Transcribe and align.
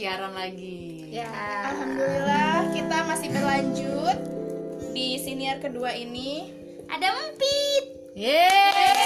dia 0.00 0.16
siaran 0.16 0.32
lagi. 0.32 1.12
Ya. 1.12 1.28
Alhamdulillah 1.68 2.72
kita 2.72 3.04
masih 3.04 3.28
berlanjut 3.36 4.16
di 4.96 5.20
senior 5.20 5.60
kedua 5.60 5.92
ini. 5.92 6.48
Ada 6.88 7.12
empit. 7.28 8.16
Yeay. 8.16 8.96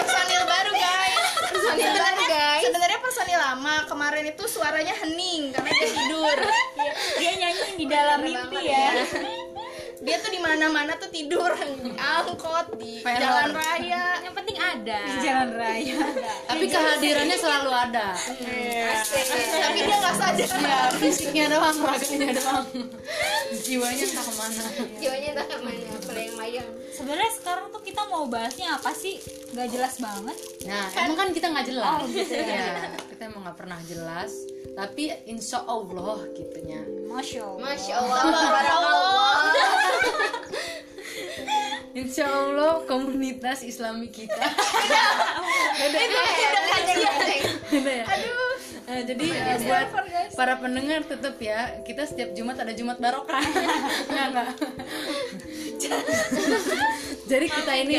Personil 0.00 0.42
baru 0.48 0.72
guys. 0.72 1.28
Personil 1.52 1.92
baru, 2.00 2.22
guys. 2.32 2.64
Sebenarnya 2.64 2.98
personil 3.04 3.40
lama 3.44 3.76
kemarin 3.92 4.24
itu 4.32 4.44
suaranya 4.48 4.96
hening 5.04 5.52
karena 5.52 5.68
dia 5.68 5.90
tidur. 6.00 6.38
Dia 7.20 7.32
nyanyi 7.36 7.68
di 7.76 7.84
dalam 7.92 8.24
mimpi 8.24 8.56
ya. 8.72 9.04
Dia 10.02 10.18
tuh 10.18 10.30
di 10.34 10.40
mana-mana 10.42 10.98
tuh 10.98 11.06
tidur 11.14 11.54
di 11.54 11.94
angkot 11.94 12.74
di 12.74 13.06
Peron. 13.06 13.22
jalan 13.22 13.50
raya. 13.54 14.18
Yang 14.26 14.34
penting 14.34 14.56
ada. 14.58 15.00
Di 15.06 15.14
jalan 15.22 15.50
raya. 15.54 15.96
Tapi 16.50 16.64
kehadirannya 16.66 17.36
selalu 17.38 17.70
ada. 17.70 18.06
Tapi 18.18 19.78
dia 19.78 19.96
nggak 20.02 20.16
sadar. 20.18 20.48
Ya, 20.58 20.80
fisiknya 20.98 21.44
doang, 21.54 21.76
raganya 21.78 22.34
doang. 22.34 22.66
Jiwanya 23.62 24.04
entah 24.04 24.24
ke 24.26 24.34
mana. 24.34 24.64
Jiwanya 24.98 25.28
entah 25.38 25.46
ke 25.46 25.56
mana, 25.62 25.90
melayang-layang. 26.10 26.70
Sebenarnya 26.90 27.30
sekarang 27.38 27.66
tuh 27.70 27.82
kita 27.86 28.02
mau 28.10 28.26
bahasnya 28.26 28.74
apa 28.74 28.90
sih? 28.90 29.22
Gak 29.54 29.68
jelas 29.70 30.02
banget. 30.02 30.36
Nah, 30.66 30.86
emang 30.98 31.16
kan 31.16 31.28
kita 31.30 31.46
nggak 31.46 31.66
jelas. 31.70 32.02
ya, 32.30 32.90
kita 33.06 33.22
emang 33.30 33.46
nggak 33.46 33.58
pernah 33.58 33.78
jelas. 33.86 34.51
Tapi 34.72 35.12
insya 35.28 35.64
Allah 35.68 36.24
gitunya. 36.32 36.80
Masya 37.08 37.40
Allah. 37.44 37.60
Masya 37.60 37.94
Allah, 38.00 38.22
Barakallah. 38.24 39.36
Insya 41.92 42.24
Allah 42.24 42.80
komunitas 42.88 43.60
Islami 43.60 44.08
kita. 44.08 44.32
Beda 45.80 45.98
ya. 46.00 47.12
Beda 47.68 47.92
ya? 47.92 48.04
Eh, 48.92 49.02
jadi 49.08 49.26
eh, 49.30 49.58
buat 49.64 49.88
para 50.34 50.58
pendengar 50.58 51.06
tetap 51.06 51.38
ya 51.38 51.80
kita 51.86 52.02
setiap 52.02 52.34
Jumat 52.36 52.60
ada 52.60 52.72
Jumat 52.74 52.98
barokah. 52.98 53.40
Enggak 54.10 54.26
enggak. 54.32 54.50
jadi 57.30 57.46
kita 57.46 57.72
ini 57.78 57.98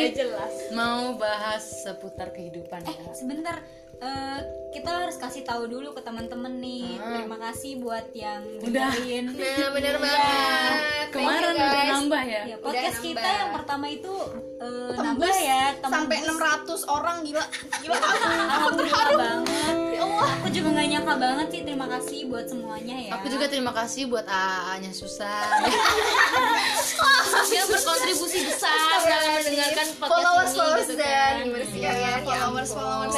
mau 0.77 1.16
bahas 1.17 1.85
seputar 1.85 2.33
kehidupan 2.33 2.83
ya. 2.83 3.09
Sebentar, 3.16 3.61
eh, 3.99 4.39
kita 4.72 4.89
harus 4.89 5.16
kasih 5.16 5.44
tahu 5.44 5.69
dulu 5.69 5.94
ke 5.94 6.02
teman-teman 6.02 6.49
nih. 6.58 6.97
Terima 6.97 7.38
kasih 7.39 7.77
buat 7.77 8.09
yang 8.11 8.41
Udah. 8.59 8.89
dengerin. 8.89 9.25
Nah, 9.30 9.69
bener 9.69 9.95
banget. 9.97 10.80
Thank 11.03 11.11
Kemarin 11.13 11.45
you, 11.45 11.53
udah 11.53 11.69
guys. 11.72 11.91
nambah 11.94 12.23
ya. 12.25 12.41
Ya, 12.44 12.58
podcast 12.58 12.73
Udah 12.91 13.05
kita 13.05 13.22
nambah. 13.22 13.38
yang 13.38 13.52
pertama 13.53 13.85
itu 13.88 14.13
eh, 14.58 14.89
Tembus 14.89 15.05
nambah 15.05 15.35
ya 15.38 15.63
sampai 15.77 16.17
tembus. 16.19 16.81
600 16.81 16.89
orang 16.89 17.17
gila. 17.22 17.45
Gila. 17.80 17.95
Alhamdulillah 18.50 19.08
banget. 19.22 19.75
Ya 19.94 20.00
Allah, 20.02 20.30
aku 20.33 20.47
juga 20.50 20.67
gak 20.73 20.88
nyangka 20.89 21.13
banget 21.16 21.47
sih. 21.50 21.61
Terima 21.61 21.85
kasih 21.88 22.19
buat 22.25 22.45
semuanya 22.50 22.95
ya. 22.97 23.11
Aku 23.13 23.25
juga 23.30 23.45
terima 23.45 23.72
kasih 23.72 24.02
buat 24.07 24.25
AA-nya 24.25 24.89
Susan 24.91 25.61
yang 27.45 27.67
berkontribusi 27.67 28.39
besar 28.44 28.73
dalam 29.00 29.30
mendengarkan 29.38 29.88
podcast 29.94 30.02
followers 30.02 30.50
ini 30.50 30.57
followers 30.57 30.81
gitu 30.84 30.96
dan 30.97 31.06
kan. 31.06 31.34
gimana 31.44 31.66
sih 31.67 31.79
kalian 31.79 32.01
ya 32.01 32.17
Followers 32.23 32.72
followers. 32.73 33.13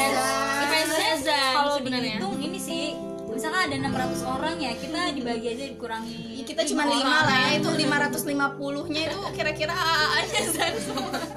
Sebenarnya 0.78 1.16
Zan 1.22 1.54
kalau 1.56 1.76
dihitung 1.80 2.36
ini 2.38 2.60
sih 2.60 2.84
misalkan 3.26 3.68
ada 3.68 3.76
600 3.76 4.24
orang 4.24 4.56
ya 4.58 4.72
kita 4.76 5.12
dibagi 5.12 5.48
aja 5.52 5.66
dikurangi 5.68 6.40
Ya, 6.40 6.44
kita 6.44 6.62
cuma 6.68 6.84
lima 6.84 6.96
lima 7.00 7.16
orang. 7.20 7.28
lah 7.28 7.38
ya 7.38 7.52
itu 7.60 7.70
550 7.70 8.92
nya 8.92 9.02
itu 9.08 9.18
kira-kira 9.32 9.74
AA-nya 9.74 10.42
Zan. 10.52 10.74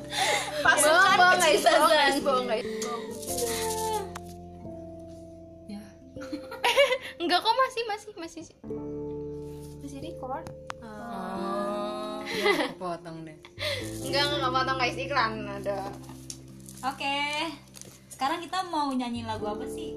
Pasukan 0.67 1.19
kecil 1.39 1.59
Zan. 1.59 1.79
Guys 1.87 2.65
Ya. 5.67 5.83
enggak 7.23 7.39
kok 7.41 7.55
masih 7.57 7.83
masih 7.87 8.11
masih. 8.15 8.43
Masih 9.79 9.99
record? 10.03 10.45
Oh, 10.79 12.21
ya, 12.25 12.73
kepotong 12.73 13.27
deh. 13.27 13.37
enggak 14.07 14.23
enggak 14.23 14.39
enggak 14.39 14.53
potong 14.55 14.77
guys. 14.79 14.97
Iklan 14.97 15.33
ada. 15.49 15.79
Oke 16.87 17.19
sekarang 18.19 18.43
kita 18.43 18.67
mau 18.67 18.91
nyanyiin 18.91 19.31
lagu 19.31 19.47
apa 19.47 19.63
sih 19.71 19.95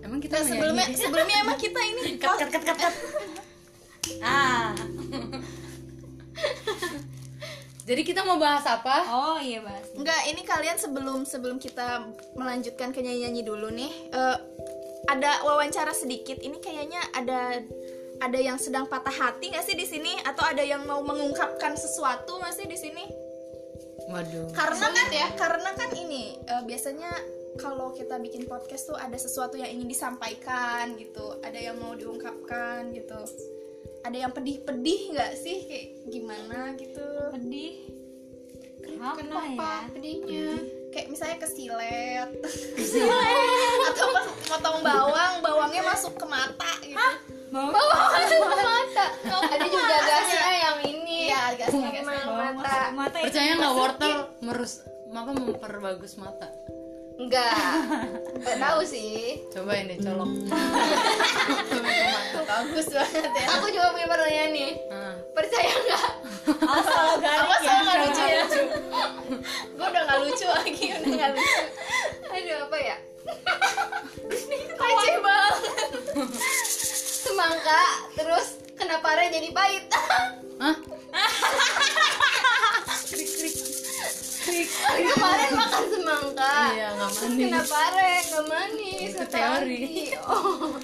Emang 0.00 0.24
kita 0.24 0.40
mau 0.40 0.48
sebelumnya 0.48 0.88
nyanyi? 0.88 0.96
sebelumnya 0.96 1.36
emang 1.44 1.58
kita 1.60 1.80
ini 1.84 2.02
cut 2.24 2.40
cut 2.40 2.48
cut 2.48 2.64
cut 2.64 2.78
cut. 2.80 2.94
Ah. 4.24 4.72
Jadi 7.88 8.02
kita 8.08 8.24
mau 8.24 8.40
bahas 8.40 8.64
apa? 8.64 9.04
oh 9.12 9.36
iya 9.36 9.60
bahas 9.60 9.84
Enggak, 9.92 10.16
ini 10.32 10.48
kalian 10.48 10.80
sebelum 10.80 11.28
sebelum 11.28 11.60
kita 11.60 12.08
melanjutkan 12.40 12.88
ke 12.88 13.04
nyanyi-nyanyi 13.04 13.44
dulu 13.44 13.68
nih, 13.68 13.92
eh, 14.16 14.36
ada 15.12 15.44
wawancara 15.44 15.92
sedikit. 15.92 16.40
Ini 16.40 16.56
kayaknya 16.64 17.04
ada 17.12 17.60
ada 18.24 18.38
yang 18.40 18.56
sedang 18.56 18.88
patah 18.88 19.12
hati 19.12 19.52
nggak 19.52 19.64
sih 19.64 19.76
di 19.76 19.84
sini 19.84 20.16
atau 20.24 20.44
ada 20.44 20.64
yang 20.64 20.88
mau 20.88 21.04
mengungkapkan 21.04 21.76
sesuatu 21.76 22.40
nggak 22.40 22.54
sih 22.56 22.64
di 22.64 22.78
sini? 22.80 23.04
Waduh. 24.08 24.56
Karena 24.56 24.88
kan 24.88 25.08
ya, 25.12 25.28
karena 25.36 25.70
kan 25.76 25.90
ini 25.96 26.36
eh, 26.48 26.62
biasanya 26.64 27.12
kalau 27.58 27.90
kita 27.92 28.16
bikin 28.22 28.46
podcast 28.46 28.88
tuh 28.88 28.96
ada 28.96 29.18
sesuatu 29.18 29.58
yang 29.58 29.68
ingin 29.68 29.90
disampaikan 29.90 30.94
gitu, 30.94 31.42
ada 31.42 31.58
yang 31.58 31.76
mau 31.82 31.92
diungkapkan 31.98 32.94
gitu. 32.94 33.18
Ada 34.06 34.16
yang 34.24 34.32
pedih-pedih 34.32 35.18
nggak 35.18 35.32
sih? 35.34 35.66
Kayak 35.66 35.86
gimana 36.08 36.78
gitu? 36.78 37.06
pedih? 37.34 37.74
Apa 38.98 39.14
kenapa 39.20 39.52
ya? 39.52 39.90
Pedihnya? 39.92 40.48
Kayak 40.94 41.06
misalnya 41.12 41.38
kesilet. 41.42 42.30
Atau 43.92 44.06
pas 44.14 44.26
potong 44.48 44.78
bawang 44.80 45.34
bawangnya 45.44 45.82
masuk 45.84 46.14
ke 46.16 46.26
mata 46.30 46.72
gitu. 46.80 46.96
Bawang? 47.52 47.74
Masuk 47.74 48.40
ke 48.48 48.56
mata. 48.64 49.06
Ada 49.50 49.66
juga 49.66 49.96
gasnya 50.06 50.52
yang 50.56 50.78
ini. 50.86 51.18
Iya, 51.28 51.42
gasnya, 51.58 51.88
gasnya. 51.90 52.22
Bawang 52.24 52.56
mata. 52.56 52.80
mata. 52.94 53.16
Percaya 53.20 53.50
nggak 53.58 53.74
wortel 53.74 54.16
merus 54.46 54.72
apa 55.08 55.30
memperbagus 55.34 56.14
mata? 56.16 56.48
Enggak. 57.18 57.52
Enggak 58.38 58.56
tahu 58.62 58.80
sih. 58.86 59.42
Coba 59.50 59.72
ini 59.76 59.98
colok. 59.98 60.30
bagus 62.58 62.86
banget 62.90 63.30
ya. 63.30 63.46
Aku 63.54 63.66
juga 63.70 63.94
punya 63.94 64.08
pertanyaan 64.10 64.50
nih. 64.50 64.72
Ah. 64.90 65.14
percaya 65.30 65.70
nggak 65.70 66.06
asal 66.66 67.06
garing 67.22 67.46
awas 67.46 67.62
ya 67.62 67.70
lo 67.70 67.82
nggak 67.86 67.98
lucu 68.02 68.22
ya. 68.26 68.42
Gue 69.78 69.86
udah 69.86 70.02
nggak 70.02 70.18
lucu 70.26 70.46
lagi 70.50 70.84
udah 70.98 71.10
nggak 71.14 71.30
lucu. 71.38 71.62
Aduh 72.34 72.56
apa 72.66 72.78
ya? 72.82 72.96
Receh 74.82 75.16
banget. 75.22 75.54
Semangka 77.22 77.82
terus 78.18 78.58
kenapa 78.74 79.08
re 79.14 79.30
jadi 79.30 79.48
pahit? 79.54 79.84
Hah? 80.58 80.76
kemarin 85.08 85.50
makan 85.52 85.84
semangka. 85.88 86.54
Iya, 86.70 86.86
nggak 86.92 87.10
manis. 87.12 87.38
kenapa 87.38 87.80
re 87.90 88.12
nggak 88.22 88.44
manis 88.46 89.10
Itu 89.10 89.24
teori. 89.26 89.82
Oh. 90.28 90.74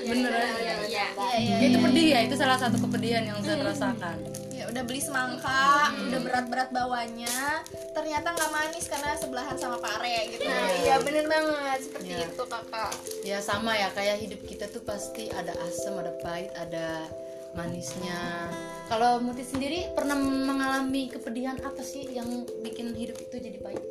Beneran. 0.00 0.48
ya, 0.56 0.74
ya, 0.86 1.06
iya 1.36 1.56
Ya, 1.56 1.66
itu 1.66 1.78
pedih 1.78 2.06
ya, 2.08 2.20
itu 2.22 2.34
salah 2.34 2.56
satu 2.56 2.78
kepedihan 2.78 3.24
yang 3.24 3.38
saya 3.40 3.60
rasakan. 3.62 4.16
ya 4.50 4.66
udah 4.66 4.82
beli 4.82 4.98
semangka 4.98 5.86
udah 6.02 6.18
berat-berat 6.18 6.68
bawanya 6.70 7.62
ternyata 7.92 8.34
nggak 8.34 8.50
manis 8.50 8.84
karena 8.84 9.14
sebelahan 9.14 9.54
sama 9.54 9.78
pare 9.78 10.26
gitu. 10.28 10.42
Nah 10.42 10.66
iya 10.76 10.96
bener 10.98 11.24
banget 11.24 11.78
seperti 11.80 12.10
Iya. 12.12 12.26
itu 12.26 12.42
kakak. 12.44 12.90
Ya 13.22 13.38
sama 13.38 13.72
ya, 13.72 13.86
kayak 13.88 14.18
hidup 14.18 14.40
kita 14.42 14.66
tuh 14.66 14.82
pasti 14.82 15.30
ada 15.30 15.54
asam, 15.62 15.94
ada 15.96 16.10
pahit, 16.18 16.50
ada 16.52 17.06
manisnya. 17.52 18.48
Kalau 18.86 19.20
Muti 19.20 19.42
sendiri 19.42 19.92
pernah 19.92 20.16
mengalami 20.16 21.08
kepedihan 21.08 21.60
apa 21.60 21.80
sih 21.80 22.08
yang 22.08 22.28
bikin 22.58 22.92
hidup 22.92 23.16
itu 23.16 23.36
jadi 23.36 23.58
pahit? 23.58 23.84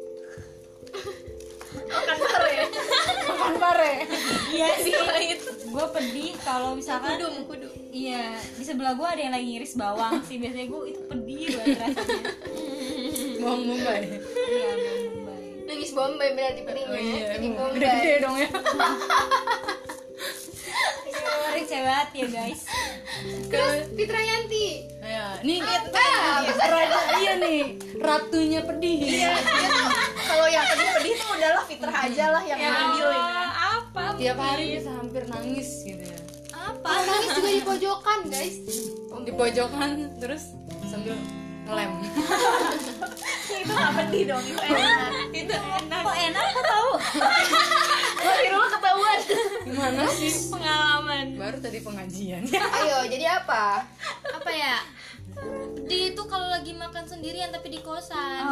makan 1.78 2.18
pare 2.18 2.56
Makan 3.28 3.54
pare. 3.60 3.94
iya 4.50 4.68
sih 4.80 4.92
gue 5.68 5.86
pedih 5.92 6.32
kalau 6.42 6.74
misalkan 6.74 7.20
kudu 7.20 7.44
kudu 7.46 7.68
iya 7.92 8.34
di 8.50 8.64
sebelah 8.64 8.96
gue 8.96 9.04
ada 9.06 9.20
yang 9.20 9.34
lagi 9.36 9.46
ngiris 9.48 9.76
bawang 9.76 10.24
sih 10.24 10.40
biasanya 10.40 10.64
gue 10.66 10.82
itu 10.88 11.02
pedih 11.06 11.46
banget 11.54 11.78
rasanya 11.78 12.24
Bawang 13.38 13.62
bombay. 13.68 14.02
iya 14.48 14.70
bawang 14.74 15.06
bombay 15.12 15.44
nangis 15.68 15.92
bombay 15.92 16.30
berarti 16.34 16.62
pedihnya 16.64 16.90
Oh 16.90 16.98
iya, 16.98 17.26
bombay 17.36 17.76
gede-gede 17.76 18.14
dong 18.18 18.36
ya. 18.38 18.50
receh 21.50 21.82
banget 21.82 22.10
ya 22.14 22.28
guys 22.30 22.62
terus 23.48 23.84
Fitra 23.94 24.22
Yanti 24.22 24.68
Ya, 25.08 25.40
nih 25.40 25.64
ah, 25.64 26.44
raja 26.44 27.00
iya 27.16 27.40
nih, 27.40 27.80
ratunya 27.96 28.60
pedih. 28.60 29.00
Iya, 29.00 29.40
tuh 29.40 29.88
kalau 30.20 30.48
yang 30.52 30.68
pedih-pedih 30.68 31.14
tuh 31.16 31.28
udahlah 31.32 31.64
fitrah 31.64 31.96
aja 32.04 32.26
lah 32.28 32.44
yang 32.44 32.60
ngambil 32.60 33.08
ini. 33.08 33.32
apa 33.56 34.04
Tiap 34.20 34.36
hari 34.36 34.66
bisa 34.76 34.92
hampir 34.92 35.24
nangis 35.26 35.70
gitu 35.82 36.04
ya. 36.04 36.20
apa 36.52 36.92
nangis 37.08 37.30
juga 37.34 37.50
di 37.50 37.62
pojokan 37.64 38.20
guys 38.28 38.56
Di 39.24 39.32
pojokan 39.32 39.90
terus 40.20 40.44
sambil 40.84 41.16
ngelem. 41.64 41.92
itu 43.48 43.72
nggak 43.72 43.92
pedih 43.96 44.24
dong, 44.28 44.44
itu 44.44 44.60
enak. 44.60 45.12
itu 45.32 45.54
enak 45.56 46.00
kok 46.04 46.16
enak 46.20 46.46
kok 46.52 46.64
tahu 46.66 46.90
di 48.38 48.48
rumah 48.52 48.70
ketahuan. 48.70 49.17
Gimana 49.88 50.12
sih? 50.12 50.52
pengalaman? 50.52 51.26
Baru 51.40 51.58
tadi 51.64 51.80
pengajian. 51.80 52.44
Ayo, 52.84 53.08
jadi 53.08 53.26
apa? 53.40 53.88
apa 54.36 54.52
ya? 54.52 54.84
Di 55.88 56.12
itu 56.12 56.22
kalau 56.28 56.50
lagi 56.50 56.74
makan 56.76 57.06
sendirian 57.08 57.54
tapi 57.54 57.72
di 57.72 57.80
kosan. 57.80 58.44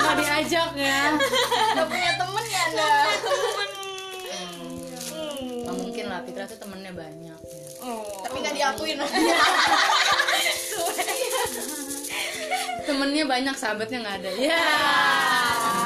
Nggak 0.00 0.16
diajak 0.18 0.70
ya? 0.74 1.02
Gak 1.76 1.86
punya 1.86 2.12
temen 2.18 2.44
ya 2.50 2.60
anda? 2.66 2.92
nggak 5.62 5.76
mungkin 5.78 6.04
lah 6.10 6.20
Fitra 6.26 6.44
tuh 6.50 6.58
temennya 6.58 6.92
banyak. 6.96 7.38
Ya. 7.38 7.66
Tapi 8.26 8.36
gak 8.42 8.54
diakuin. 8.58 8.98
temennya 12.82 13.24
banyak 13.24 13.54
sahabatnya 13.54 13.98
nggak 14.02 14.16
ada. 14.18 14.30
Ya 14.42 14.62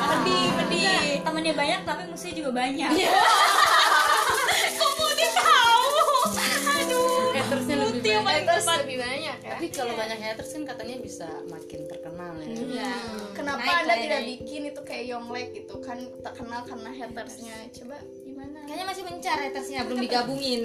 pedih, 0.08 0.44
pedih. 0.56 1.08
temennya 1.20 1.55
banyak 1.55 1.81
tapi 1.82 2.03
musuhnya 2.06 2.35
juga 2.35 2.50
banyak 2.53 2.91
hatersnya 7.37 7.76
lebih 7.79 8.03
banyak 8.19 8.44
Haters 8.47 8.67
lebih 8.81 8.99
banyak 8.99 9.37
ya. 9.38 9.50
tapi 9.53 9.67
kalau 9.70 9.93
banyak 9.94 10.19
haters 10.19 10.50
kan 10.50 10.62
katanya 10.67 10.97
bisa 10.99 11.29
makin 11.47 11.81
terkenal 11.87 12.32
ya 12.37 12.47
Iya. 12.47 12.93
Kenapa 13.32 13.62
Naik 13.62 13.79
anda 13.79 13.94
tidak 13.97 14.20
naik. 14.20 14.31
bikin 14.41 14.62
itu 14.67 14.81
kayak 14.82 15.05
Yonglek 15.06 15.49
gitu 15.53 15.75
kan 15.79 15.99
terkenal 16.19 16.61
karena 16.64 16.91
hatersnya? 16.91 17.55
Coba 17.70 17.97
gimana? 18.19 18.58
kayaknya 18.64 18.85
masih 18.85 19.03
mencar 19.05 19.37
hatersnya 19.38 19.81
belum 19.85 19.99
digabungin 20.05 20.61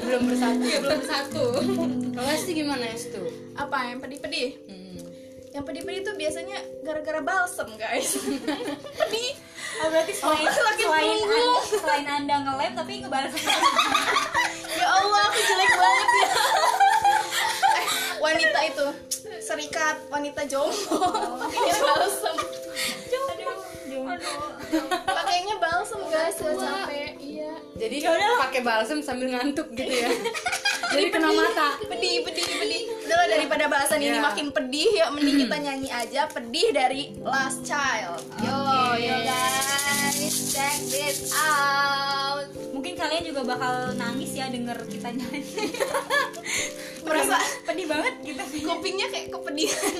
belum 0.00 0.22
bersatu 0.26 0.62
Iya, 0.62 0.78
belum 0.80 1.02
satu 1.02 1.44
kalau 2.12 2.28
Esti 2.30 2.52
gimana 2.54 2.84
Estu 2.86 3.22
Apa 3.56 3.76
yang 3.90 3.98
pedih-pedih? 3.98 4.48
hmm. 4.62 4.79
Yang 5.50 5.64
pedih-pedih 5.66 6.02
tuh 6.04 6.14
biasanya 6.14 6.56
gara-gara 6.80 7.20
balsem 7.20 7.68
guys. 7.74 8.14
pedih. 9.00 9.30
oh 9.80 9.88
berarti 9.88 10.12
selain 10.12 10.46
sakit 10.46 10.84
selain 10.84 11.02
punggung. 11.04 11.54
anda, 11.56 11.78
selain 11.78 12.06
anda 12.08 12.36
ngelem 12.42 12.72
tapi 12.74 12.92
ngebalas 13.00 13.32
Ya 14.80 14.86
Allah, 14.88 15.20
aku 15.26 15.38
jelek 15.40 15.72
banget 15.72 16.08
ya. 16.10 16.28
eh, 17.70 17.86
wanita 18.18 18.58
itu 18.66 18.86
serikat 19.40 19.96
wanita 20.08 20.40
jomblo 20.46 20.98
pakainya 21.38 21.74
balsem 21.86 22.36
pakainya 25.06 25.54
balsem 25.56 26.00
guys 26.06 26.36
buat 26.36 26.56
capek. 26.56 27.12
iya. 27.18 27.52
Jadi 27.76 27.96
pakai 28.38 28.60
balsam 28.60 28.98
sambil 29.00 29.30
ngantuk 29.30 29.72
gitu 29.72 29.88
ya. 29.90 30.10
Jadi 30.90 31.06
kena 31.08 31.30
mata. 31.30 31.78
Pedih 31.80 32.26
pedih 32.26 32.44
pedih. 32.50 32.82
Udahlah 33.06 33.26
daripada 33.30 33.64
bahasan 33.66 33.98
ini 33.98 34.10
Iya. 34.12 34.22
makin 34.22 34.46
pedih 34.50 34.90
yuk 34.90 35.08
mending 35.14 35.36
kita 35.40 35.56
nyanyi 35.60 35.88
aja 35.88 36.26
pedih 36.26 36.66
dari 36.70 37.14
Last 37.20 37.62
Child. 37.62 38.18
Yo 38.42 38.58
yo 38.98 39.16
guys. 39.22 40.34
Check 40.50 40.78
this 40.90 41.30
out. 41.32 42.50
Mungkin 42.70 42.98
kalian 42.98 43.22
juga 43.22 43.46
bakal 43.46 43.94
nangis 43.94 44.34
ya 44.34 44.50
denger 44.50 44.82
kita 44.90 45.14
nyanyi. 45.14 45.70
Merasa 47.00 47.38
pedih 47.62 47.86
banget 47.86 48.14
gitu. 48.22 48.42
Kupingnya 48.66 49.06
kayak 49.08 49.30
kepedihan 49.30 49.94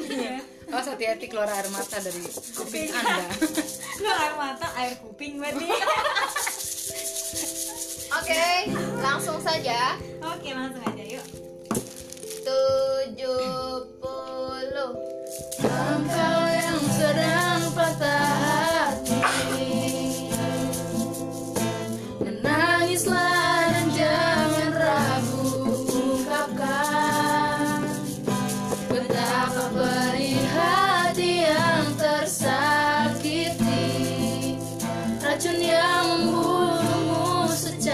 awas 0.71 0.87
hati-hati 0.87 1.27
keluar 1.27 1.51
air 1.51 1.67
mata 1.75 1.99
dari 1.99 2.23
kuping 2.55 2.95
anda. 2.95 3.27
Keluar 3.99 4.17
air 4.23 4.35
mata 4.39 4.67
air 4.79 4.95
kuping 5.03 5.43
berarti. 5.43 5.67
Oke 8.23 8.47
langsung 9.03 9.39
saja. 9.43 9.99
Oke 10.23 10.55
langsung 10.55 10.83
aja 10.87 11.05
yuk. 11.05 11.27
Tujuh 12.47 13.87
puluh. 13.99 14.93
Engkau 15.61 16.41
yang 16.55 16.81
sedang 16.95 17.63
patah 17.75 18.31
hati. 18.39 19.75
Menangislah 22.23 23.50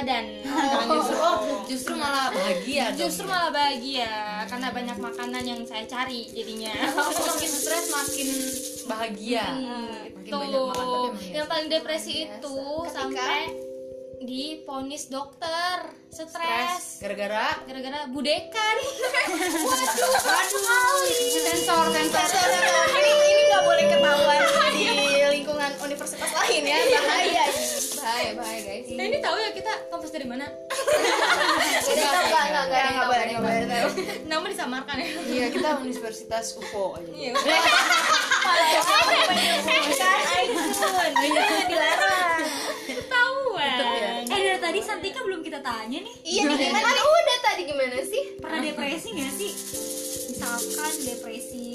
berat 0.00 0.24
badan 0.24 0.24
justru 0.96 1.16
oh, 1.20 1.38
justru 1.68 1.94
malah 1.96 2.32
bahagia. 2.36 2.84
dong. 2.92 2.98
justru 2.98 3.24
malah 3.28 3.50
bahagia 3.52 4.10
karena 4.48 4.68
banyak 4.72 4.98
makanan 4.98 5.42
yang 5.44 5.60
saya 5.68 5.84
cari 5.86 6.26
jadinya. 6.32 6.72
Makin 7.30 7.50
stres 7.50 7.86
makin 7.92 8.28
bahagia. 8.88 9.44
Makin 10.16 10.30
tuh 10.32 10.38
banyak 10.40 10.62
makan 10.66 10.86
tapi 10.90 11.24
iya. 11.30 11.34
yang 11.40 11.46
paling 11.46 11.68
depresi 11.68 12.14
itu 12.26 12.56
Ketika- 12.88 13.69
sampai 14.20 14.28
diponis 14.28 15.08
dokter 15.08 15.80
stres. 16.12 17.00
Gara-gara? 17.00 17.56
Gara-gara 17.64 18.00
budekan 18.12 18.76
waduh. 19.64 20.12
Waduh. 20.20 21.08
Sensor 21.40 21.88
sensor. 21.88 22.28
Ini 23.00 23.10
ini 23.16 23.42
nggak 23.48 23.64
boleh 23.64 23.84
ketahuan 23.88 24.40
di 24.76 24.84
lingkungan 25.40 25.72
universitas 25.80 26.30
lain 26.36 26.62
ya. 26.68 26.76
Bahaya 27.00 27.44
ini. 27.48 27.64
Bahaya 27.96 28.30
bahaya 28.36 28.60
guys. 28.60 28.86
Nah 28.92 29.04
ini 29.08 29.16
tahu 29.24 29.36
ya 29.40 29.50
kita 29.56 29.72
kampus 29.88 30.10
dari 30.12 30.26
mana? 30.28 30.44
Kita 31.80 32.06
nggak 32.06 32.44
nggak 32.52 32.64
nggak 32.70 32.84
nggak 32.92 33.06
boleh 33.08 33.24
nggak 33.24 33.42
boleh 33.42 33.64
nama 34.28 34.46
disamarkan 34.46 34.96
ya. 35.00 35.08
Iya 35.26 35.46
kita 35.48 35.68
universitas 35.80 36.54
UFO 36.60 37.00
aja. 37.00 37.08
Iya. 37.08 37.32
Kan 37.34 37.56
Aisun, 40.30 41.12
ini 41.24 41.40
dilarang. 41.66 42.44
Eh 44.80 44.88
tadi 44.88 44.88
Santika 45.04 45.20
belum 45.20 45.40
kita 45.44 45.60
tanya 45.60 45.98
nih. 46.00 46.14
Iya 46.24 46.42
nih 46.48 46.56
gimana? 46.58 46.88
Nih? 46.88 47.04
udah 47.04 47.38
tadi 47.44 47.62
gimana 47.68 47.98
sih? 48.00 48.22
Pernah 48.40 48.60
depresi 48.64 49.08
nggak 49.12 49.32
sih? 49.36 49.52
Misalkan 50.32 50.92
depresi 51.04 51.66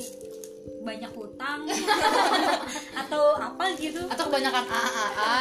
banyak 0.81 1.11
hutang 1.13 1.65
atau 3.01 3.23
apa 3.37 3.73
gitu. 3.77 4.01
Atau 4.05 4.25
kebanyakan 4.25 4.65
AAA 4.65 5.33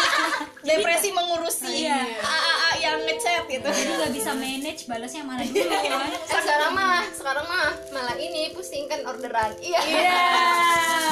Depresi 0.68 1.08
mengurusi 1.12 1.84
Iya. 1.84 2.00
AAA 2.20 2.70
yang 2.80 2.98
ngechat 3.04 3.44
gitu. 3.48 3.68
jadi 3.68 3.90
nggak 3.94 4.12
bisa 4.12 4.30
manage 4.32 4.82
balasnya 4.84 5.20
mana 5.20 5.44
dulu 5.44 5.60
kan? 5.68 6.08
Sekarang 6.24 6.72
mah 6.72 7.00
sekarang 7.12 7.44
mah 7.44 7.68
malah 7.92 8.16
ini 8.16 8.52
pusing 8.52 8.88
kan 8.88 9.04
orderan. 9.04 9.52
Iya. 9.60 9.80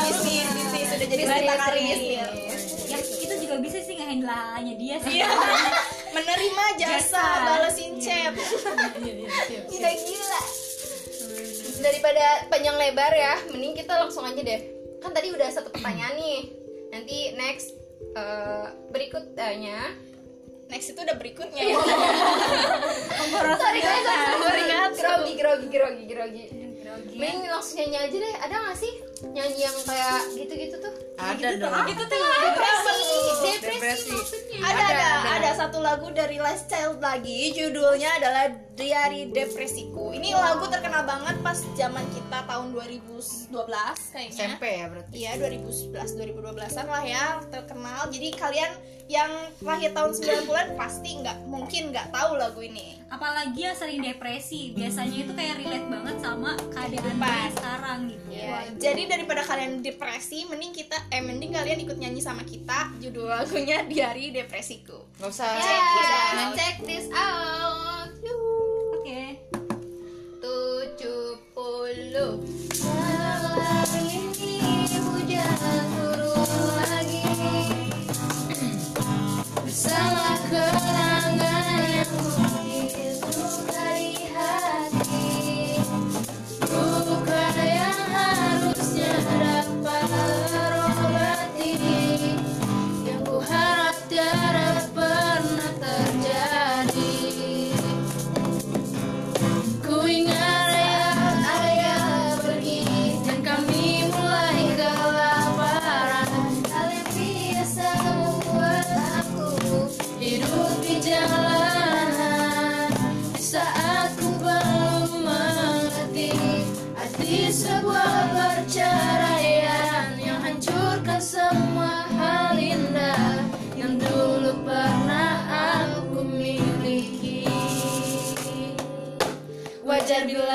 Bisnis, 0.05 0.49
bisnis 0.49 0.87
sudah 0.89 1.07
jadi 1.07 1.23
cerita 1.23 1.55
karir 1.59 1.85
bisnis. 1.85 2.61
ya 2.89 2.99
kita 3.01 3.35
juga 3.41 3.55
bisa 3.61 3.79
sih 3.81 3.92
ngehandle 4.15 4.53
hanya 4.53 4.75
dia 4.77 4.97
sih 5.01 5.13
Iya. 5.19 5.29
Menerima 6.13 6.65
jasa, 6.77 7.09
Jasa. 7.09 7.25
balesin 7.49 7.97
chat. 7.97 8.37
udah 9.65 9.93
gila 9.97 10.41
daripada 11.81 12.25
panjang 12.47 12.77
lebar 12.77 13.11
ya 13.11 13.35
mending 13.49 13.73
kita 13.73 13.97
langsung 13.97 14.23
aja 14.23 14.39
deh 14.39 14.61
kan 15.01 15.11
tadi 15.11 15.33
udah 15.33 15.49
satu 15.49 15.73
pertanyaan 15.73 16.15
nih 16.15 16.41
nanti 16.89 17.33
next 17.35 17.73
eh, 18.13 18.65
berikutnya 18.91 19.97
Next 20.69 20.89
itu 20.89 21.05
udah 21.05 21.21
berikutnya 21.21 21.69
ya. 21.69 21.77
sorry 23.61 23.81
guys 23.83 24.05
sorry 24.41 24.63
Ingat. 24.65 24.91
grogi 24.97 25.33
grogi 25.37 25.69
grogi 25.69 26.45
mending 27.15 27.51
langsung 27.51 27.77
nyanyi 27.79 27.99
aja 27.99 28.17
deh. 28.17 28.35
Ada 28.43 28.55
gak 28.57 28.77
sih 28.79 28.93
nyanyi 29.31 29.61
yang 29.65 29.77
kayak 29.87 30.21
gitu-gitu 30.35 30.77
tuh? 30.83 30.95
Ada 31.17 31.49
dong. 31.61 31.75
gitu 31.87 32.05
tuh. 32.05 32.19
Depresi. 32.19 32.97
Depresi. 33.43 33.61
Depresi. 33.63 34.11
maksudnya. 34.11 34.59
Ada, 34.63 34.83
ada, 34.83 35.07
ada. 35.07 35.31
ada. 35.39 35.51
Satu 35.55 35.79
lagu 35.79 36.09
dari 36.11 36.37
Last 36.43 36.67
Child 36.67 36.99
lagi, 36.99 37.55
judulnya 37.55 38.11
adalah 38.19 38.45
Diari 38.75 39.31
Depresiku. 39.31 40.11
Ini 40.17 40.35
lagu 40.35 40.67
terkenal 40.67 41.05
banget 41.07 41.37
pas 41.45 41.59
zaman 41.79 42.03
kita 42.11 42.39
tahun 42.49 42.75
2012 42.75 43.53
kayaknya. 44.11 44.33
SMP 44.33 44.63
ya 44.81 44.87
berarti. 44.91 45.15
Iya 45.15 45.33
2011 45.39 46.19
2012an 46.19 46.87
lah 46.89 47.05
ya. 47.05 47.25
Terkenal. 47.53 48.01
Jadi 48.11 48.29
kalian 48.35 48.71
yang 49.13 49.29
lahir 49.61 49.93
tahun 49.93 50.17
90-an 50.17 50.81
pasti 50.81 51.21
nggak 51.21 51.45
mungkin 51.45 51.93
nggak 51.93 52.09
tahu 52.09 52.41
lagu 52.41 52.65
ini. 52.65 52.97
Apalagi 53.13 53.61
yang 53.61 53.77
sering 53.77 54.01
depresi, 54.01 54.73
biasanya 54.73 55.29
itu 55.29 55.37
kayak 55.37 55.61
relate 55.61 55.85
banget 55.85 56.17
sama 56.25 56.57
keadaan 56.73 57.21
kita 57.21 57.53
sekarang 57.53 58.09
gitu. 58.09 58.33
Iya, 58.33 58.41
yeah. 58.41 58.65
Gitu. 58.65 58.81
Jadi 58.81 59.13
daripada 59.13 59.45
kalian 59.45 59.85
depresi, 59.85 60.49
mending 60.49 60.73
kita 60.73 60.97
eh 61.13 61.21
mending 61.21 61.53
kalian 61.53 61.85
ikut 61.85 62.01
nyanyi 62.01 62.25
sama 62.25 62.41
kita 62.49 62.89
judul 63.05 63.29
lagunya 63.29 63.85
Diari 63.85 64.33
Depresiku. 64.33 65.05
Gak 65.21 65.29
usah. 65.29 65.45
Yeah. 65.45 65.61
Check, 65.61 65.85
yeah. 65.85 66.57
check 66.57 66.81
this 66.89 67.13
out. 67.13 68.09
Oke. 68.17 69.05
Okay. 69.05 69.37
70 70.41 71.53
Bersama 79.83 80.32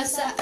casa 0.07 0.36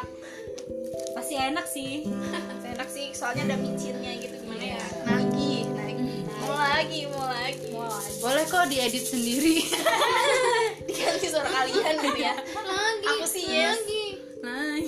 enak. 0.00 1.14
Pasti 1.14 1.34
enak 1.36 1.66
sih. 1.68 1.92
Enak 2.70 2.88
sih 2.88 3.06
soalnya 3.12 3.52
ada 3.52 3.56
micinnya 3.60 4.12
gitu 4.16 4.34
gimana 4.40 4.64
ya? 4.76 4.84
Nagih 5.04 5.68
nagih. 5.76 6.20
Mau 6.40 6.54
lagi 6.56 7.00
mau 7.12 7.26
lagi. 7.28 7.68
Boleh 8.20 8.44
kok 8.48 8.64
diedit 8.72 9.04
sendiri. 9.04 9.56
diganti 10.88 11.26
suara 11.28 11.50
kalian 11.50 11.94
gitu 12.00 12.18
ya. 12.20 12.34
Lagi 12.40 13.06
aku 13.06 13.26
sih 13.28 13.44
yes. 13.44 13.78
Nah, 14.40 14.80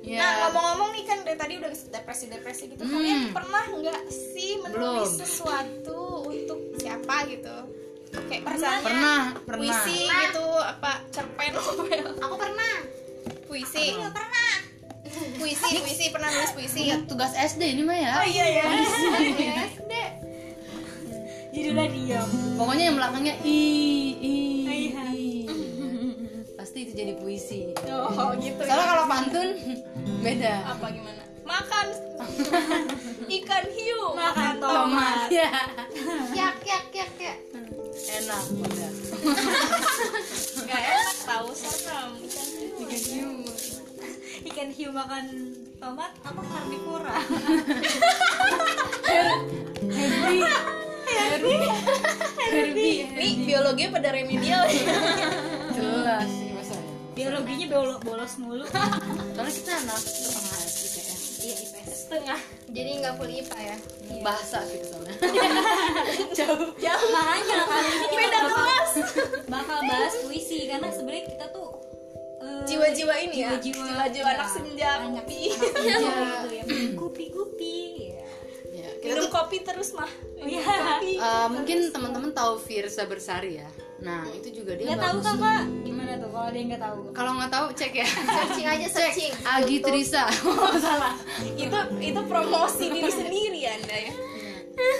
ya. 0.00 0.18
Nah 0.18 0.30
ngomong-ngomong 0.48 0.90
nih 0.96 1.04
kan 1.04 1.18
dari 1.20 1.36
tadi 1.36 1.52
udah 1.60 1.70
depresi-depresi 1.70 2.64
gitu. 2.72 2.82
Hmm. 2.88 2.92
Kalian 2.96 3.20
pernah 3.36 3.64
nggak 3.68 4.02
sih 4.08 4.56
menulis 4.64 5.12
Belum. 5.12 5.20
sesuatu 5.20 6.00
untuk 6.32 6.58
siapa 6.80 7.28
gitu? 7.28 7.56
Kayak 8.12 8.44
misalnya 8.44 8.80
pernah, 8.84 9.20
pernah. 9.40 9.56
puisi 9.56 10.04
gitu 10.04 10.46
apa 10.60 10.92
cerpen 11.12 11.52
novel. 11.56 12.06
Aku 12.20 12.34
pernah 12.36 12.72
puisi 13.52 13.84
pernah 14.00 14.54
puisi 15.36 15.70
puisi 15.84 16.04
pernah 16.08 16.28
nulis 16.32 16.52
puisi 16.56 16.78
Iya, 16.88 17.04
tugas 17.04 17.36
SD 17.36 17.76
ini 17.76 17.82
mah 17.84 17.98
ya. 18.00 18.12
oh 18.16 18.24
iya 18.24 18.46
ya 18.48 18.64
SD 19.76 19.92
judulnya 21.52 21.84
diam 21.92 22.28
Pokoknya 22.56 22.84
yang 22.88 22.96
belakangnya 22.96 23.34
i 23.44 23.60
i. 24.16 24.36
Iya. 24.64 25.04
i. 25.12 25.28
Pasti 26.56 26.88
itu 26.88 26.92
jadi 26.96 27.12
puisi. 27.20 27.76
oh 27.92 28.32
gitu 28.40 28.56
ya. 28.64 28.72
Soalnya 28.72 28.86
kalau 28.88 29.04
pantun 29.04 29.48
beda. 30.24 30.54
apa 30.64 30.86
gimana 30.88 31.21
makan. 31.52 31.86
Ikan 33.40 33.64
hiu. 33.72 34.00
Makan 34.16 34.54
Tomat. 34.60 34.76
tomat. 34.88 35.28
Ya. 35.28 35.50
yak 36.32 36.56
yak 36.64 36.86
yak 36.92 37.12
yak 37.20 37.38
Enak 38.02 38.44
udah. 38.56 38.92
nggak 40.66 40.82
enak 40.82 41.16
tahu 41.28 41.48
serem 41.54 42.10
ikan 42.28 42.48
hiu. 43.08 43.30
Ikan 44.48 44.68
hiu. 44.72 44.88
Makan 44.92 45.24
tomat 45.82 46.12
apa 46.22 46.42
karnivora 46.46 47.18
Herbie. 52.52 53.08
nih 53.18 53.32
biologi 53.42 53.84
pada 53.90 54.08
remedial 54.14 54.62
ya 54.70 54.84
Jelas. 55.74 56.28
Sih 56.28 56.52
biologinya 57.12 57.66
bolos 57.68 57.98
bolos 58.00 58.32
mulu. 58.40 58.64
Soalnya 58.66 59.52
kita 59.52 59.72
anak 59.84 59.98
setengah. 60.00 60.71
Iya 61.42 61.54
IPS 61.58 61.90
setengah. 62.06 62.40
Jadi 62.72 62.90
nggak 63.02 63.14
full 63.18 63.30
IPA 63.30 63.58
ya? 63.58 63.76
Bahasa 64.22 64.58
gitu 64.70 64.84
soalnya. 64.86 65.16
jauh. 66.38 66.70
Makanya 67.10 67.58
kali 67.66 67.88
ini 67.90 68.06
kita 68.06 68.16
beda 68.16 68.38
bakal, 68.46 68.54
kelas. 68.62 68.92
bakal 69.50 69.78
bahas 69.84 70.14
puisi 70.22 70.58
karena 70.70 70.88
sebenarnya 70.94 71.24
kita 71.26 71.46
tuh 71.50 71.70
eh, 72.40 72.62
jiwa-jiwa 72.70 73.14
ini 73.26 73.36
ya? 73.42 73.50
jiwa-jiwa. 73.58 73.84
Jiwa-jiwa 73.90 74.30
ya, 74.30 74.34
anak 74.38 74.48
senja 74.48 74.88
anak 75.02 75.10
kopi. 75.26 75.40
anak 75.50 75.72
senja 75.74 75.94
gitu 76.22 76.48
ya. 76.54 76.64
Kupi-kupi 76.94 77.76
ya. 78.14 78.26
Ya, 78.72 78.88
kita 79.04 79.14
minum 79.18 79.22
tuh 79.26 79.30
kopi 79.34 79.56
terus 79.66 79.90
mah. 79.92 80.10
Iya. 80.38 80.62
kopi 80.64 81.12
Uh, 81.18 81.48
mungkin 81.50 81.78
teman-teman 81.90 82.30
tahu 82.32 82.56
Firsa 82.62 83.04
Bersari 83.04 83.60
ya. 83.60 83.68
Nah, 84.02 84.26
itu 84.34 84.62
juga 84.62 84.74
dia 84.74 84.90
nggak 84.90 84.98
tahu 84.98 85.18
bagus. 85.22 85.82
Gimana 86.12 86.20
tuh 86.20 86.30
kalau 86.30 86.44
ada 86.44 86.58
yang 86.58 86.68
nggak 86.68 86.82
tahu 86.82 86.98
Kalau 87.10 87.30
nggak 87.34 87.50
tahu 87.50 87.66
cek 87.72 87.92
ya. 87.94 88.04
searching 88.04 88.66
aja 88.68 88.86
searching 88.86 89.32
Agi 89.42 89.76
Trisa. 89.80 90.24
Oh, 90.44 90.76
salah. 90.76 91.14
itu 91.56 91.72
itu 92.02 92.20
promosi 92.22 92.84
diri 92.86 93.08
sendiri 93.22 93.60
anda 93.64 93.96
ya 93.98 94.14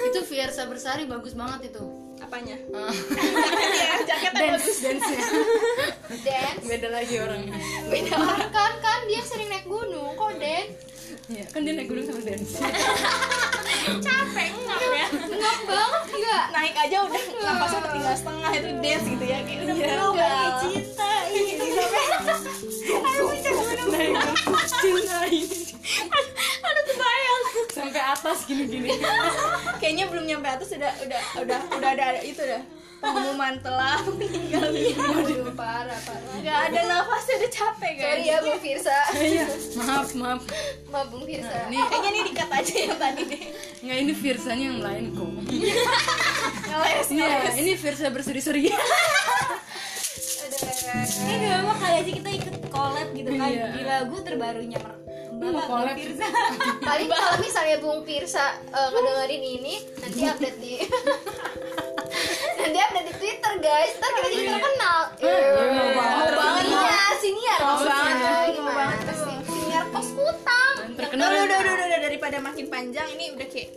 itu 0.05 0.21
Firsa 0.23 0.65
Bersari 0.65 1.05
bagus 1.05 1.33
banget 1.33 1.69
itu. 1.69 1.85
apanya 2.19 2.55
Uh, 2.71 2.89
ya 3.83 3.99
jaketnya 4.07 4.31
bagus 4.55 4.79
dance-nya. 4.79 5.21
dance 6.23 6.65
Beda 6.65 6.89
lagi 6.89 7.15
orangnya. 7.19 7.53
beda 7.85 8.13
orang 8.15 8.49
kan 8.49 8.73
kan 8.79 9.01
dia 9.05 9.21
sering 9.21 9.49
naik 9.49 9.67
gunung 9.67 10.15
kok 10.15 10.33
dance 10.39 10.73
Iya, 11.29 11.45
kan 11.47 11.61
dia 11.61 11.73
naik 11.75 11.89
gunung 11.89 12.05
sama 12.05 12.21
dance. 12.21 12.57
Capek 13.83 14.49
ngap 14.55 14.81
ya. 14.95 15.07
Ngap 15.13 15.59
banget 15.67 16.03
nggak 16.13 16.45
naik 16.55 16.75
aja 16.79 16.97
udah 17.07 17.23
tinggal 17.23 18.17
setengah 18.17 18.51
itu 18.55 18.71
dance 18.83 19.07
gitu 19.09 19.25
ya 19.25 19.39
kayak 19.47 19.61
udah 19.65 19.77
kayak 19.79 20.51
cinta 20.61 21.11
ini 21.33 21.53
aduh 26.63 26.85
kebayang 26.93 27.22
Sampai 27.83 27.99
atas 28.01 28.39
gini-gini. 28.47 28.89
kayaknya 29.83 30.07
belum 30.07 30.25
nyampe 30.25 30.49
atas 30.49 30.71
udah 30.71 30.93
udah 31.03 31.21
udah 31.43 31.61
udah 31.75 31.89
ada 31.91 32.23
itu 32.23 32.39
dah 32.39 32.63
pengumuman 33.03 33.59
telah 33.59 33.99
meninggal. 34.09 34.71
Aduh, 34.71 35.51
parah 35.59 35.99
parah. 35.99 36.35
Nggak 36.39 36.59
ada 36.71 36.81
nafasnya 36.87 37.35
udah 37.37 37.51
capek 37.51 37.93
guys. 37.93 38.07
Sorry 38.07 38.23
ya 38.25 38.39
Bung 38.39 38.61
Firsa. 38.63 38.99
Iya, 39.13 39.47
maaf, 39.77 40.09
maaf. 40.15 40.41
maaf 40.87 41.07
Bung 41.11 41.27
Firsa. 41.27 41.67
Ini 41.67 41.83
kayaknya 41.83 42.09
ini 42.09 42.21
dikat 42.31 42.47
aja 42.49 42.75
yang 42.79 42.95
tadi 42.97 43.23
deh. 43.27 43.43
Nggak 43.83 43.99
ini 43.99 44.13
Firsanya 44.15 44.65
yang 44.71 44.79
lain 44.79 45.05
kok. 45.11 45.27
ngeles 45.27 47.09
Iya, 47.11 47.27
ngeles. 47.27 47.55
ini 47.59 47.73
Firsa 47.75 48.07
berseri-seri. 48.09 48.71
ini 51.25 51.43
nggak 51.43 51.61
mau 51.65 51.75
kali 51.75 51.97
aja 51.99 52.11
kita 52.13 52.31
ikut 52.31 52.55
collab 52.71 53.09
gitu 53.11 53.31
kan. 53.33 53.49
Iya. 53.51 53.67
di 53.75 53.83
lagu 53.83 54.17
terbarunya 54.23 54.79
Mer- 54.79 55.02
Mau 55.02 55.02
Bapak 55.43 55.65
collab. 55.67 55.95
Firza 55.99 56.27
paling 56.83 57.09
kalau 57.11 57.35
misalnya 57.43 57.77
Bung 57.83 58.01
Firsa 58.07 58.47
eh, 58.71 58.89
ngedengerin 58.95 59.43
ini 59.43 59.75
nanti 59.99 60.21
update 60.23 60.59
di 60.63 60.75
nanti 62.63 62.79
update 62.79 63.07
di 63.11 63.15
Twitter 63.19 63.53
guys. 63.59 63.91
Ntar 63.99 64.11
kita 64.15 64.29
jadi 64.31 64.45
terkenal. 64.55 65.01
Mau 65.19 65.91
mau 65.99 66.27
banget. 66.31 66.65
ya 66.71 67.01
siniar 67.19 67.59
Mau 67.59 67.79
banget. 67.83 68.23
Mau 68.23 68.55
gimana 68.55 68.79
banget. 68.79 69.17
sih 69.19 69.37
siniar 69.43 69.85
kos 69.91 70.09
kutang 70.15 70.75
Terkenal. 70.95 71.27
udah, 71.27 71.59
udah, 71.59 71.75
udah, 71.75 71.99
daripada 72.03 72.37
makin 72.39 72.67
panjang 72.71 73.09
ini 73.19 73.35
udah 73.35 73.47
kayak 73.51 73.71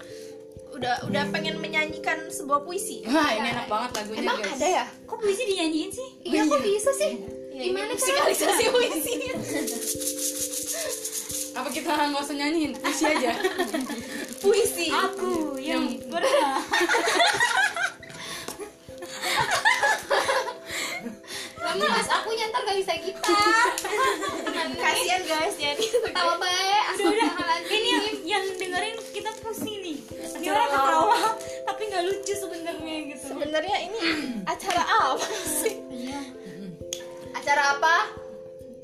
udah 0.76 1.08
udah 1.08 1.24
pengen 1.32 1.56
menyanyikan 1.64 2.28
sebuah 2.28 2.68
puisi. 2.68 3.00
Wah, 3.08 3.32
ini 3.32 3.48
enak 3.48 3.72
banget 3.72 3.96
lagunya, 3.96 4.28
emang 4.28 4.44
guys. 4.44 4.60
ada 4.60 4.68
ya? 4.68 4.86
Kok 5.08 5.24
puisi 5.24 5.48
dinyanyiin 5.48 5.88
sih? 5.88 6.10
Iya 6.28 6.52
kok 6.52 6.60
bisa 6.60 6.92
sih? 7.00 7.16
Ya, 7.56 7.64
ini 7.64 7.72
gimana 7.72 7.96
cara 7.96 7.96
musikalisasi 7.96 8.64
puisi 8.76 9.14
Apa 11.56 11.70
kita 11.72 11.88
nggak 11.96 12.20
usah 12.20 12.36
nyanyiin? 12.36 12.76
Puisi 12.76 13.04
aja. 13.08 13.32
puisi. 14.44 14.88
Aku 14.92 15.56
yang 15.56 15.96
pernah. 16.12 16.60
Kamu 21.56 21.84
mas. 21.88 22.08
Aku 22.12 22.30
nyantar 22.36 22.62
gak 22.68 22.78
bisa 22.78 22.94
gitar 23.00 23.72
kasihan 24.76 25.22
guys 25.28 25.56
jadi 25.56 25.86
ketawa 25.86 26.36
baik. 26.38 26.84
udah 26.96 27.32
udah 27.36 27.60
ini 27.68 27.90
yang 27.90 28.06
yang 28.24 28.44
dengerin 28.60 28.98
kita 29.16 29.32
pusing 29.40 29.80
nih. 29.80 29.98
Ini 30.40 30.48
orang 30.52 30.70
ketawa 30.72 31.20
tapi 31.66 31.82
nggak 31.88 32.04
lucu 32.04 32.34
sebenarnya 32.36 32.96
gitu. 33.16 33.24
Sebenarnya 33.32 33.78
ini 33.80 34.00
acara 34.44 34.84
apa 34.84 35.30
sih? 35.48 35.76
Acara 37.36 37.80
apa 37.80 38.25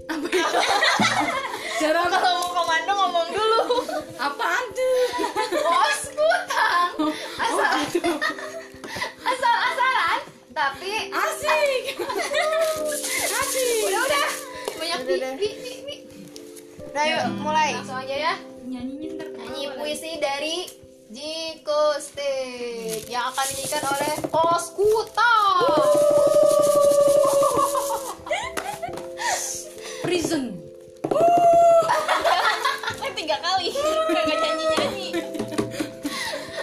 Cara 0.07 1.99
apa? 2.01 2.17
kalau 2.19 2.39
mau 2.39 2.51
komando 2.53 2.91
ngomong 2.93 3.27
dulu 3.29 3.61
Apaan 4.15 4.65
tuh? 4.69 4.97
bos 5.51 6.01
kutang 6.07 6.91
asal 7.37 7.69
asal 9.23 9.55
asalan 9.65 10.19
tapi 10.51 11.09
Asik. 11.09 11.95
Asik. 13.31 13.81
udah 13.81 14.03
udah 14.03 14.27
banyak 14.75 14.99
Udah, 14.99 15.07
bi 15.07 15.15
udah. 15.15 15.33
bi 15.35 15.49
bi 15.55 15.73
bi 15.81 15.95
nah 16.91 17.03
yuk 17.03 17.23
mulai 17.39 17.71
langsung 17.73 17.97
aja 17.97 18.13
ya 18.13 18.33
nyanyiin 18.61 19.15
ntar 19.15 19.27
nyanyi 19.31 19.71
puisi 19.73 20.11
dari 20.17 20.67
Jiko 21.07 21.97
State 21.97 23.07
yang 23.07 23.27
akan 23.27 23.45
dinyanyikan 23.49 23.83
oleh 23.85 24.13
Os 24.29 24.65
Kutang 24.71 25.55
Prison. 30.01 30.57
eh 33.05 33.11
tiga 33.17 33.37
kali. 33.41 33.69
Kagak 34.11 34.37
nyanyi 34.41 34.65
nyanyi 34.65 35.09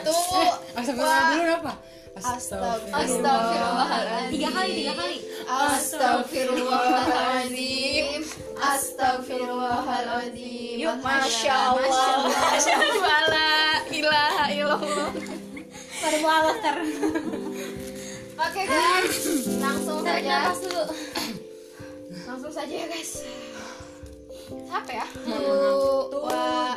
tunggu 0.09 0.41
Asal 0.79 0.95
Wah. 0.97 1.35
dulu 1.35 1.53
apa? 1.63 1.73
Astagfirullahaladzim. 2.19 4.35
Tiga 4.35 4.51
kali 4.51 4.75
tiga 4.75 4.99
kali. 4.99 5.23
Astagfirullahaladzim. 5.47 8.27
Astagfirullahaladzim. 8.59 10.99
Masya 11.07 11.55
Allah. 11.55 12.27
Masya 12.27 12.75
Allah. 12.75 13.23
La 13.31 13.87
ilaha 13.87 14.51
illallah. 14.51 15.15
Baru 15.99 16.31
Oke 18.39 18.63
guys. 18.71 19.19
Langsung 19.59 19.99
tarik 20.07 20.23
saja. 20.27 20.43
Nafas 20.43 20.59
dulu 20.63 20.83
Langsung 22.39 22.55
saja 22.55 22.71
ya 22.71 22.87
guys. 22.87 23.27
Siapa 24.47 24.93
ya? 24.95 25.11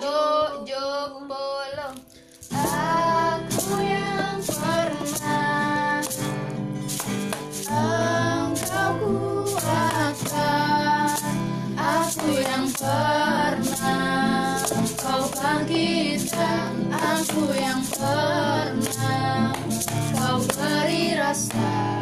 Tujuh 0.02 1.22
puluh 1.30 1.94
Aku 2.50 3.78
yang 3.86 4.42
pernah. 4.42 6.02
Engkau 7.70 8.90
kuatkan. 9.54 11.14
Aku 11.78 12.30
yang 12.42 12.66
pernah. 12.74 14.58
Kau 14.98 15.30
bangkitkan. 15.30 16.90
Aku 16.90 17.54
yang 17.54 17.86
pernah. 17.86 19.54
Kau 20.18 20.42
beri 20.42 21.22
rasa 21.22 22.02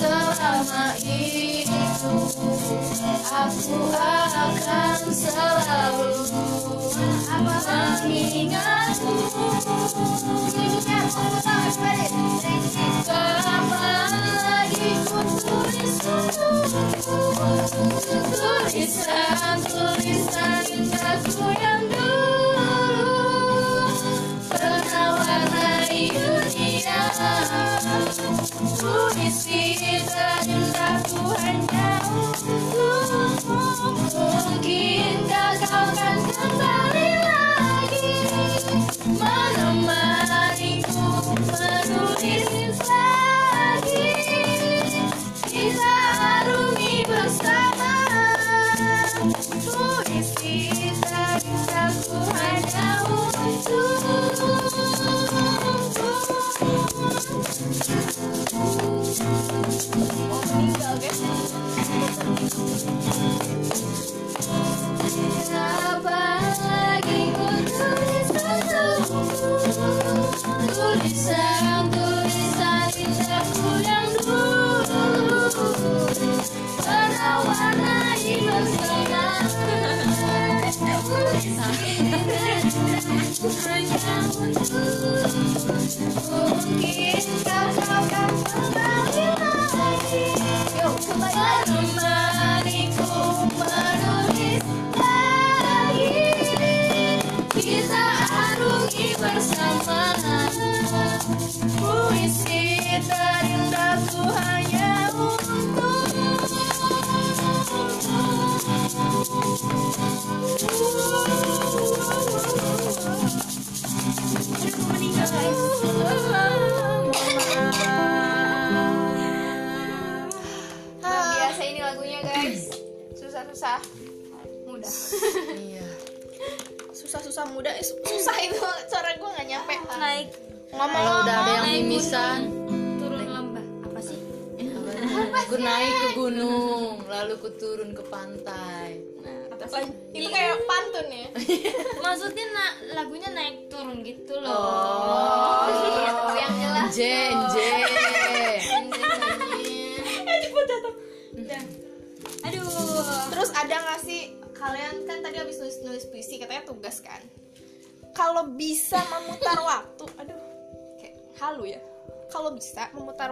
selama 0.00 0.96
itu 1.04 1.76
Aku 3.28 3.76
akan 3.92 5.00
selalu 5.12 6.24
mengingatmu. 8.08 9.12
Kapan 13.10 14.14
lagi 14.40 14.90
ku 15.04 15.20
tulis 15.44 15.96
Tulisan-tulisan 18.30 20.62
indahku 20.70 21.50
yang 21.60 21.82
dulu 21.90 23.18
Pernah 24.48 25.08
warnai 25.18 26.06
dunia 26.90 27.10
Puisi 28.80 29.78
terindahku 30.06 31.22
hanya 31.38 31.88
untukmu 32.10 32.90
Mungkinkah 34.10 35.52
kau 35.62 35.86
akan 35.86 36.18
kembali 36.34 37.10
lagi 37.22 38.10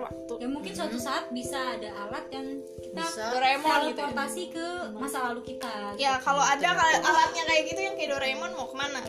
waktu. 0.01 0.35
Ya 0.39 0.49
mungkin 0.49 0.73
suatu 0.73 0.99
saat 0.99 1.31
bisa 1.31 1.59
ada 1.79 1.91
alat 2.07 2.27
yang 2.31 2.47
kita 2.79 3.03
Bisa. 3.03 3.23
Doraemon 3.35 3.79
gitu 3.93 4.01
ya. 4.03 4.27
ke 4.55 4.69
masa 4.95 5.19
lalu 5.31 5.41
kita. 5.45 5.99
Ya 5.99 6.17
kalau 6.19 6.41
ada 6.41 6.69
kal- 6.73 7.03
alatnya 7.03 7.43
kayak 7.45 7.63
gitu 7.69 7.81
yang 7.83 7.95
kayak 7.95 8.11
Doraemon 8.17 8.53
mau 8.55 8.69
ke 8.71 8.77
mana? 8.77 9.03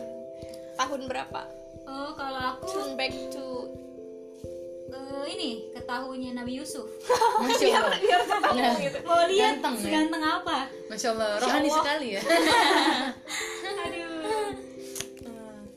tahun 0.80 1.00
berapa? 1.06 1.40
Oh 1.84 2.16
kalau 2.16 2.40
aku 2.56 2.64
turn 2.72 2.96
back 2.96 3.12
to 3.28 3.68
eh, 4.90 5.24
ini 5.28 5.50
ke 5.70 5.80
tahunnya 5.84 6.40
Nabi 6.40 6.56
Yusuf. 6.56 6.88
Masya 7.44 7.76
Allah. 7.76 8.00
Nah, 8.50 8.74
mau 9.04 9.22
lihat 9.28 9.60
Ganteng, 9.60 9.74
ya? 9.76 9.82
seganteng 9.84 10.22
apa? 10.24 10.56
Masya 10.88 11.08
Allah, 11.12 11.30
rohani 11.38 11.68
sekali 11.68 12.08
ya. 12.16 12.22
aduh 13.84 14.08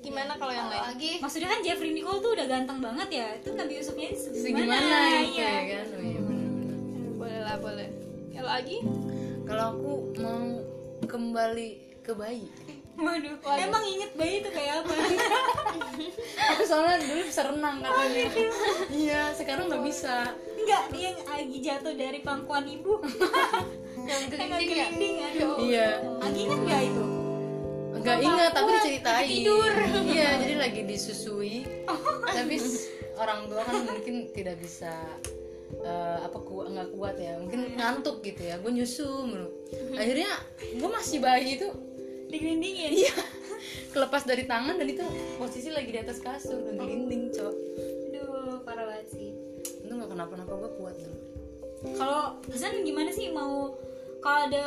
gimana 0.03 0.35
kalau 0.35 0.51
yang 0.51 0.67
lain 0.67 0.83
lagi 0.83 1.11
maksudnya 1.17 1.47
kan 1.47 1.63
Jeffrey 1.63 1.91
Nicole 1.91 2.19
tuh 2.19 2.35
udah 2.35 2.45
ganteng 2.45 2.77
banget 2.77 3.09
ya 3.09 3.27
itu 3.33 3.49
Nabi 3.51 3.73
Yusufnya 3.73 4.09
Segimana 4.13 4.75
Iya. 5.23 5.47
ya 5.47 5.61
kan? 5.71 5.85
Oh, 5.89 6.03
iya 6.03 6.19
benar-benar. 6.19 6.77
boleh 7.15 7.39
lah 7.41 7.55
boleh 7.57 7.87
yang 8.29 8.43
lagi 8.43 8.77
Kalau 9.43 9.65
aku 9.71 9.91
mau 10.17 10.43
kembali 11.03 11.69
ke 11.99 12.11
bayi. 12.11 12.47
Waduh, 12.93 13.35
emang 13.57 13.83
inget 13.83 14.11
bayi 14.13 14.39
itu 14.39 14.49
kayak 14.49 14.83
apa? 14.83 14.93
Aku 16.53 16.63
soalnya 16.63 17.01
dulu 17.01 17.21
bisa 17.23 17.41
renang 17.43 17.81
katanya. 17.81 18.23
Iya, 18.87 19.21
sekarang 19.33 19.65
nggak 19.65 19.83
bisa. 19.83 20.31
Enggak, 20.53 20.83
dia 20.91 21.03
yang 21.09 21.19
lagi 21.25 21.57
jatuh 21.59 21.93
dari 21.93 22.19
pangkuan 22.21 22.63
ibu 22.63 23.01
yang 24.09 24.21
Yang 24.27 24.63
gelinding 24.69 25.15
ya 25.17 25.27
Iya. 25.57 25.89
Lagi 26.19 26.39
inget 26.39 26.59
gak 26.61 26.81
itu? 26.85 27.03
Nggak 28.03 28.19
ingat 28.19 28.51
tapi 28.51 28.69
diceritain. 28.75 29.27
tidur. 29.31 29.71
Iya, 30.03 30.29
jadi 30.43 30.55
lagi 30.59 30.81
disusui. 30.83 31.63
Tapi 32.35 32.55
orang 33.15 33.39
tua 33.47 33.61
kan 33.63 33.75
mungkin 33.85 34.15
tidak 34.33 34.57
bisa 34.59 34.91
eh, 35.79 36.17
apa 36.19 36.37
kuat 36.43 36.73
nggak 36.73 36.89
kuat 36.91 37.15
ya. 37.15 37.39
Mungkin 37.39 37.79
ngantuk 37.79 38.19
gitu 38.25 38.41
ya. 38.43 38.59
Gue 38.59 38.71
nyusu 38.75 39.07
mulu. 39.23 39.47
Akhirnya 39.95 40.31
gue 40.59 40.89
masih 40.89 41.23
bayi 41.23 41.55
itu 41.55 41.69
Digelindingin? 42.27 42.91
iya. 43.05 43.13
Kelepas 43.93 44.25
dari 44.25 44.49
tangan 44.49 44.81
dan 44.81 44.89
itu 44.89 45.05
posisi 45.37 45.69
lagi 45.69 45.93
di 45.93 45.99
atas 46.01 46.17
kasur 46.17 46.65
dan 46.65 46.81
gelinding 46.81 47.29
cok. 47.29 47.53
Aduh, 48.09 48.57
parah 48.65 48.89
banget 48.89 49.07
sih. 49.13 49.29
Itu 49.85 49.93
nggak 49.93 50.09
kenapa-napa 50.09 50.53
gue 50.57 50.71
kuat 50.81 50.95
dulu 50.97 51.17
Kalau 51.93 52.41
Zan 52.49 52.81
gimana 52.81 53.13
sih 53.13 53.29
mau 53.29 53.77
kalau 54.23 54.39
ada 54.47 54.63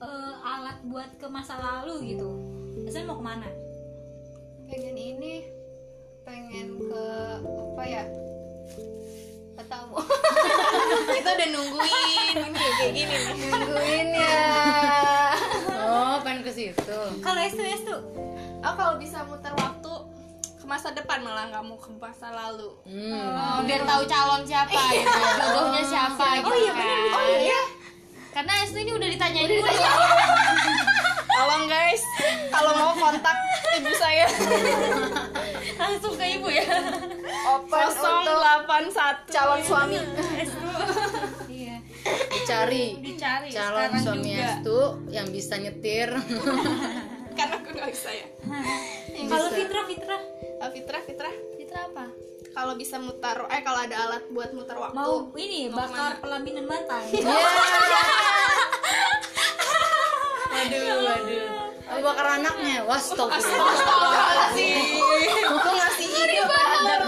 eh, 0.00 0.34
alat 0.40 0.78
buat 0.86 1.10
ke 1.18 1.26
masa 1.28 1.58
lalu 1.58 2.14
gitu 2.14 2.30
Zan 2.90 3.06
mau 3.06 3.14
ke 3.14 3.22
mana? 3.22 3.46
pengen 4.70 4.94
ini 4.94 5.46
pengen 6.26 6.78
ke 6.78 7.06
apa 7.46 7.82
ya? 7.86 8.04
Tahu 9.70 9.94
kita 11.14 11.30
udah 11.30 11.48
nungguin 11.54 12.34
ini 12.34 12.50
kayak 12.50 12.74
gini 12.90 13.00
nih. 13.06 13.22
Nungguin 13.54 14.08
ya. 14.18 14.50
Oh 15.86 16.18
pengen 16.26 16.42
ke 16.42 16.50
situ. 16.50 17.00
Kalau 17.22 17.38
S2 17.38 17.62
S2 17.86 17.90
oh 18.66 18.74
kalau 18.74 18.98
bisa 18.98 19.22
muter 19.30 19.54
waktu 19.54 19.92
ke 20.58 20.64
masa 20.66 20.90
depan 20.90 21.22
malah 21.22 21.46
nggak 21.54 21.62
mau 21.62 21.78
ke 21.78 21.94
masa 21.94 22.34
lalu. 22.34 22.74
Hmm. 22.82 23.30
Oh, 23.30 23.58
biar 23.62 23.86
tahu 23.86 24.02
calon 24.10 24.42
siapa. 24.42 24.74
Gitu 24.74 25.06
jodohnya 25.38 25.82
siapa 25.86 26.26
gitu 26.42 26.50
Oh 26.50 26.56
iya 26.58 26.72
kan. 26.74 26.86
Oh 27.14 27.26
iya. 27.38 27.60
Karena 28.34 28.52
itu 28.66 28.78
ini 28.82 28.92
udah 28.98 29.08
ditanyain 29.14 29.46
dulu 29.46 29.70
tolong 31.40 31.64
guys. 31.66 32.02
Kalau 32.52 32.72
mau 32.76 32.92
kontak 32.92 33.36
ibu 33.80 33.92
saya. 33.96 34.26
Langsung 35.80 36.12
ke 36.12 36.26
ibu 36.36 36.48
ya. 36.52 36.68
Open 37.48 37.86
untuk 37.88 38.36
081 38.68 39.32
calon 39.32 39.60
suami. 39.64 39.96
Iya. 41.48 41.76
Dicari. 42.28 42.86
Dicari 43.00 43.48
calon 43.48 43.88
sekarang 43.88 44.04
suami 44.04 44.30
juga. 44.36 44.44
Estu 44.44 44.80
yang 45.08 45.28
bisa 45.32 45.56
nyetir. 45.56 46.12
Karena 47.38 47.56
aku 47.56 47.72
nggak 47.72 47.88
bisa 47.94 48.10
ya 48.12 48.26
Kalau 49.24 49.48
Fitra 49.48 49.80
Fitra 49.86 50.18
Ah, 50.60 50.68
Fitra 50.68 50.98
Fitra 51.00 51.30
Fitra 51.56 51.80
apa? 51.88 52.04
Kalau 52.50 52.74
bisa 52.76 52.98
mutar 53.00 53.48
eh 53.48 53.62
kalau 53.62 53.80
ada 53.80 53.96
alat 53.96 54.28
buat 54.28 54.50
mutar 54.52 54.76
waktu. 54.76 54.98
Mau 54.98 55.30
ini 55.38 55.70
bakar 55.72 56.20
pelaminan 56.20 56.66
mantan 56.68 57.00
waduh 60.50 60.94
waduh. 61.06 61.48
Abu 61.90 62.00
bakar 62.06 62.26
anaknya. 62.38 62.86
Was 62.86 63.10
stop 63.10 63.30
sih 63.34 63.58
aku 65.42 65.70
ngasih 65.70 66.06
ide 66.06 66.42
banget 66.46 67.00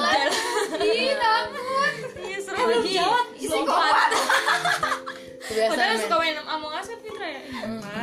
iya 2.19 2.39
seru 2.39 2.57
Belum 2.67 2.83
jawab. 2.87 3.27
Lompat 3.43 4.11
kebiasaan 5.43 5.71
padahal 5.75 5.99
suka 6.01 6.17
main 6.19 6.37
Among 6.41 6.73
Us 6.73 6.87
kan 6.89 6.99
Fitra 6.99 7.29
ya? 7.29 7.43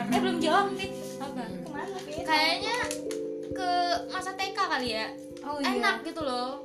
Eh 0.09 0.19
belum 0.19 0.37
jawab 0.39 0.65
nih 0.75 0.89
Apa? 1.19 1.43
ke 1.43 1.69
mana 1.71 1.97
Fit? 2.03 2.23
kayaknya 2.23 2.75
ke 3.49 3.69
masa 4.07 4.31
TK 4.35 4.57
kali 4.57 4.89
ya. 4.93 5.05
Oh 5.41 5.57
iya. 5.57 5.67
Enak 5.73 5.95
gitu 6.05 6.21
loh 6.21 6.63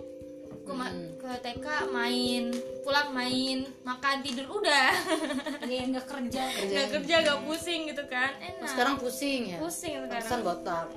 ke, 0.64 0.72
ma- 0.72 0.96
ke 1.20 1.28
TK 1.44 1.66
main 1.92 2.48
pulang 2.80 3.12
main 3.12 3.68
makan 3.84 4.24
tidur 4.24 4.48
udah. 4.60 4.88
Iya 5.64 5.88
nggak 5.88 6.06
kerja. 6.08 6.42
Nggak 6.44 6.88
kerja 7.00 7.14
gak 7.24 7.40
pusing 7.48 7.88
gitu 7.88 8.04
kan. 8.08 8.32
Enak. 8.40 8.68
Sekarang 8.68 8.94
pusing 9.00 9.56
ya? 9.56 9.58
pusing 9.60 9.96
sekarang. 10.04 10.40
Botak. 10.44 10.86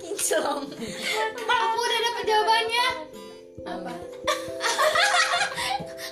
Kinclong. 0.00 0.64
Aku 1.48 1.78
udah 1.80 2.00
dapet 2.04 2.24
jawabannya. 2.28 2.86
Apa? 3.68 3.92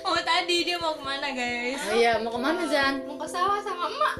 Oh 0.09 0.17
tadi 0.25 0.65
dia 0.65 0.73
mau 0.81 0.97
ke 0.97 1.05
mana 1.05 1.29
guys? 1.29 1.77
Oh 1.85 1.93
iya 1.93 2.17
mau 2.17 2.33
ke 2.33 2.41
mana 2.41 2.65
Zan? 2.65 3.05
Mau 3.05 3.21
ke 3.21 3.29
sawah 3.29 3.61
sama 3.61 3.85
emak 3.85 4.15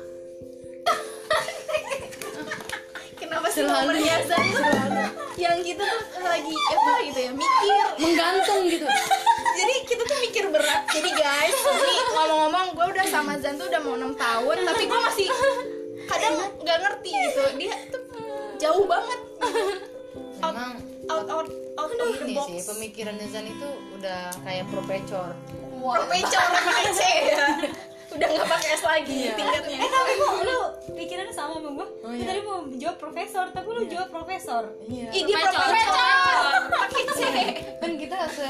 kenapa 3.29 3.47
sih 3.53 3.61
Selalu. 3.61 3.91
Zan 4.25 4.45
selalu. 4.49 5.03
Yang 5.37 5.57
kita 5.61 5.83
tuh 5.85 6.25
lagi 6.25 6.55
apa 6.57 6.91
gitu 7.05 7.19
ya 7.21 7.31
mikir. 7.31 7.85
Menggantung 8.01 8.61
gitu. 8.65 8.87
Jadi 9.59 9.73
kita 9.85 10.03
tuh 10.03 10.17
mikir 10.25 10.43
berat. 10.49 10.81
Jadi 10.89 11.09
guys 11.13 11.53
ini 11.53 11.95
ngomong-ngomong 12.17 12.65
gue 12.73 12.85
udah 12.97 13.05
sama 13.05 13.37
Zan 13.37 13.55
tuh 13.55 13.69
udah 13.69 13.81
mau 13.85 13.93
enam 13.95 14.17
tahun 14.17 14.57
tapi 14.65 14.83
gue 14.89 14.99
masih 15.05 15.27
kadang 16.09 16.35
nggak 16.65 16.77
ngerti 16.81 17.11
gitu. 17.13 17.41
Dia 17.61 17.73
tuh 17.93 18.01
jauh 18.57 18.85
banget. 18.89 19.19
Emang 20.39 20.73
out 21.09 21.27
out 21.29 21.47
out 21.77 21.91
of 21.91 22.11
the 22.17 22.25
ini 22.25 22.35
box. 22.35 22.47
sih 22.49 22.59
pemikirannya 22.65 23.27
Zan 23.29 23.45
itu 23.45 23.69
udah 23.93 24.33
kayak 24.41 24.65
profesor. 24.73 25.37
Profesor 25.79 26.43
pakai 26.55 26.85
C 26.91 27.01
ya 27.31 27.45
udah 28.19 28.27
nggak 28.29 28.49
pakai 28.49 28.69
S 28.69 28.83
lagi 28.83 29.19
tingkatnya. 29.31 29.77
Eh 29.79 29.89
tapi 29.89 30.11
kok 30.13 30.33
lu 30.41 30.59
pikirannya 30.93 31.31
sama 31.31 31.55
sama 31.55 31.69
gue 31.71 31.87
Oh, 31.99 32.11
iya. 32.11 32.25
Tadi 32.25 32.39
mau 32.41 32.59
jawab 32.73 32.97
profesor 32.97 33.45
Tapi 33.49 33.67
lu 33.69 33.81
jawab 33.85 34.09
profesor. 34.09 34.63
Iya. 34.83 35.07
Ih, 35.09 35.23
dia 35.23 35.35
Profesor. 35.37 35.61
profesor. 35.61 36.51
Pakai 36.69 37.03
C. 37.07 37.21
Kan 37.77 37.91
kita 37.95 38.17
se 38.29 38.49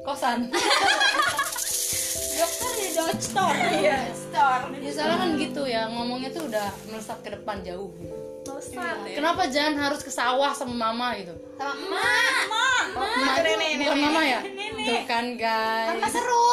kosan 0.00 0.38
Dokter 2.40 2.70
di 2.72 2.88
dokter 2.90 3.52
iya 3.76 3.98
store. 4.08 4.72
Ya 4.80 4.90
soalnya 4.90 5.16
kan 5.18 5.30
gitu 5.36 5.62
ya 5.66 5.82
ngomongnya 5.86 6.30
tuh 6.30 6.48
udah 6.48 6.68
melesat 6.88 7.20
ke 7.20 7.30
depan 7.30 7.60
jauh. 7.60 7.92
Gitu. 7.94 8.16
Melesat 8.46 8.96
ya. 9.04 9.16
kenapa 9.20 9.42
Jan 9.46 9.76
harus 9.76 10.00
ke 10.00 10.08
sawah 10.10 10.56
sama 10.56 10.72
mama 10.72 11.12
gitu? 11.20 11.36
Sama 11.54 11.76
emak. 11.76 12.84
Mama 12.90 13.12
itu 13.36 13.40
nenek, 13.44 13.70
bukan 13.78 13.96
mama 14.00 14.22
ya? 14.24 14.40
Tuh 14.40 15.00
kan 15.04 15.24
guys. 15.36 16.08
Seru. 16.08 16.48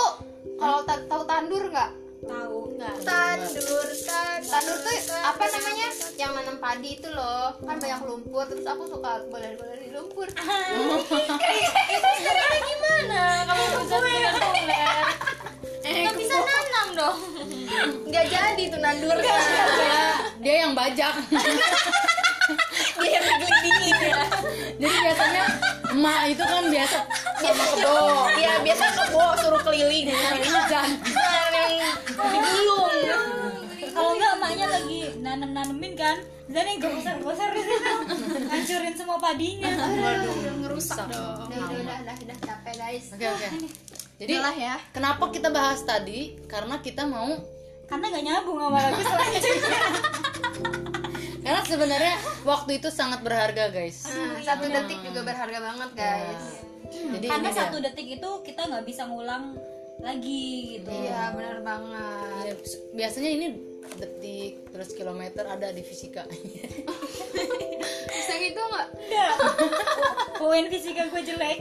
Kalau 0.57 0.79
ta- 0.83 1.05
tahu 1.05 1.23
tandur 1.23 1.63
nggak 1.69 1.89
Tahu. 2.27 2.75
Tandur 3.07 3.87
tandur 4.03 4.43
tandur 4.43 4.77
tuh 4.83 4.91
apa 5.23 5.47
namanya? 5.47 5.87
Yang 6.19 6.31
nanam 6.35 6.59
padi 6.59 6.99
itu 6.99 7.07
loh. 7.09 7.55
Kan 7.63 7.79
banyak 7.79 8.03
lumpur. 8.03 8.43
Terus 8.51 8.67
aku 8.67 8.83
suka 8.91 9.23
boler-boler 9.31 9.79
di 9.79 9.95
lumpur. 9.95 10.27
Caranya 10.35 11.63
gimana? 12.61 13.47
Kamu 13.47 13.63
bisa 13.81 13.97
dengan 14.03 14.35
tulen 14.37 14.67
nggak 15.87 16.19
bisa 16.19 16.35
nanam 16.35 16.99
dong. 16.99 17.15
Nggak 18.11 18.27
jadi 18.27 18.63
tuh 18.67 18.83
nandur 18.83 19.15
dia 20.43 20.67
yang 20.67 20.75
bajak. 20.75 21.15
Dia 22.99 23.09
yang 23.17 23.23
digelindingin 23.23 24.11
ya. 24.11 24.19
Jadi 24.77 24.95
biasanya 24.99 25.43
emak 25.95 26.35
itu 26.35 26.43
kan 26.43 26.67
biasa 26.67 27.07
sama 27.39 27.63
kebo 27.71 28.27
ya 28.35 28.59
biasa 28.61 28.85
kebo 28.99 29.25
suruh 29.39 29.63
keliling. 29.63 30.11
Nah, 30.11 30.35
ini 30.37 30.61
Jan 30.67 30.91
digulung 32.05 32.93
Kalau 33.97 34.11
enggak 34.13 34.31
emaknya 34.37 34.67
lagi 34.69 35.01
nanem-nanemin 35.21 35.93
kan. 35.97 36.17
Dan 36.47 36.63
yang 36.63 36.79
gosar-gosar 36.79 37.51
di 37.51 37.59
situ 37.59 37.93
Hancurin 38.47 38.95
semua 38.95 39.17
padinya. 39.19 39.67
Waduh. 39.67 40.35
Ngerusak 40.63 41.11
dong. 41.11 41.49
Udah 41.49 41.57
udah 41.67 41.79
udah 41.81 41.97
udah, 42.05 42.15
udah 42.23 42.37
capek 42.39 42.73
guys. 42.77 43.05
Oke 43.11 43.25
oke. 43.27 43.47
Jadi 44.17 44.33
Udahlah 44.33 44.55
ya. 44.55 44.75
kenapa 44.95 45.23
kita 45.29 45.49
bahas 45.53 45.81
tadi? 45.83 46.39
Karena 46.49 46.81
kita 46.81 47.05
mau 47.05 47.29
Karena 47.87 48.11
gak 48.11 48.25
nyambung 48.25 48.59
sama 48.59 48.79
lagu 48.83 48.99
selanjutnya 48.99 49.83
karena 51.47 51.63
sebenarnya 51.63 52.15
waktu 52.43 52.83
itu 52.83 52.91
sangat 52.91 53.23
berharga 53.23 53.71
guys. 53.71 54.03
Nah, 54.03 54.43
satu 54.43 54.67
detik 54.67 54.99
juga 54.99 55.23
berharga 55.23 55.63
banget 55.63 55.89
guys. 55.95 56.43
Jadi 56.91 57.23
Karena 57.23 57.49
satu 57.55 57.79
detik 57.79 58.19
itu 58.19 58.29
kita 58.43 58.67
nggak 58.67 58.83
bisa 58.83 59.07
ngulang 59.07 59.55
lagi 59.97 60.77
gitu. 60.77 60.91
Iya 60.93 61.33
benar 61.33 61.57
banget. 61.65 62.45
Ya, 62.45 62.53
biasanya 62.93 63.29
ini 63.33 63.47
detik 63.97 64.69
terus 64.69 64.89
kilometer 64.93 65.43
ada 65.47 65.73
di 65.73 65.81
fisika. 65.81 66.27
Bisa 68.07 68.33
gitu 68.37 68.59
nggak? 68.59 68.89
Poin 70.41 70.65
fisika 70.69 71.09
gue 71.09 71.21
jelek. 71.25 71.59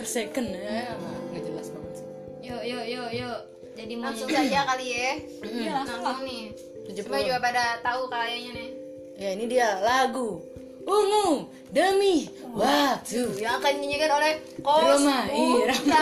Per 0.00 0.06
second 0.06 0.48
ya. 0.54 0.96
Nggak 1.32 1.42
jelas 1.44 1.66
banget 1.70 1.92
sih. 2.00 2.06
Yuk 2.48 2.62
yuk 2.64 2.84
yuk 2.88 3.10
yuk. 3.12 3.38
Jadi 3.74 3.92
mau 3.98 4.14
langsung 4.14 4.30
saja 4.30 4.60
kali 4.70 4.86
ya. 4.86 5.12
Iya, 5.42 5.72
langsung. 5.82 6.22
Nih. 6.22 6.54
70. 6.84 7.00
Semua 7.04 7.20
juga 7.24 7.38
pada 7.42 7.64
tahu 7.82 8.06
kayaknya 8.06 8.50
nih. 8.54 8.70
Ya 9.14 9.28
ini 9.34 9.44
dia 9.50 9.68
lagu 9.82 10.53
ungu 10.84 11.48
demi 11.72 12.28
waktu. 12.54 13.34
Yang 13.40 13.54
akan 13.60 13.72
dinyanyikan 13.80 14.10
oleh 14.14 14.32
Kos 14.62 14.82
Roma. 15.02 15.18
Irama 15.28 16.00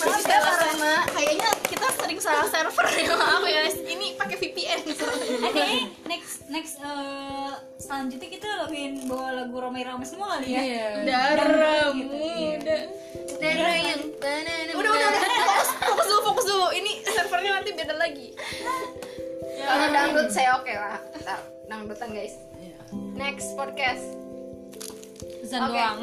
Maaf 0.00 0.24
ya 0.24 0.38
karena 0.40 0.94
kayaknya 1.12 1.50
kita 1.68 1.86
sering 1.92 2.20
salah 2.22 2.48
server 2.48 2.86
ya 2.88 3.12
maaf 3.20 3.44
ya 3.44 3.68
ini 3.84 4.16
pakai 4.16 4.36
VPN 4.40 4.80
Oke, 5.44 5.66
next 6.10 6.48
next 6.48 6.80
eh, 6.80 7.52
selanjutnya 7.76 8.28
kita 8.32 8.48
laguin 8.64 9.04
bawa 9.04 9.44
lagu 9.44 9.56
Roma 9.60 9.76
Irama 9.76 10.04
semua 10.08 10.40
kali 10.40 10.56
ya. 10.56 10.62
iya. 10.64 10.88
Darah 11.04 11.92
muda 11.92 12.78
Darah 13.40 13.76
yang 13.76 14.02
tanah 14.20 14.56
udah 14.72 14.88
udah 14.88 15.08
udah. 15.10 15.22
fokus 15.48 15.68
fokus 15.80 16.06
dulu 16.08 16.20
fokus 16.32 16.44
dulu. 16.48 16.68
Ini 16.76 16.92
servernya 17.08 17.50
nanti 17.60 17.70
beda 17.72 17.94
lagi. 17.96 18.28
Kalau 19.68 19.86
dangdut 19.92 20.28
saya 20.32 20.60
oke 20.60 20.72
lah. 20.72 20.96
Dangdutan 21.68 22.08
guys. 22.12 22.49
Next 22.92 23.54
podcast. 23.54 24.02
Zan 25.46 25.62
Oke. 25.64 25.72
doang. 25.74 25.98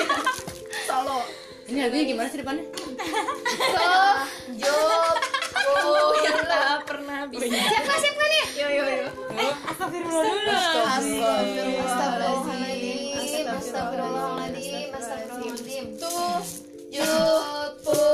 Solo. 0.88 1.18
Ini 1.64 1.80
lagunya 1.80 2.04
gimana 2.06 2.28
sih 2.28 2.38
depannya? 2.38 2.64
So 2.68 2.76
Job 4.60 5.16
oh 5.64 6.12
yang 6.20 6.44
tak 6.44 6.84
pernah. 6.84 7.24
Bisa 7.24 7.48
Siapa 7.48 7.94
siapa 7.96 8.20
nih? 8.22 8.44
yo 8.52 8.68
yo 8.68 8.84
yo. 8.84 9.08
Astagfirullahaladzim. 9.64 11.24
Astagfirullahaladzim. 11.88 14.88
Astagfirullahaladzim. 14.92 15.84
Tujuh 15.96 17.40
puluh 17.80 18.13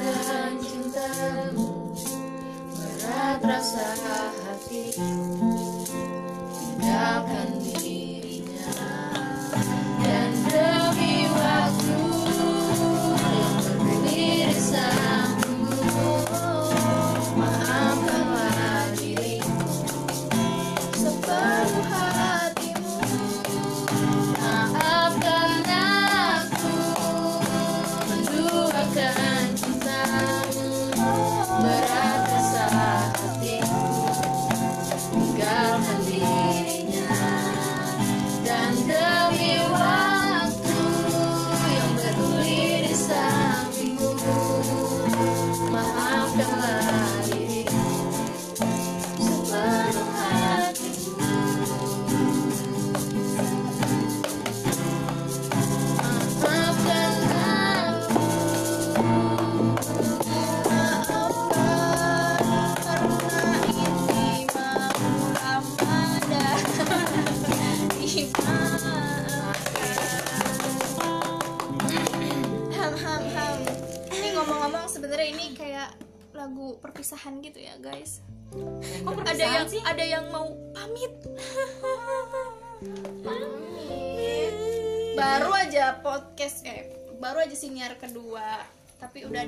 menduakan 0.00 0.52
cintamu 0.64 1.92
berat 2.72 3.40
rasa 3.44 3.88
hatiku 4.48 5.49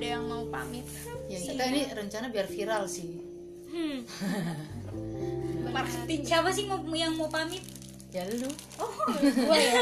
ada 0.02 0.18
yang 0.18 0.26
mau 0.26 0.42
pamit. 0.50 0.82
Ya 1.30 1.38
kita 1.38 1.62
ini 1.70 1.86
rencana 1.86 2.26
biar 2.26 2.50
viral 2.50 2.90
sih. 2.90 3.22
Marketing. 5.78 6.26
Siapa 6.26 6.50
sih 6.50 6.66
mau, 6.66 6.82
yang 6.90 7.14
mau 7.14 7.30
pamit? 7.30 7.62
Ya 8.10 8.26
lu 8.26 8.50
gue 8.50 9.58
ya? 9.62 9.74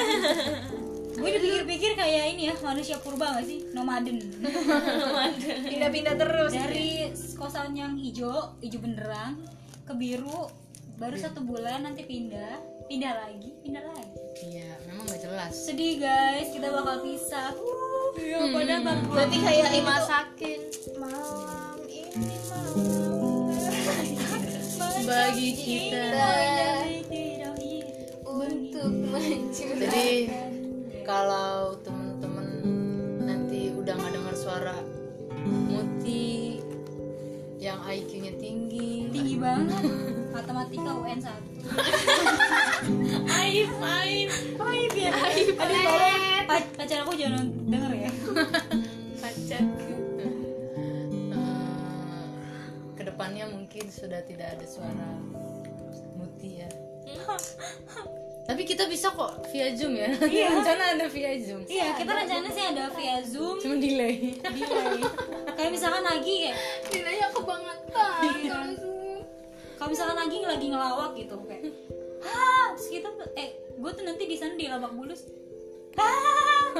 Gue 1.16 1.30
dipikir-pikir 1.40 1.96
kayak 1.96 2.36
ini 2.36 2.52
ya 2.52 2.54
manusia 2.60 3.00
purba 3.00 3.40
gak 3.40 3.48
sih? 3.48 3.64
Nomaden. 3.72 4.20
Pindah-pindah 5.72 6.14
terus. 6.20 6.52
Dari 6.52 7.08
kosan 7.40 7.72
yang 7.72 7.96
hijau 7.96 8.60
hijau 8.60 8.80
benderang 8.84 9.40
ke 9.88 9.96
biru 9.96 10.52
baru 11.00 11.16
satu 11.16 11.40
bulan 11.40 11.88
nanti 11.88 12.04
pindah. 12.04 12.60
Pindah 12.92 13.24
lagi 13.24 13.56
pindah 13.64 13.88
lagi. 13.88 14.20
Iya 14.44 14.68
memang 15.10 15.18
gak 15.18 15.26
jelas. 15.26 15.52
Sedih 15.66 15.94
guys. 15.98 16.48
Kita 16.54 16.70
bakal 16.70 17.02
pisah. 17.02 17.50
Uh, 17.58 18.14
ya 18.14 18.38
padahal 18.46 18.80
dua 18.86 18.94
berarti 19.10 19.36
kayak 19.42 19.68
dimasakin 19.74 20.60
malam 21.02 21.78
ini 21.90 22.36
malam. 22.46 22.78
Bagi 25.02 25.50
kita. 25.58 26.06
untuk 28.30 28.94
mencuri 29.10 29.82
jadi 29.82 30.10
kalau 31.02 31.74
temen-temen 31.82 32.48
nanti 33.26 33.74
udah 33.74 33.98
nggak 33.98 34.12
dengar 34.14 34.34
suara 34.38 34.78
Muti 35.44 36.39
yang 37.60 37.76
IQ-nya 37.84 38.32
tinggi. 38.34 39.04
Tinggi 39.06 39.36
banget. 39.36 39.84
Matematika 40.32 40.96
UN 40.96 41.20
1 41.20 41.28
aib 43.30 43.68
aib. 43.76 44.30
Aib 44.56 44.92
ya. 44.96 45.12
Aib 45.12 45.48
tolong. 45.54 46.48
Pa- 46.48 46.72
pacar 46.74 47.04
aku 47.04 47.12
jangan 47.14 47.44
denger 47.68 47.92
ya. 48.00 48.10
Pacar 49.20 49.62
Eh, 51.30 52.26
ke 52.96 53.02
depannya 53.04 53.44
mungkin 53.46 53.84
sudah 53.86 54.24
tidak 54.24 54.56
ada 54.56 54.66
suara 54.66 55.10
Muti 56.16 56.58
ya 56.58 56.68
tapi 58.50 58.66
kita 58.66 58.90
bisa 58.90 59.14
kok 59.14 59.46
via 59.54 59.70
zoom 59.78 59.94
ya. 59.94 60.10
Rencana 60.50 60.98
ada 60.98 61.06
via 61.06 61.38
zoom. 61.38 61.62
Iya 61.70 61.94
kita 61.94 62.10
rencana 62.10 62.48
sih 62.50 62.64
ada 62.66 62.90
via 62.90 63.22
zoom. 63.22 63.62
Cuma 63.62 63.78
delay. 63.78 64.34
Delay. 64.42 64.98
Kayak 65.54 65.70
misalkan 65.70 66.02
lagi 66.02 66.50
kayak 66.50 66.56
nilainya 66.90 67.28
kebangetan 67.30 68.68
Zoom. 68.74 69.18
kalau 69.78 69.90
misalkan 69.96 70.18
lagi 70.18 70.36
lagi 70.44 70.66
ngelawak 70.66 71.10
gitu 71.14 71.36
kayak 71.46 71.72
ah 72.26 72.74
terus 72.74 72.88
kita 72.90 73.08
eh 73.38 73.48
gue 73.78 73.90
tuh 73.94 74.04
nanti 74.04 74.26
di 74.26 74.34
sana 74.34 74.58
di 74.58 74.66
labak 74.66 74.98
bulus. 74.98 75.30
Ah 75.94 76.74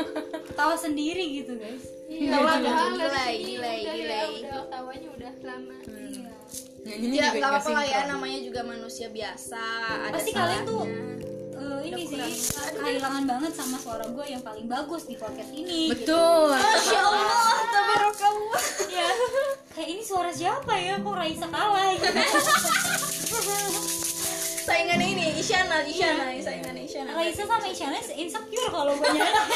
ketawa 0.51 0.75
sendiri 0.75 1.23
gitu 1.39 1.55
guys. 1.55 1.87
Iya, 2.11 2.35
Padahal 2.35 2.99
delay, 2.99 3.07
dari 3.15 3.39
sini 3.39 3.55
delay, 3.55 3.79
udah 3.79 3.95
ya, 3.95 3.95
delay. 3.95 4.31
udah 4.43 4.63
tawanya 4.67 5.09
udah 5.15 5.33
lama. 5.47 5.77
Iya. 5.87 6.33
Nyanyinya 6.81 7.21
ya 7.23 7.31
nggak 7.39 7.51
apa-apa 7.55 7.71
lah 7.79 7.85
ya 7.87 8.01
namanya 8.11 8.39
juga 8.43 8.61
manusia 8.67 9.07
biasa 9.13 9.63
ada 10.11 10.17
pasti 10.17 10.33
kalian 10.35 10.63
tuh 10.67 10.83
ini 11.83 12.03
sih 12.03 12.19
kehilangan 12.75 13.25
banget 13.25 13.53
sama 13.53 13.77
suara 13.77 14.05
gue 14.05 14.25
yang 14.25 14.41
paling 14.41 14.67
bagus 14.67 15.05
di 15.05 15.15
podcast 15.15 15.51
ini 15.51 15.89
gitu. 15.89 16.09
betul 16.13 16.53
Masya 16.53 16.99
Allah, 16.99 17.57
tabarakallah. 17.67 18.63
ya 18.89 19.09
kayak 19.71 19.89
ini 19.91 20.03
suara 20.03 20.31
siapa 20.31 20.73
ya 20.75 20.97
kok 20.97 21.13
Raisa 21.13 21.47
kalah 21.47 21.91
gitu 21.95 22.09
Saingannya 24.61 25.07
ini 25.09 25.25
Isyana, 25.35 25.83
Isyana, 25.83 26.31
saingannya 26.37 26.85
Isyana. 26.85 27.11
Raisa 27.13 27.43
sama 27.43 27.67
Isyana 27.67 27.97
insecure 28.13 28.69
kalau 28.71 28.93
gue 28.95 29.09
nyanyi 29.09 29.35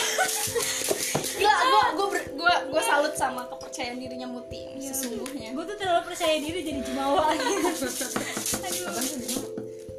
Gila, 1.35 1.55
gua 1.99 2.07
ber- 2.09 2.31
gua 2.35 2.55
gua 2.71 2.79
salut 2.81 3.15
sama 3.15 3.43
kepercayaan 3.47 3.99
dirinya 3.99 4.25
Muti 4.25 4.71
ini, 4.71 4.87
sesungguhnya. 4.87 5.51
gue 5.51 5.65
tuh 5.67 5.77
terlalu 5.77 6.07
percaya 6.07 6.39
diri 6.39 6.63
jadi 6.63 6.81
jumawa 6.81 7.27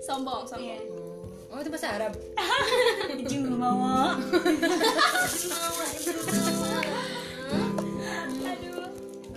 Sombong, 0.02 0.46
sombong. 0.46 0.64
Iya. 0.64 0.78
Oh 1.56 1.64
itu 1.64 1.72
bahasa 1.72 1.88
Arab. 1.96 2.14
Jumawa. 3.32 4.20
Aduh. 8.44 8.84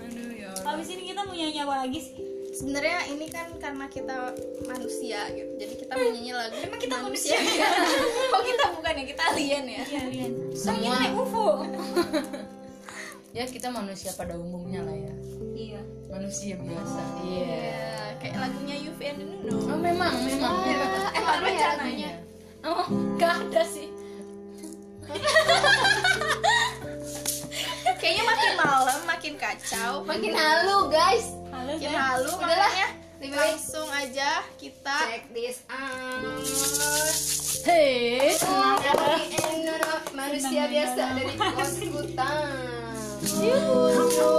Aduh 0.02 0.30
ya 0.34 0.50
habis 0.66 0.88
ini 0.90 1.02
kita 1.14 1.22
mau 1.22 1.34
nyanyi 1.38 1.62
apa 1.62 1.74
lagi 1.86 2.00
sih? 2.02 2.18
Sebenarnya 2.58 3.06
ini 3.14 3.30
kan 3.30 3.54
karena 3.62 3.86
kita 3.86 4.34
manusia 4.66 5.30
gitu. 5.30 5.52
Jadi 5.62 5.74
kita 5.78 5.94
mau 5.94 6.10
nyanyi 6.10 6.32
lagu. 6.34 6.58
Emang 6.58 6.80
kita 6.82 6.96
manusia? 6.98 7.38
Kok 7.38 8.42
kita 8.50 8.64
bukan 8.74 8.92
ya? 8.98 9.04
Kita 9.06 9.22
alien 9.30 9.64
ya? 9.70 9.82
kalian 9.86 10.32
semua. 10.58 10.98
UFO 11.14 11.62
ya 13.38 13.46
kita 13.46 13.70
manusia 13.70 14.10
pada 14.18 14.34
umumnya 14.34 14.82
lah 14.82 14.96
ya. 14.96 15.14
Iya. 15.54 15.80
Manusia 16.10 16.58
biasa. 16.58 17.00
Iya. 17.22 17.46
Ya, 17.46 17.97
kayak 18.18 18.36
lagunya 18.38 18.76
Yufi 18.82 19.04
and 19.14 19.18
Nuno. 19.22 19.56
oh 19.70 19.78
memang 19.78 20.14
memang. 20.26 20.54
Emang 21.14 21.38
ada 21.38 21.50
ya 21.50 21.68
lagunya 21.78 22.10
oh 22.66 22.86
nggak 23.16 23.34
ada 23.48 23.62
sih. 23.66 23.88
Kayaknya 27.98 28.24
makin 28.28 28.52
malam 28.60 29.00
makin 29.08 29.34
kacau. 29.40 30.04
makin 30.04 30.36
halu 30.36 30.92
guys. 30.92 31.32
Halo 31.48 31.72
Makin 31.74 31.90
guys. 31.90 31.98
halu 31.98 32.30
Udahlah. 32.36 32.70
makanya 32.70 32.88
Lebih 33.18 33.34
baik 33.34 33.58
langsung 33.58 33.88
aja 33.90 34.30
kita 34.62 34.96
check 35.10 35.26
this 35.34 35.66
out. 35.66 36.22
Dari 37.66 39.26
Enono, 39.42 39.94
manusia 40.14 40.70
biasa 40.70 41.18
dari 41.18 41.34
pos 41.34 41.72
hutan 41.82 42.78
dulu 43.18 43.90
masih 43.98 44.38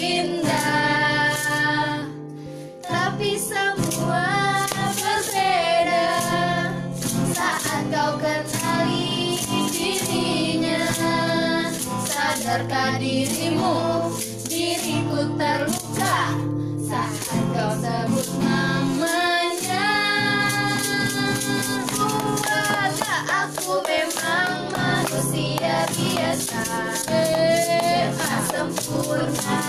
Sadarkah 12.51 12.99
dirimu 12.99 14.11
Diriku 14.51 15.23
terluka. 15.39 16.35
Saat 16.83 17.39
kau 17.55 17.71
sebut 17.79 18.27
namanya 18.43 19.87
Buatnya 21.95 23.17
aku 23.23 23.79
memang 23.87 24.67
manusia 24.67 25.87
biasa. 25.95 26.63
Tak 28.19 28.39
sempurna 28.51 29.63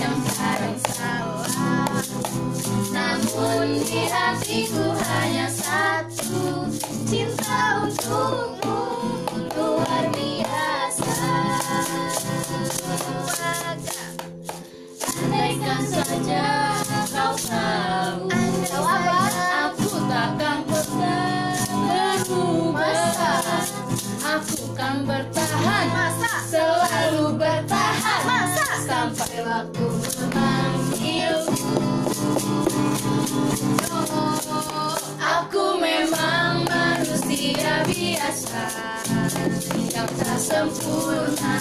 yang 0.00 0.16
kadang 0.24 0.80
salah. 0.96 1.92
Namun 2.88 3.84
di 3.84 4.08
hatiku 4.08 4.96
hanya 4.96 5.52
satu 5.52 6.72
Cinta 7.04 7.84
untukmu 7.84 8.63
Aku 35.18 35.78
memang 35.82 36.62
manusia 36.70 37.82
biasa 37.82 38.64
Yang 39.90 40.10
tak 40.22 40.38
sempurna 40.38 41.56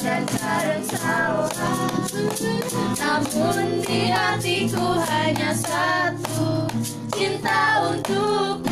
dan 0.00 0.22
kadang 0.24 0.84
salah. 0.88 1.52
Namun 2.96 3.84
di 3.84 4.08
hatiku 4.08 4.96
hanya 5.04 5.52
satu 5.52 6.64
Cinta 7.12 7.92
untukmu 7.92 8.71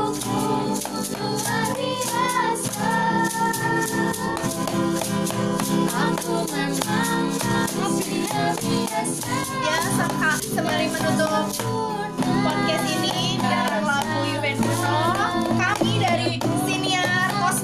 ya 10.51 10.87
menutup 10.91 11.31
podcast 12.43 12.85
ini 12.91 13.39
lagu 15.15 15.51
kami 15.55 15.91
dari 16.03 16.31
siniar 16.67 17.31
kos 17.39 17.63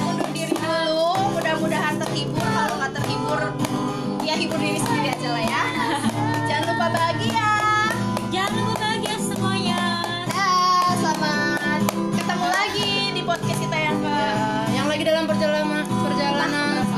undur 0.00 0.28
diri 0.32 0.54
dulu. 0.56 1.36
Mudah-mudahan 1.36 2.00
kalau 2.40 2.74
nggak 2.80 2.92
ya 4.24 4.34
hibur 4.40 4.58
diri 4.60 4.80
sendiri 4.80 5.08
aja 5.12 5.28
lah 5.28 5.44
ya. 5.44 5.62
Jangan 6.48 6.64
lupa 6.72 6.86
bahagia 6.88 7.43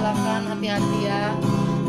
silakan 0.06 0.42
hati-hati 0.54 0.98
ya. 1.02 1.34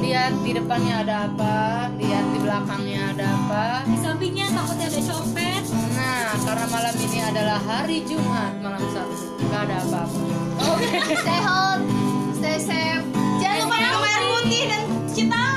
Lihat 0.01 0.34
di 0.41 0.51
depannya 0.57 1.05
ada 1.05 1.15
apa, 1.30 1.89
lihat 2.01 2.26
di 2.34 2.39
belakangnya 2.41 3.13
ada 3.13 3.26
apa. 3.30 3.65
Di 3.86 3.97
sampingnya 4.01 4.49
takutnya 4.49 4.89
ada 4.89 5.01
copet. 5.05 5.63
Nah, 5.93 6.34
karena 6.41 6.65
malam 6.65 6.95
ini 6.97 7.20
adalah 7.22 7.59
hari 7.61 8.01
Jumat, 8.09 8.57
malam 8.57 8.82
Sabtu, 8.89 9.38
nggak 9.38 9.61
ada 9.70 9.78
apa-apa. 9.86 10.22
stay 11.22 11.39
home 11.45 11.82
stay 12.38 12.57
safe 12.57 13.05
jangan 13.38 13.70
lupa 13.70 13.78
minum 13.78 14.03
air 14.05 14.22
putih 14.26 14.63
dan 14.70 14.82
cuci 15.09 15.24
tangan 15.30 15.57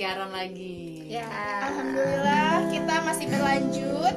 siaran 0.00 0.32
lagi. 0.32 1.04
Ya, 1.12 1.28
Alhamdulillah 1.60 2.72
kita 2.72 2.94
masih 3.04 3.28
berlanjut 3.28 4.16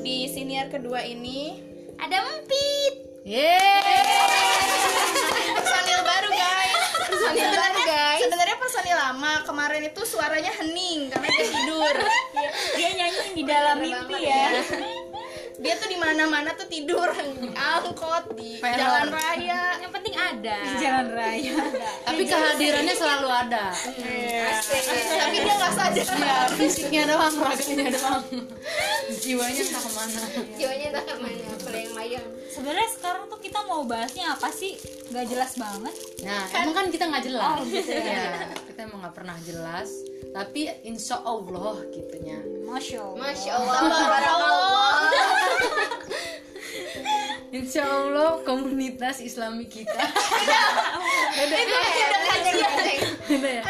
di 0.00 0.24
siniar 0.24 0.72
kedua 0.72 1.04
ini 1.04 1.60
Ada 2.00 2.16
empit. 2.16 2.94
Yeay. 3.20 3.60
personil 5.52 6.00
baru 6.00 6.28
guys 6.32 6.80
personil 6.96 7.50
baru 7.52 7.80
guys 7.84 8.20
sebenarnya 8.24 8.56
personil 8.56 8.96
lama 8.96 9.32
kemarin 9.44 9.82
itu 9.84 10.00
suaranya 10.02 10.48
hening 10.58 11.12
karena 11.12 11.28
dia 11.28 11.46
tidur 11.60 11.96
Dia 12.72 12.90
nyanyi 12.96 13.26
di 13.36 13.42
dalam 13.44 13.76
mimpi 13.78 14.16
ya. 14.16 14.64
dia 15.60 15.74
tuh 15.76 15.86
di 15.86 15.98
mana 16.00 16.24
mana 16.24 16.56
tuh 16.56 16.66
tidur 16.66 17.12
di 17.36 17.52
angkot 17.52 18.32
di 18.32 18.58
Teror. 18.58 18.80
jalan 18.80 19.08
raya 19.12 19.76
Yang 19.78 19.92
ada. 20.32 20.56
Jalan 20.80 21.06
raya. 21.12 21.54
Tapi 22.08 22.22
kehadirannya 22.24 22.94
selalu 22.96 23.28
ada. 23.28 23.64
tapi 25.12 25.36
dia 25.38 25.54
nggak 25.54 25.72
sadar 25.76 26.06
Ya, 26.22 26.36
fisiknya 26.54 27.02
doang, 27.08 27.34
raganya 27.36 27.88
doang. 27.92 28.22
Jiwanya 29.20 29.62
entah 29.62 29.82
ke 29.82 29.90
mana. 29.92 30.22
jiwanya 30.56 30.86
entah 30.92 31.04
ke 31.04 31.14
mana 31.18 31.42
melayang-layang 31.62 32.26
Sebenarnya 32.52 32.88
sekarang 32.92 33.24
tuh 33.32 33.40
kita 33.40 33.64
mau 33.64 33.80
bahasnya 33.88 34.36
apa 34.36 34.52
sih? 34.52 34.76
Gak 35.08 35.24
jelas 35.28 35.56
banget. 35.56 35.94
Nah, 36.20 36.44
emang 36.52 36.74
kan 36.76 36.86
kita 36.92 37.04
nggak 37.08 37.24
jelas. 37.24 37.64
ya, 37.88 38.48
kita 38.68 38.78
emang 38.84 39.00
nggak 39.00 39.16
pernah 39.16 39.36
jelas. 39.48 39.88
Tapi 40.32 40.68
insya 40.84 41.20
Allah 41.24 41.80
gitunya. 41.92 42.40
Masya 42.64 42.98
Allah. 43.04 43.20
masya 43.20 43.52
Allah. 43.56 44.91
Insya 47.52 47.84
Allah 47.84 48.40
komunitas 48.48 49.20
Islami 49.20 49.68
kita. 49.68 49.92
Beda 53.28 53.50
ya? 53.60 53.62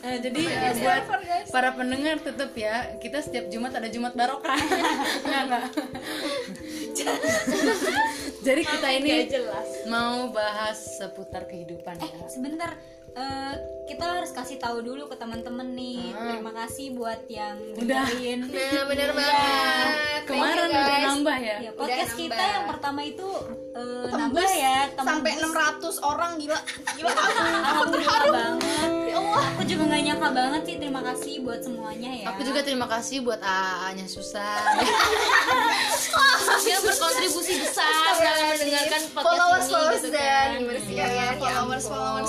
Eh, 0.00 0.16
jadi 0.22 0.42
eh, 0.48 0.74
buat 0.80 1.04
para 1.52 1.76
pendengar 1.76 2.22
tetap 2.22 2.54
ya 2.56 2.96
kita 3.02 3.20
setiap 3.20 3.50
Jumat 3.50 3.74
ada 3.74 3.90
Jumat 3.90 4.14
barokah. 4.14 4.56
Enggak 5.26 5.42
enggak. 5.42 5.64
jadi 8.46 8.62
kita 8.62 8.88
ini 8.96 9.28
mau 9.90 10.30
bahas 10.30 10.78
seputar 11.02 11.50
kehidupan 11.50 11.98
ya. 11.98 12.30
Sebentar, 12.30 12.78
eh, 13.12 13.54
kita 13.84 14.06
harus 14.06 14.30
kasih 14.30 14.54
tahu 14.56 14.80
dulu 14.80 15.10
ke 15.10 15.18
teman-teman 15.18 15.66
nih. 15.74 16.14
Ah. 16.14 16.30
Terima 16.30 16.52
kasih 16.54 16.94
buat 16.94 17.26
yang 17.26 17.58
Udah. 17.74 18.06
dengerin. 18.06 18.40
nah 18.46 18.84
bener 18.86 19.10
banget 19.10 19.90
Kemarin 20.30 20.70
udah 20.70 20.98
nambah 21.10 21.38
ya. 21.42 21.56
Ya, 21.58 21.70
podcast 21.74 22.14
nambah. 22.14 22.22
kita 22.22 22.44
yang 22.44 22.64
pertama 22.70 23.00
itu 23.02 23.28
eh, 23.74 24.06
Tembus 24.06 24.14
nambah 24.14 24.50
ya, 24.54 24.78
sampai 24.94 25.32
tembus. 25.34 25.98
600 25.98 26.06
orang 26.06 26.30
gila 26.38 26.58
gila 26.94 27.10
aku, 27.10 27.18
aku 27.18 27.34
Alhamdulillah 27.34 27.90
terharu 27.98 28.28
banget. 28.30 28.90
Ya 29.10 29.14
Allah, 29.18 29.42
aku 29.42 29.62
juga 29.66 29.82
gak 29.90 30.02
nyangka 30.06 30.28
banget 30.30 30.62
sih. 30.62 30.76
Terima 30.78 31.00
kasih 31.02 31.34
buat 31.42 31.60
semuanya 31.60 32.10
ya. 32.14 32.26
Aku 32.30 32.40
juga 32.46 32.60
terima 32.62 32.86
kasih 32.86 33.16
buat 33.26 33.40
AA-nya 33.42 34.06
Susan. 34.06 34.62
Dia 36.60 36.78
berkontribusi 36.78 37.56
besar 37.58 37.88
dalam 38.20 38.52
mendengarkan 38.52 39.02
podcast 39.10 39.16
followers 39.16 39.64
ini 39.64 39.72
followers 39.72 40.02
gitu 40.02 40.08
dan 40.12 40.20
kan. 40.20 40.48
gimana 40.60 40.80
sih 40.80 40.94
kalian 40.94 41.24
ya 41.24 41.34
followers 41.40 41.84
followers 41.88 42.28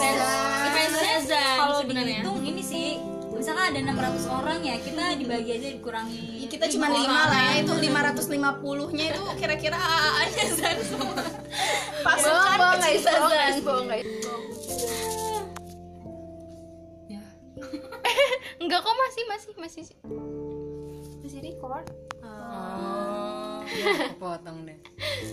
dan 0.73 0.89
Zan 1.21 1.57
Kalau 1.57 1.75
sebenarnya. 1.79 2.19
dihitung 2.19 2.39
ini 2.41 2.61
sih, 2.61 2.87
misalkan 3.31 3.65
ada 3.67 3.79
600 3.81 4.27
orang 4.29 4.59
ya, 4.61 4.75
kita 4.77 5.03
dibagi 5.15 5.51
aja 5.53 5.67
dikurangi. 5.71 6.27
kita 6.43 6.67
cuma 6.67 6.87
lima 6.89 7.21
lah 7.25 7.41
ya 7.47 7.53
itu 7.59 7.73
550 7.73 8.27
nya 8.91 9.05
itu 9.09 9.21
kira-kira 9.35 9.73
AA-nya 9.73 10.45
Zan 10.53 10.77
semua 10.81 11.15
bohong 11.15 11.31
pasukan 12.03 12.57
bohong 12.57 12.79
guys 12.81 13.03
bohong 13.61 13.87
guys 13.87 14.07
ya. 17.07 17.21
Enggak 18.61 18.79
kok 18.79 18.93
masih 18.93 19.23
masih 19.25 19.51
masih 19.55 19.83
masih 21.21 21.39
record 21.41 21.87
Oh, 22.21 23.63
ya, 23.65 24.11
potong 24.17 24.67
deh. 24.67 24.75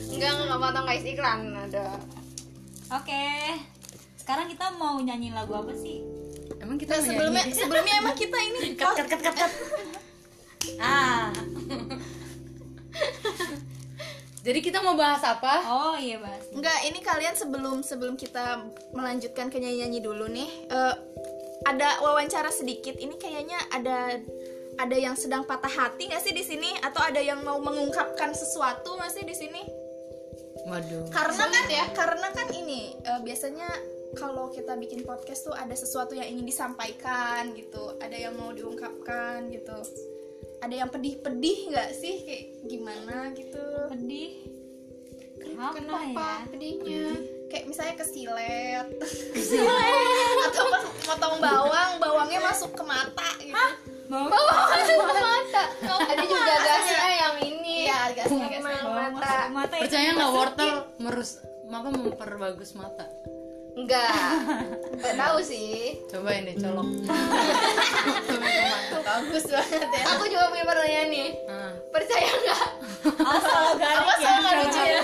enggak 0.09 0.31
enggak 0.31 0.47
enggak 0.47 0.61
potong 0.63 0.85
guys 0.87 1.03
iklan 1.05 1.41
ada 1.53 1.99
Oke. 2.89 3.27
Sekarang 4.29 4.45
kita 4.45 4.77
mau 4.77 5.01
nyanyi 5.01 5.33
lagu 5.33 5.57
apa 5.57 5.73
sih? 5.73 6.05
Emang 6.61 6.77
kita 6.77 7.01
Nah, 7.01 7.05
sebelumnya 7.09 7.49
menyanyi? 7.49 7.65
sebelumnya 7.65 7.95
emang 7.97 8.13
kita 8.13 8.37
ini 8.37 8.61
cut 8.77 8.93
cut 8.93 9.09
cut 9.09 9.21
cut 9.25 9.35
cut. 9.41 9.53
Ah. 10.77 11.33
Jadi 14.45 14.61
kita 14.61 14.85
mau 14.85 15.01
bahas 15.01 15.25
apa? 15.25 15.65
Oh 15.65 15.97
iya, 15.97 16.21
Bas. 16.21 16.45
Enggak, 16.53 16.77
ini 16.85 17.01
kalian 17.01 17.41
sebelum 17.41 17.81
sebelum 17.81 18.21
kita 18.21 18.69
melanjutkan 18.93 19.49
ke 19.49 19.65
nyanyi-nyanyi 19.65 20.05
dulu 20.05 20.29
nih, 20.29 20.69
eh, 20.77 20.95
ada 21.65 21.97
wawancara 22.05 22.53
sedikit. 22.53 23.01
Ini 23.01 23.17
kayaknya 23.17 23.57
ada 23.73 24.21
ada 24.77 24.97
yang 25.01 25.17
sedang 25.17 25.49
patah 25.49 25.73
hati 25.73 26.13
nggak 26.13 26.21
sih 26.21 26.37
di 26.37 26.45
sini? 26.45 26.77
Atau 26.85 27.01
ada 27.01 27.25
yang 27.25 27.41
mau 27.49 27.65
mengungkapkan 27.65 28.37
sesuatu 28.37 28.93
nggak 28.93 29.09
sih 29.09 29.25
di 29.25 29.33
sini? 29.33 29.65
Waduh. 30.69 31.09
Karena 31.17 31.45
kan 31.49 31.65
ya, 31.73 31.85
karena 31.97 32.29
kan 32.29 32.53
ini 32.53 32.93
eh, 32.93 33.21
biasanya 33.25 33.97
kalau 34.17 34.49
kita 34.49 34.79
bikin 34.81 35.05
podcast 35.05 35.45
tuh 35.45 35.57
ada 35.57 35.75
sesuatu 35.77 36.17
yang 36.17 36.25
ingin 36.25 36.49
disampaikan 36.49 37.53
gitu 37.53 37.97
ada 38.01 38.17
yang 38.17 38.37
mau 38.39 38.55
diungkapkan 38.55 39.53
gitu. 39.53 39.77
Ada 40.59 40.75
yang 40.85 40.91
pedih-pedih 40.91 41.71
nggak 41.71 41.91
sih? 41.95 42.17
Kayak 42.25 42.45
gimana 42.67 43.17
gitu? 43.37 43.65
Pedih? 43.93 44.33
Apa 45.59 45.75
Kenapa 45.75 46.07
ya? 46.07 46.47
pedihnya? 46.51 47.07
kayak 47.49 47.65
misalnya 47.65 47.97
kesilet 47.97 48.87
atau 50.53 50.65
pas 50.69 50.85
motong 50.85 51.37
bawang 51.41 51.91
bawangnya 51.97 52.45
masuk 52.45 52.77
ke 52.77 52.85
mata 52.85 53.29
gitu. 53.41 53.57
Bawang 54.13 54.29
Bawang 54.29 54.69
masuk 54.69 54.97
ke 55.01 55.17
mata. 55.17 55.63
Ada 56.13 56.25
juga 56.29 56.55
gasnya 56.61 57.09
yang 57.09 57.37
ini. 57.41 57.77
Iya, 57.89 58.01
gasnya, 58.13 58.61
mata. 58.61 59.49
mata 59.49 59.75
itu 59.81 59.85
percaya 59.89 60.09
nggak 60.13 60.33
wortel 60.33 60.73
merus 61.01 61.31
apa 61.69 61.89
memperbagus 61.93 62.71
mata 62.77 63.05
Enggak. 63.79 64.11
Enggak 64.93 65.15
tahu 65.17 65.39
sih. 65.41 65.97
coba 66.11 66.31
ini 66.35 66.53
colok 66.55 66.89
bagus 69.09 69.45
banget 69.47 69.89
ya 69.89 70.03
Aku 70.13 70.25
juga 70.27 70.49
punya 70.49 70.65
pertanyaan 70.65 71.09
nih. 71.09 71.29
nah, 71.47 71.73
Percaya 71.89 72.29
nggak? 72.29 72.67
asal 73.09 73.63
garing 73.75 74.01
apa 74.01 74.13
ya 74.13 74.17
soal 74.21 74.39
nggak 74.39 74.55
lucu 74.59 74.81
ya 74.81 75.01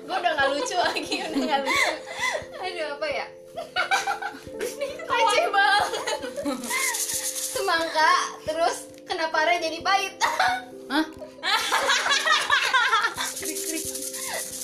gue 0.00 0.16
udah 0.16 0.32
nggak 0.32 0.48
lucu 0.48 0.74
lagi 0.78 1.14
udah 1.20 1.38
nggak 1.40 1.60
lucu 1.60 1.88
Aduh 2.60 2.86
apa 2.94 3.06
ya? 3.08 3.26
Receh 5.02 5.46
banget. 5.50 5.84
Semangka, 7.50 8.12
terus 8.44 8.76
kenapa 9.02 9.42
Re 9.42 9.58
jadi 9.58 9.78
pahit? 9.80 10.14
Hah? 10.88 11.04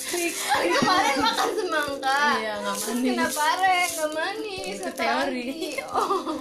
Kemarin 0.06 1.16
makan 1.18 1.50
semangka. 1.52 2.20
iya 2.36 2.52
nggak 2.56 2.76
manis 2.78 3.02
kenapa 3.02 3.44
Re 3.56 3.78
nggak 3.88 4.10
manis? 4.12 4.66
Itu 4.72 4.90
teori. 4.92 5.46
Oh. 5.88 6.38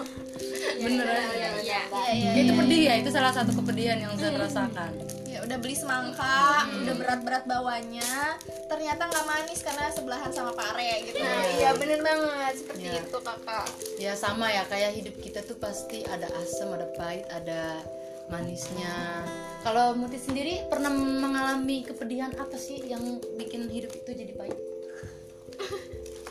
bener 0.78 1.06
Iya, 1.06 1.16
aja 1.16 1.32
iya, 1.32 1.50
iya. 1.62 1.80
iya 2.12 2.32
itu 2.38 2.52
pedih 2.54 2.82
ya 2.84 2.94
itu 2.98 3.10
salah 3.10 3.32
satu 3.32 3.52
kepedihan 3.54 3.98
yang 3.98 4.14
saya 4.14 4.36
rasakan 4.36 4.92
ya 5.26 5.40
udah 5.42 5.58
beli 5.58 5.74
semangka 5.74 6.68
udah 6.76 6.94
berat-berat 6.94 7.44
bawanya 7.46 8.36
ternyata 8.66 9.06
nggak 9.06 9.26
manis 9.26 9.60
karena 9.62 9.88
sebelahan 9.90 10.30
sama 10.30 10.52
pare 10.52 11.02
gitu 11.04 11.18
Nah, 11.18 11.44
iya 11.56 11.70
bener 11.74 12.00
banget 12.00 12.54
seperti 12.58 12.88
itu 12.94 13.18
kakak. 13.18 13.66
ya 13.96 14.14
sama 14.14 14.48
ya 14.50 14.64
kayak 14.66 14.92
hidup 14.94 15.16
kita 15.18 15.40
tuh 15.42 15.56
pasti 15.56 16.04
ada 16.04 16.28
asam 16.36 16.70
ada 16.70 16.88
pahit 16.94 17.24
ada 17.30 17.80
manisnya. 18.28 19.22
Kalau 19.62 19.98
Muti 19.98 20.18
sendiri 20.18 20.62
pernah 20.66 20.94
mengalami 20.94 21.82
kepedihan 21.82 22.30
apa 22.38 22.54
sih 22.56 22.78
yang 22.82 23.02
bikin 23.34 23.66
hidup 23.66 23.90
itu 23.92 24.12
jadi 24.14 24.34
pahit? 24.34 24.58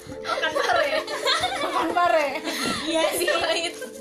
Makan 0.05 0.53
pare. 0.55 0.89
Makan 1.59 1.89
pare. 1.91 2.29
Iya 2.85 3.03
sih. 3.15 3.27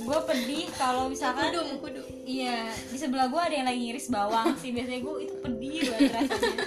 Gue 0.04 0.20
pedih 0.28 0.68
kalau 0.76 1.08
misalkan 1.08 1.50
kudu 1.50 1.80
kudu 1.80 2.02
iya 2.24 2.68
di 2.92 2.98
sebelah 3.00 3.32
gue 3.32 3.40
ada 3.40 3.56
yang 3.56 3.66
lagi 3.66 3.80
ngiris 3.82 4.08
bawang 4.08 4.54
sih. 4.60 4.70
Biasanya 4.70 5.00
gue 5.00 5.14
itu 5.24 5.36
pedih 5.40 5.78
banget 5.88 6.12
rasanya. 6.14 6.58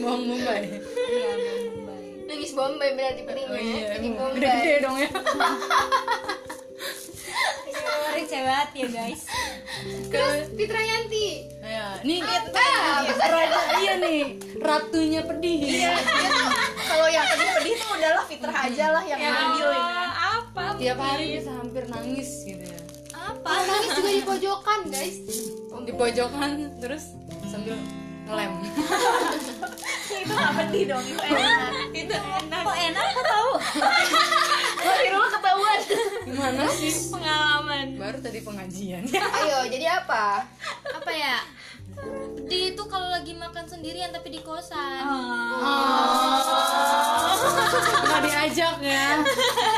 Bawang 0.00 0.22
bombay 0.24 0.62
iya 1.10 1.30
bawang 1.36 1.66
bombay 1.76 2.04
Nangis 2.24 2.52
Bombay 2.54 2.90
berarti 2.94 3.22
pedihnya. 3.26 3.50
oh 3.50 3.58
iya 3.58 3.84
Pedih 3.92 4.10
Bombay. 4.14 4.34
gede-gede 4.38 4.74
dong 4.80 4.96
ya 4.96 5.10
receh 8.10 8.40
banget 8.42 8.70
ya 8.74 8.86
guys. 8.90 9.22
Terus 10.10 10.46
Fitra 10.54 10.80
Yanti. 10.82 11.28
ya 11.60 12.02
nih 12.02 12.18
Ah, 12.20 13.06
raja 13.06 13.60
iya 13.78 13.94
nih 14.02 14.20
ratunya 14.58 15.20
pedih. 15.22 15.60
Iya 15.62 15.94
kalau 16.90 17.06
yang 17.06 17.24
pedih-pedih 17.30 17.74
tuh 17.78 17.88
udahlah 17.94 18.24
fitrah 18.26 18.56
aja 18.66 18.86
lah 18.90 19.04
yang 19.06 19.20
ngambil 19.22 19.68
gitu 19.70 19.86
apa? 20.18 20.64
Tiap 20.76 20.98
hari 20.98 21.24
bisa 21.38 21.50
hampir 21.54 21.84
nangis 21.86 22.30
gitu 22.42 22.64
ya. 22.66 22.80
Apa? 23.14 23.50
Nangis 23.62 23.90
juga 23.94 24.10
di 24.10 24.22
pojokan 24.26 24.78
guys. 24.90 25.16
di 25.80 25.92
pojokan 25.96 26.50
terus 26.82 27.14
sambil 27.48 27.78
ngelem. 28.28 28.52
Itu 30.10 30.32
nggak 30.34 30.52
pedih 30.58 30.84
dong 30.90 31.04
itu 31.06 31.18
enak. 31.24 31.72
Itu 31.94 32.14
enak. 32.14 32.62
Kok 32.66 32.76
enak? 32.76 33.04
Kok 33.14 33.24
tahu? 33.24 33.50
Wah, 34.80 34.98
Irul 35.06 35.26
ketahuan 35.30 35.79
gimana 36.50 36.74
sih? 36.74 36.92
pengalaman? 37.14 37.86
Baru 37.94 38.18
tadi 38.18 38.38
pengajian. 38.42 39.02
Ayo, 39.38 39.58
jadi 39.70 39.86
apa? 40.02 40.42
apa 40.90 41.10
ya? 41.14 41.38
Pedih 42.40 42.74
itu 42.74 42.82
kalau 42.88 43.12
lagi 43.12 43.36
makan 43.36 43.66
sendirian 43.68 44.10
tapi 44.10 44.32
di 44.34 44.40
kosan. 44.42 45.04
Nggak 48.02 48.20
diajak 48.26 48.74
ya? 48.82 49.20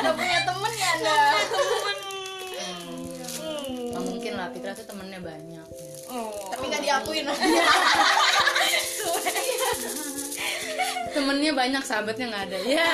Nggak 0.00 0.14
punya 0.16 0.38
temen 0.46 0.72
ya 0.72 0.88
anda? 0.96 1.20
Nggak 3.92 4.02
mungkin 4.06 4.32
lah 4.38 4.48
Fitra 4.54 4.72
tuh 4.72 4.86
temennya 4.86 5.20
banyak 5.20 5.66
ya. 5.68 5.92
tapi 6.52 6.64
nggak 6.68 6.82
diakuin. 6.84 7.24
Temennya 11.12 11.52
banyak 11.52 11.84
sahabatnya 11.84 12.26
nggak 12.32 12.44
ada. 12.48 12.58
Ya 12.64 12.88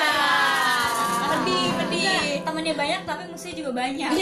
pedih 1.29 1.65
pedih. 1.77 2.05
Enggak, 2.09 2.43
temennya 2.45 2.75
banyak 2.75 3.01
tapi 3.05 3.23
musuhnya 3.29 3.55
juga 3.55 3.71
banyak. 3.73 4.11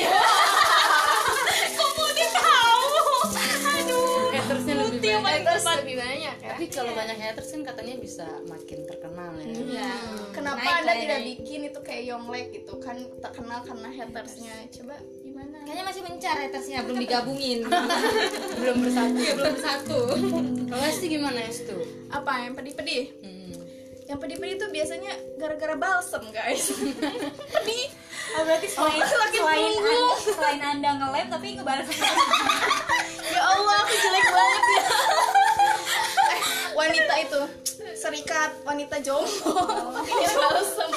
Hatersnya 4.37 4.75
lebih 4.79 4.99
banyak. 5.03 5.43
Haters 5.43 5.65
lebih 5.83 5.95
banyak 5.99 6.35
ya. 6.39 6.49
tapi 6.55 6.65
kalau 6.71 6.91
banyak 6.95 7.17
haters 7.19 7.49
kan 7.51 7.61
katanya 7.67 7.95
bisa 7.99 8.27
makin 8.47 8.79
terkenal 8.87 9.31
ya. 9.43 9.91
Kenapa 10.31 10.63
Naik 10.63 10.77
anda 10.79 10.93
ya, 10.93 11.01
tidak 11.03 11.19
bikin 11.25 11.59
itu 11.67 11.79
kayak 11.83 12.03
Yonglek 12.07 12.45
gitu? 12.55 12.73
Kan 12.79 12.97
terkenal 13.19 13.59
karena 13.67 13.89
hatersnya. 13.91 14.55
Coba 14.71 14.95
gimana? 15.19 15.57
Kayaknya 15.67 15.83
masih 15.83 16.01
mencar 16.07 16.35
hatersnya 16.39 16.79
belum 16.87 16.97
digabungin. 17.03 17.59
Belum 18.55 18.77
bersatu. 18.87 19.19
Belum 19.35 19.57
satu 19.59 19.99
kalau 20.67 20.83
sih 20.95 21.07
gimana 21.11 21.39
es 21.43 21.67
tuh 21.67 21.83
apa 22.07 22.47
yang 22.47 22.53
pedih-pedih? 22.55 23.03
Hmm. 23.19 23.36
Yang 24.07 24.17
pedih-pedih 24.17 24.55
tuh 24.55 24.69
biasanya 24.71 25.11
gara-gara 25.35 25.75
balsem 25.75 26.23
guys. 26.31 26.71
Pedih. 27.53 27.85
Oh 28.35 28.43
berarti 28.43 28.67
selain 28.67 29.03
Semakin 29.03 29.39
selain 29.39 29.59
tunggu. 29.71 29.87
anda, 29.87 30.31
selain 30.35 30.61
anda 30.61 30.89
ngelem 30.99 31.27
tapi 31.31 31.47
ngebalas 31.55 31.87
ya 33.35 33.41
Allah 33.41 33.75
aku 33.83 33.93
jelek 33.95 34.25
banget 34.27 34.63
ya. 34.63 34.83
Eh, 36.27 36.39
wanita 36.75 37.13
itu 37.23 37.41
serikat 37.95 38.51
wanita 38.63 38.95
jomblo. 38.99 39.55
Pakainya 39.95 40.31
balsem 40.43 40.91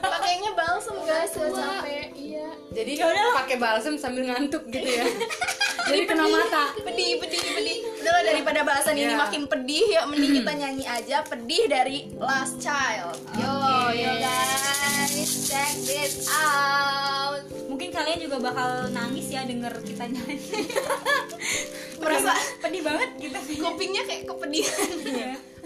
pakainya 0.00 0.50
balsem 0.54 0.96
guys 1.02 1.32
nggak 1.32 1.52
capek. 1.52 2.08
Iya. 2.14 2.48
Jadi 2.70 2.92
pakai 3.34 3.56
balsam 3.56 3.94
sambil 3.96 4.28
ngantuk 4.28 4.66
gitu 4.68 4.86
ya. 4.86 5.06
Jadi 5.88 6.04
kena 6.04 6.28
mata. 6.28 6.76
Pedih 6.84 7.16
pedih 7.16 7.40
pedih 7.40 7.76
udahlah 7.98 8.22
daripada 8.22 8.60
bahasan 8.60 8.92
ini 8.92 9.08
Iya. 9.08 9.16
makin 9.16 9.42
pedih 9.48 9.84
yuk 9.88 10.04
mending 10.12 10.32
kita 10.42 10.52
nyanyi 10.52 10.84
aja 10.84 11.16
pedih 11.24 11.62
dari 11.64 12.12
Last 12.20 12.60
Child. 12.60 13.16
Yo, 13.40 13.54
yo 13.96 14.12
guys, 14.20 15.30
check 15.48 15.72
this 15.84 16.28
out. 16.28 17.40
mungkin 17.68 17.94
kalian 17.94 18.18
juga 18.18 18.36
bakal 18.42 18.90
nangis 18.90 19.28
ya 19.28 19.46
denger 19.46 19.70
kita 19.80 20.04
nyanyi. 20.08 20.36
Merasa 21.98 22.32
pedih 22.60 22.82
banget 22.84 23.10
kita 23.16 23.38
kupingnya 23.58 24.02
kayak 24.04 24.22
kepedihan 24.26 24.88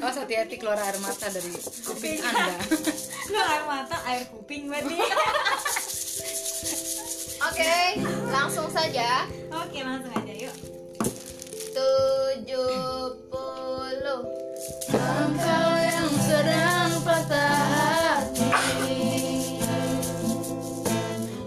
awas 0.02 0.18
hati-hati 0.18 0.58
keluar 0.58 0.82
air 0.82 0.98
mata 0.98 1.30
dari 1.30 1.54
kuping 1.86 2.18
anda. 2.26 2.58
Keluar 3.30 3.46
air 3.54 3.64
mata 3.70 3.96
air 4.10 4.26
kuping 4.34 4.66
berarti. 4.66 4.98
Oke, 7.42 8.02
langsung 8.30 8.70
saja. 8.70 9.26
oke 9.50 9.78
langsung 9.82 10.14
aja 10.14 10.34
yuk. 10.46 10.54
Tujuh 11.74 13.18
puluh. 13.30 14.22
Engkau 14.94 15.70
yang 15.78 16.10
sedang 16.22 16.92
patah 17.02 18.22
hati. 18.22 19.06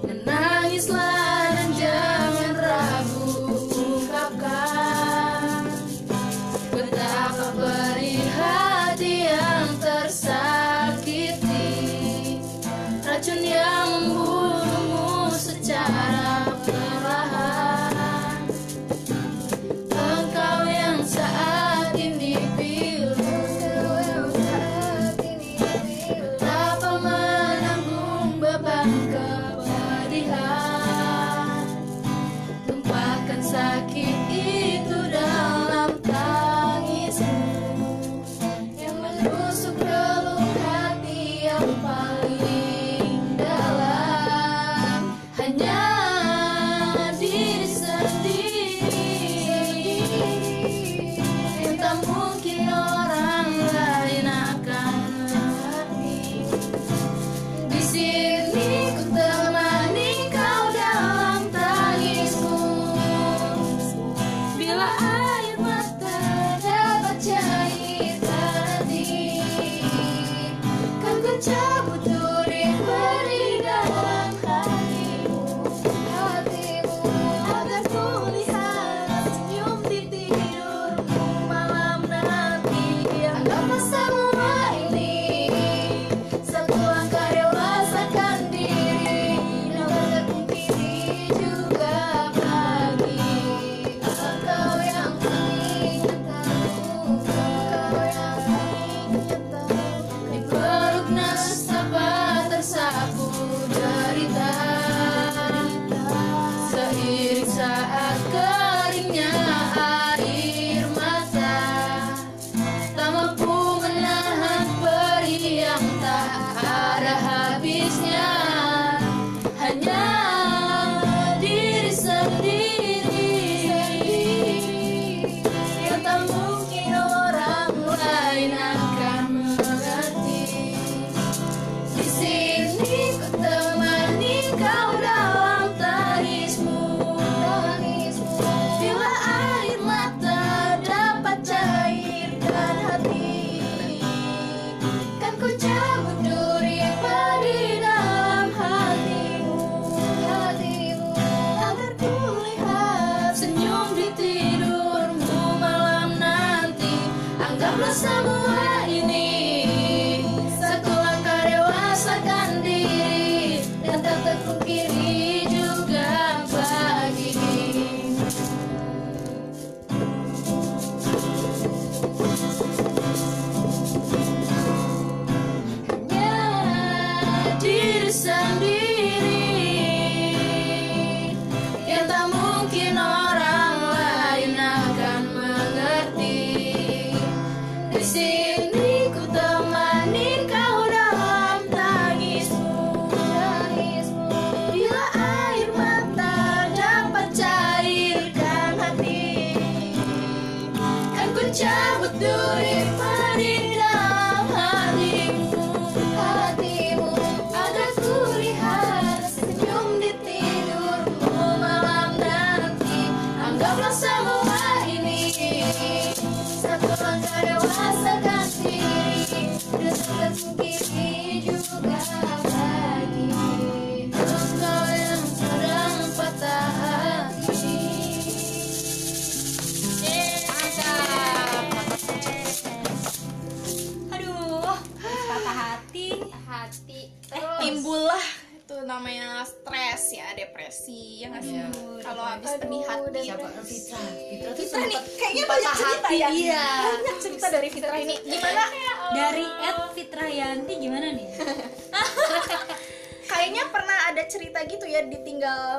Menangislah 0.04 1.45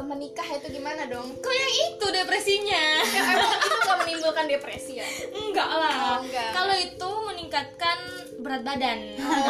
menikah 0.06 0.48
itu 0.48 0.66
gimana 0.70 1.04
dong 1.04 1.28
Kok 1.36 1.50
yang 1.52 1.72
itu 1.88 2.06
depresinya? 2.08 2.82
ya, 3.02 3.20
emang 3.28 3.52
itu 3.58 3.76
nggak 3.76 3.98
menimbulkan 3.98 4.44
depresi 4.46 4.92
ya 4.94 5.06
Enggak 5.28 5.68
lah. 5.68 5.94
Oh, 5.96 6.16
enggak. 6.22 6.50
Kalau 6.52 6.74
itu 6.74 7.10
meningkatkan 7.26 7.98
berat 8.36 8.62
badan. 8.62 8.98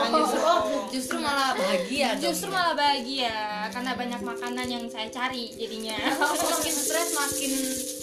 justru 0.08 0.40
oh 0.40 0.60
justru 0.88 1.16
malah 1.18 1.52
bahagia 1.52 2.14
dong 2.14 2.22
Justru 2.24 2.48
malah 2.48 2.72
bahagia 2.72 3.34
karena 3.68 3.92
banyak 3.92 4.20
makanan 4.22 4.66
yang 4.66 4.84
saya 4.86 5.08
cari 5.08 5.52
jadinya. 5.52 5.96
makin 6.54 6.74
stres 6.74 7.10
makin 7.12 7.52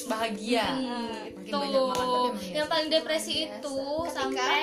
bahagia 0.05 0.65
makin 1.31 1.49
Tuh, 1.49 1.59
banyak 1.59 1.83
makan 1.89 2.07
iya. 2.37 2.55
yang 2.55 2.67
paling 2.67 2.89
depresi 2.89 3.47
itu 3.47 3.75
Ketika- 4.03 4.13
sampai 4.13 4.59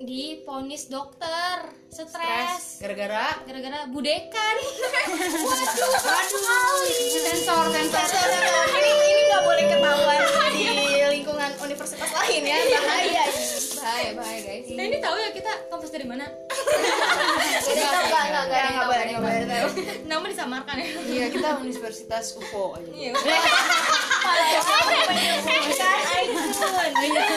diponis 0.00 0.86
dokter 0.86 1.81
stres. 1.92 2.80
Gara-gara? 2.80 3.36
Gara-gara 3.44 3.78
budekan. 3.92 4.56
sensor 7.12 7.64
sensor. 7.68 8.08
Ini 8.72 8.90
ini 8.96 9.22
nggak 9.28 9.42
boleh 9.44 9.64
ketahuan 9.68 10.20
di 10.56 10.64
lingkungan 11.20 11.50
universitas 11.60 12.08
lain 12.08 12.42
ya. 12.48 12.56
Bahaya. 12.80 13.24
ini 13.28 13.76
bahaya 13.76 14.10
bahaya 14.16 14.40
guys. 14.40 14.66
Nah 14.72 14.84
ini 14.88 14.96
tahu 15.04 15.16
ya 15.20 15.30
kita 15.36 15.52
kampus 15.68 15.90
dari 15.92 16.06
mana? 16.08 16.24
Enggak 17.72 17.92
enggak 17.92 18.24
enggak 18.48 18.62
nggak 18.72 18.86
boleh 18.88 19.04
nggak 19.12 19.20
boleh 19.20 19.44
tahu. 19.44 19.68
Nama 20.08 20.24
disamarkan 20.32 20.76
ya. 20.80 20.86
iya 21.12 21.24
kita 21.28 21.48
universitas 21.60 22.40
UFO 22.40 22.72
aja. 22.80 22.88
Iya. 22.88 23.12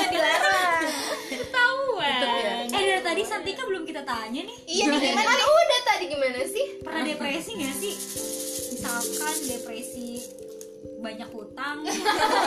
dilarang. 0.07 0.85
Ketahuan. 1.27 2.21
Ya. 2.23 2.55
eh 2.71 2.83
dari 2.85 3.01
tadi 3.01 3.21
Santika 3.25 3.63
belum 3.65 3.83
kita 3.83 4.05
tanya 4.05 4.44
nih. 4.45 4.57
Iya 4.67 4.83
nih 4.87 4.99
gimana? 5.09 5.25
kan 5.27 5.41
udah 5.43 5.79
tadi 5.83 6.05
gimana 6.07 6.39
sih? 6.45 6.65
Pernah 6.79 7.01
depresi 7.03 7.51
nggak 7.53 7.75
sih? 7.75 7.93
Misalkan 8.71 9.35
depresi 9.45 10.09
banyak 10.95 11.29
hutang 11.29 11.85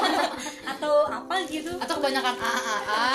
atau 0.72 0.94
apa 1.06 1.34
gitu. 1.46 1.70
Atau 1.76 1.94
kebanyakan 1.96 2.34
AAA 2.34 3.06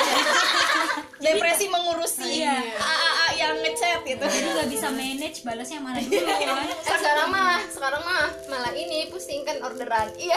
depresi 1.25 1.65
mengurusi 1.67 2.43
Iya. 2.43 2.59
AAA 2.73 3.27
yang 3.37 3.55
ngechat 3.57 3.99
gitu. 4.03 4.23
Jadi 4.23 4.47
nggak 4.49 4.69
bisa 4.69 4.87
manage 4.89 5.37
balasnya 5.41 5.79
mana 5.79 5.99
dulu 5.99 6.19
kan. 6.21 6.63
Eh, 6.63 6.95
sekarang 6.95 7.27
mah 7.29 7.59
sekarang 7.65 8.03
mah 8.03 8.27
malah 8.47 8.73
ini 8.73 9.07
pusing 9.07 9.43
kan 9.43 9.59
orderan. 9.59 10.11
Iya. 10.15 10.35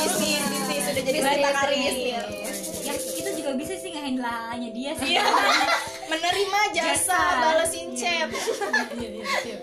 Bisnis 0.00 0.42
bisnis. 0.44 0.82
Sudah 0.86 1.02
jadi 1.04 1.18
Bisnis, 1.20 1.52
karir 1.52 1.76
bisnis. 1.76 2.14
ya 2.80 2.94
juga 3.50 3.66
bisa 3.66 3.74
sih 3.82 3.90
ngehandle 3.90 4.30
halanya 4.30 4.70
dia 4.70 4.92
sih. 4.94 5.18
Menerima 6.06 6.60
jasa 6.70 6.94
Jasa. 6.94 7.20
balesin 7.42 7.88
chat 7.98 8.30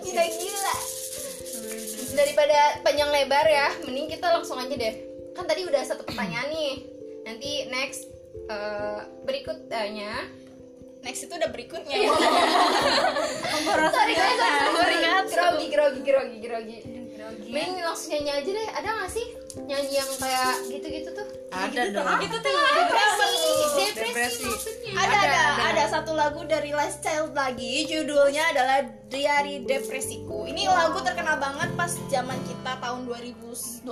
udah 0.04 0.28
gila 0.28 0.76
daripada 2.12 2.58
panjang 2.84 3.08
lebar 3.08 3.46
ya 3.48 3.72
mending 3.88 4.12
kita 4.12 4.28
langsung 4.28 4.60
aja 4.60 4.76
deh. 4.76 4.94
Kan 5.32 5.48
tadi 5.48 5.64
udah 5.64 5.80
satu 5.88 6.04
pertanyaan 6.04 6.52
nih. 6.52 6.74
Nanti 7.24 7.50
next 7.72 8.12
eh, 8.52 9.00
berikutnya. 9.24 10.28
Next 11.00 11.24
itu 11.24 11.32
udah 11.32 11.48
berikutnya. 11.48 11.96
Ya 11.96 12.12
sorry 13.96 14.12
guys. 14.12 14.36
Sorry 14.76 14.96
grogi 15.00 15.32
grogi 15.32 15.66
grogi 15.72 16.00
grogi 16.04 16.38
grogi 16.44 17.07
Mending 17.48 17.84
langsung 17.84 18.10
nyanyi 18.14 18.30
aja 18.40 18.50
deh. 18.50 18.68
Ada 18.78 18.88
gak 19.04 19.10
sih 19.12 19.26
nyanyi 19.58 19.94
yang 19.98 20.10
kayak 20.16 20.54
gitu-gitu 20.70 21.10
tuh? 21.12 21.26
ada 21.48 21.82
dong 21.90 22.20
itu 22.22 22.36
tuh 22.38 22.52
Depresi, 22.52 23.40
depresi, 23.74 23.98
Depresi. 23.98 24.44
maksudnya. 24.46 24.90
ada 24.94 25.08
ada. 25.08 25.18
ada 25.18 25.27
satu 25.98 26.14
lagu 26.14 26.46
dari 26.46 26.70
Last 26.70 27.02
Child 27.02 27.34
lagi 27.34 27.82
judulnya 27.90 28.54
adalah 28.54 28.86
Diari 29.10 29.66
Depresiku 29.66 30.46
ini 30.46 30.70
lagu 30.70 31.02
terkenal 31.02 31.42
banget 31.42 31.74
pas 31.74 31.90
zaman 32.06 32.38
kita 32.46 32.78
tahun 32.78 33.10
2012 33.10 33.82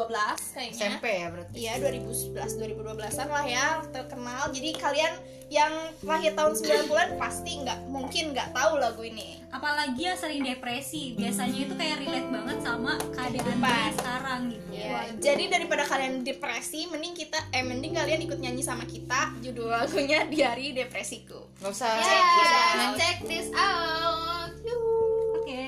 kayaknya. 0.54 0.70
SMP 0.70 1.04
ya 1.18 1.26
berarti. 1.34 1.54
Iya 1.58 1.72
2011 1.82 2.62
2012an 2.62 3.28
lah 3.34 3.46
ya 3.46 3.66
terkenal. 3.90 4.54
Jadi 4.54 4.70
kalian 4.78 5.12
yang 5.50 5.72
lahir 6.06 6.34
tahun 6.34 6.54
90-an 6.58 7.08
pasti 7.18 7.50
nggak 7.62 7.78
mungkin 7.90 8.34
nggak 8.34 8.54
tahu 8.54 8.78
lagu 8.78 9.02
ini. 9.02 9.42
Apalagi 9.50 10.06
yang 10.06 10.18
sering 10.18 10.42
depresi. 10.46 11.18
Biasanya 11.18 11.58
itu 11.58 11.74
kayak 11.74 12.06
relate 12.06 12.28
banget 12.30 12.58
sama 12.62 12.92
keadaan 13.14 13.58
dia 13.62 13.90
sekarang 13.94 14.40
gitu. 14.54 14.68
Ya, 14.74 15.00
jadi 15.18 15.44
daripada 15.48 15.82
kalian 15.86 16.22
depresi, 16.22 16.86
mending 16.86 17.14
kita 17.18 17.38
eh 17.50 17.66
mending 17.66 17.98
kalian 17.98 18.20
ikut 18.26 18.38
nyanyi 18.38 18.62
sama 18.62 18.86
kita. 18.86 19.34
Judul 19.42 19.70
lagunya 19.70 20.26
Diari 20.30 20.70
Depresiku. 20.70 21.45
Nggak 21.60 21.72
usah. 21.72 21.88
Yeah, 21.96 22.92
check 22.96 23.18
this 23.24 23.48
out. 23.56 24.52
Yuhu. 24.60 25.40
oke 25.40 25.64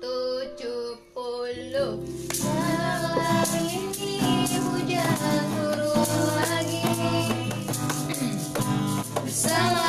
70 0.00 0.98
Malam 2.44 3.50
ini 3.60 4.18
hujan 4.58 5.14
turun 5.54 6.08
lagi 6.42 6.82
Bersama 9.24 9.83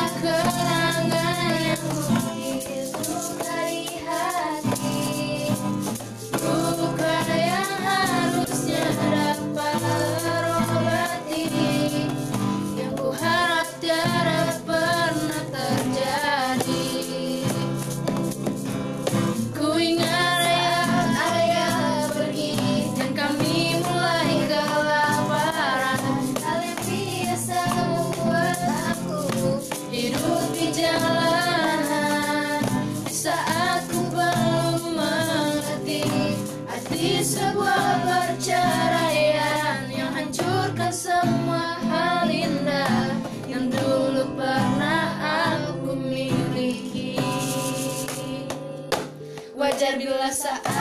Sa'ad 50.32 50.75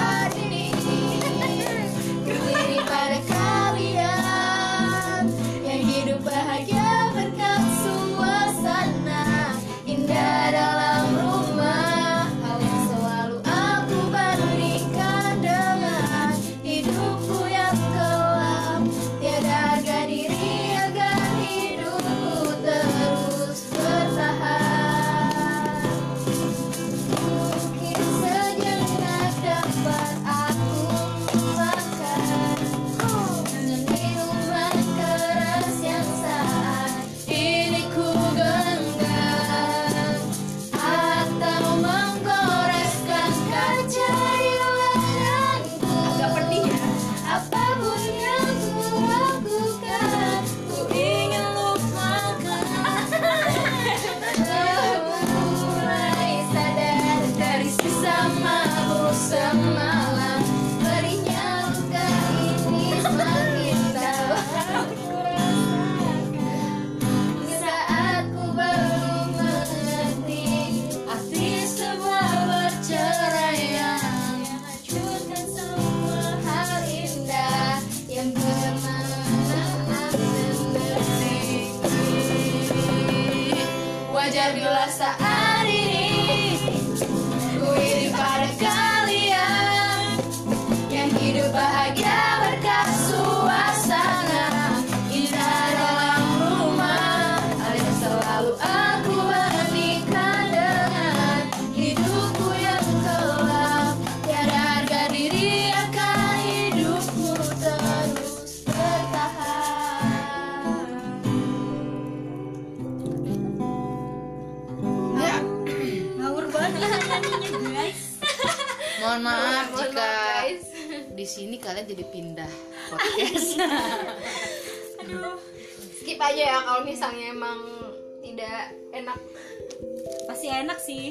enak 129.15 130.25
pasti 130.27 130.47
enak 130.49 130.79
sih 130.79 131.05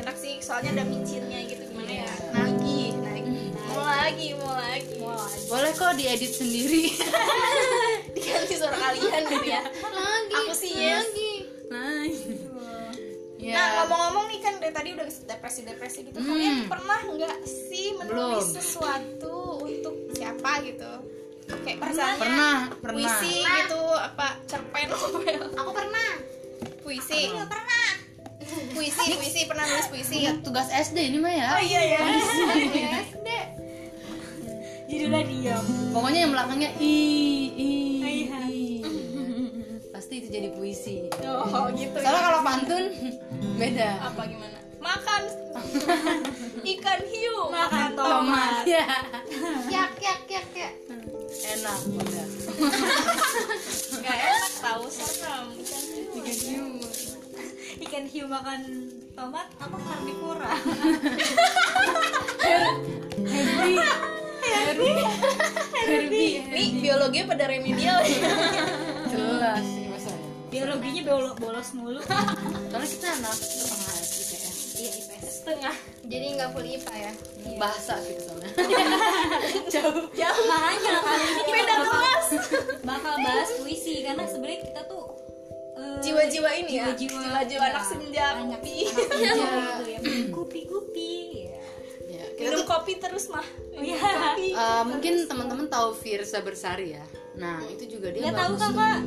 Enak 0.00 0.16
sih, 0.16 0.40
soalnya 0.40 0.80
ada 0.80 0.84
micinnya 0.88 1.44
gitu 1.44 1.60
gimana 1.68 1.92
ya? 1.92 2.08
Nagih, 2.32 2.96
nagih. 3.04 3.52
Mau 3.68 3.84
lagi, 3.84 4.28
mau 4.32 4.56
lagi. 4.56 4.96
boleh 5.44 5.72
kok 5.76 5.92
diedit 5.92 6.32
sendiri 6.32 6.88
Diganti 8.16 8.54
suara 8.56 8.80
kalian 8.80 9.22
gitu 9.28 9.44
ya. 9.44 9.60
lagi 9.92 10.34
Aku 10.40 10.52
sih 10.56 10.72
yes. 10.72 11.04
lagi 11.04 11.32
nah 11.68 12.02
ya 13.36 13.54
Nah 13.54 13.66
ngomong-ngomong 13.84 14.24
nih 14.28 14.40
kan 14.40 14.54
dari 14.56 14.72
tadi 14.72 14.88
udah 14.96 15.06
depresi-depresi 15.06 15.98
gitu 16.08 16.18
Hmm. 16.18 16.28
Kalian 16.28 16.54
pernah 16.66 17.00
nggak 17.06 17.38
sih 17.44 17.92
menulis 17.94 18.16
Belum. 18.16 18.56
sesuatu 18.56 19.36
untuk 19.64 19.94
siapa 20.12 20.60
gitu? 20.64 20.92
Kayak 21.60 21.78
misalnya 21.82 22.16
pernah 22.16 22.54
pernah 22.78 22.94
puisi 22.94 23.36
gitu, 23.42 23.82
apa 23.90 24.26
cerpen 24.46 24.86
novel 24.92 25.44
aku 25.50 25.70
pernah 25.72 26.08
Puisi. 26.90 27.22
Puisi, 28.74 29.14
puisi, 29.14 29.40
pernah 29.46 29.62
nulis 29.62 29.86
puisi. 29.94 30.26
Iya, 30.26 30.42
tugas 30.42 30.74
SD 30.74 31.14
ini 31.14 31.22
mah 31.22 31.30
ya. 31.30 31.46
Oh 31.54 31.62
iya 31.62 31.80
ya 31.86 32.00
SD 33.06 33.28
judulnya 34.90 35.22
diam. 35.22 35.64
Pokoknya 35.94 36.26
yang 36.26 36.32
belakangnya 36.34 36.70
i 36.82 36.94
i 37.54 37.70
Iya. 38.02 38.38
i 38.50 38.82
pasti 39.94 40.18
itu 40.18 40.34
jadi 40.34 40.50
puisi. 40.50 41.06
Oh 41.22 41.70
gitu 41.78 41.94
ya. 41.94 42.10
Soalnya 42.10 42.22
kalau 42.26 42.40
pantun 42.42 42.84
beda. 43.62 43.90
Apa 44.10 44.26
gimana? 44.26 44.58
Makan. 44.80 45.22
Ikan 46.76 47.00
hiu. 47.06 47.36
Makan 47.52 47.90
tomat. 47.94 48.64
ya. 48.64 48.84
Yak 49.70 49.92
yak 50.00 50.20
yak 50.26 50.48
yak 50.56 50.74
enak 51.40 51.78
udah. 51.94 52.26
Gak 54.04 54.18
enak 54.18 54.52
tahu 54.60 54.84
serem. 54.90 55.46
Ikan 55.60 55.84
hiu. 56.44 56.66
Ikan 57.84 58.04
hiu. 58.08 58.24
Makan 58.30 58.60
tomat 59.10 59.48
apa 59.58 59.76
karnivora 59.76 60.54
Henry 65.90 66.24
ini 66.40 66.80
biologinya 66.80 67.26
pada 67.34 67.44
remedial. 67.50 67.98
Jelas. 69.10 69.64
Masalahnya 69.90 70.30
biologinya 70.50 71.02
bolos, 71.06 71.34
bolos 71.38 71.68
mulu. 71.74 72.00
Karena 72.70 72.86
kita 72.86 73.06
anak 73.18 73.36
iya 74.80 74.90
IPS 74.90 75.32
setengah. 75.36 75.76
Jadi 76.02 76.26
nggak 76.34 76.48
full 76.50 76.66
IPA 76.66 76.94
ya. 76.96 77.12
bahasa 77.56 78.00
sih 78.00 78.16
soalnya 78.16 78.48
jauh. 79.74 80.08
Jauh. 80.10 80.44
Makanya 80.48 80.92
kali 80.98 81.24
ini 81.28 81.50
beda 81.52 81.74
bakal- 81.74 81.92
kelas. 81.92 82.26
bakal 82.88 83.14
bahas 83.20 83.48
puisi 83.60 84.00
karena 84.00 84.24
sebenarnya 84.24 84.60
kita 84.64 84.80
tuh 84.88 85.04
eh, 85.76 85.98
jiwa-jiwa 86.00 86.50
ini 86.56 86.72
ya? 86.80 86.86
jiwa-jiwa. 86.96 87.64
Anak 87.68 87.84
senja. 87.84 88.24
Anak 88.34 88.60
kopi. 88.60 88.74
senja 88.88 89.30
gitu 89.36 89.84
ya. 89.86 89.98
Kupi 90.32 90.60
ya. 91.48 91.60
kita 92.36 92.48
minum 92.48 92.64
tuh 92.64 92.66
kopi 92.66 92.92
terus 92.96 93.28
mah. 93.28 93.44
Oh, 93.76 93.82
iya. 93.84 94.00
kopi. 94.00 94.48
Eh, 94.60 94.82
mungkin 94.88 95.12
teman-teman 95.24 95.66
tahu 95.68 95.92
Firsa 95.92 96.40
Bersari 96.40 96.96
ya? 96.96 97.04
Nah 97.36 97.60
itu 97.68 97.84
juga 97.86 98.08
dia 98.12 98.24
nggak 98.26 98.36
tahu 98.36 98.52
kakak 98.56 98.98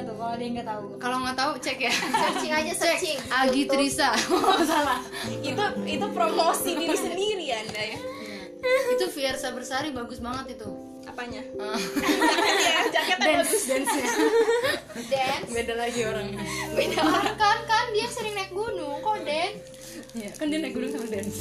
gimana 0.00 0.08
tuh 0.08 0.16
kalau 0.16 0.32
ada 0.32 0.42
yang 0.42 0.54
nggak 0.56 0.68
tahu. 0.68 0.84
Kalau 0.96 1.16
nggak 1.20 1.36
tahu 1.36 1.52
cek 1.60 1.78
ya. 1.78 1.92
Searching 1.92 2.52
aja 2.56 2.72
searching. 2.72 3.18
Agi 3.28 3.60
YouTube. 3.64 3.70
Trisa. 3.76 4.08
Oh, 4.50 4.64
salah 4.64 4.98
itu 5.28 5.64
itu 5.86 6.06
promosi 6.16 6.70
diri 6.74 6.96
sendiri 7.08 7.46
anda 7.52 7.82
ya. 7.84 7.98
Itu 8.96 9.04
Fiersa 9.12 9.52
Bersari 9.52 9.92
bagus 9.92 10.20
banget 10.20 10.56
itu. 10.60 10.68
Apanya? 11.04 11.42
Eh, 11.44 11.80
jaketnya 12.94 13.28
ya 13.28 13.36
bagus. 13.40 13.62
Dance 13.68 13.92
nya 13.92 14.06
Dance. 15.08 15.48
beda 15.52 15.74
lagi 15.76 16.00
orangnya. 16.04 16.40
Beda 16.76 16.98
orang. 17.04 17.36
Kan 17.36 17.58
kan 17.68 17.84
dia 17.92 18.08
sering 18.08 18.34
naik 18.36 18.52
gunung. 18.52 19.00
Kok 19.04 19.20
dance. 19.24 19.60
Iya, 20.16 20.30
kan 20.34 20.46
dia 20.48 20.58
naik 20.60 20.74
gunung 20.76 20.90
sama 20.92 21.06
dance. 21.08 21.36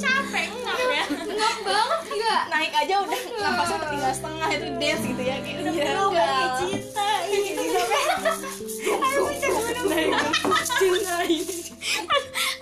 Capek 0.00 0.44
ngap 0.50 0.78
ya. 0.80 1.04
Enggak 1.08 1.54
banget 1.64 2.00
enggak. 2.08 2.42
naik 2.52 2.72
aja 2.72 2.94
udah 3.02 3.20
napasnya 3.42 3.76
udah 3.80 3.90
tinggal 3.90 4.12
setengah 4.12 4.48
itu 4.52 4.66
dance 4.80 5.04
gitu 5.04 5.22
ya. 5.22 5.36
Kayak 5.40 5.58
udah 5.62 5.72
penuh 5.72 6.91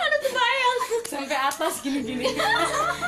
aduh 0.01 0.19
kebayang 0.21 0.79
sampai 1.07 1.39
atas 1.39 1.75
gini-gini. 1.85 2.25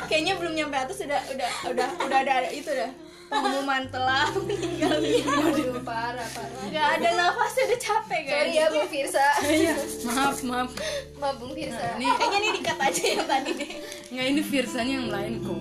Kayaknya 0.07 0.33
belum 0.39 0.53
nyampe 0.55 0.77
atas 0.77 0.97
udah 1.03 1.21
udah 1.33 1.49
udah 1.71 1.87
udah 2.05 2.17
ada 2.19 2.49
itu 2.51 2.69
dah 2.69 2.91
pengumuman 3.33 3.89
telah 3.89 4.29
meninggal. 4.37 5.01
Aduh, 5.01 5.81
parah 5.81 6.27
parah. 6.37 6.63
nggak 6.69 6.87
ada 6.99 7.09
nafasnya 7.17 7.63
udah 7.65 7.79
capek 7.81 8.21
kan 8.29 8.35
Sorry 8.45 8.53
ya 8.53 8.65
Bung 8.69 8.89
Firsa. 8.89 9.25
iya. 9.49 9.73
Maaf 10.05 10.37
maaf. 10.45 10.69
Maaf 11.17 11.35
Bung 11.41 11.53
Firsa. 11.57 11.97
ini 11.97 12.05
kayaknya 12.13 12.37
ini 12.37 12.49
dikat 12.61 12.77
aja 12.77 13.03
yang 13.03 13.25
tadi 13.25 13.51
deh. 13.57 13.69
Nggak 14.13 14.25
ini 14.29 14.41
Firsanya 14.45 14.93
yang 15.01 15.09
lain 15.09 15.33
kok. 15.41 15.59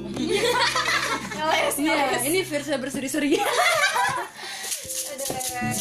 Ngeles 1.32 1.76
iya 1.80 1.92
ngeles 1.96 2.24
ini 2.28 2.38
Firsa 2.44 2.76
berseri-seri. 2.76 3.40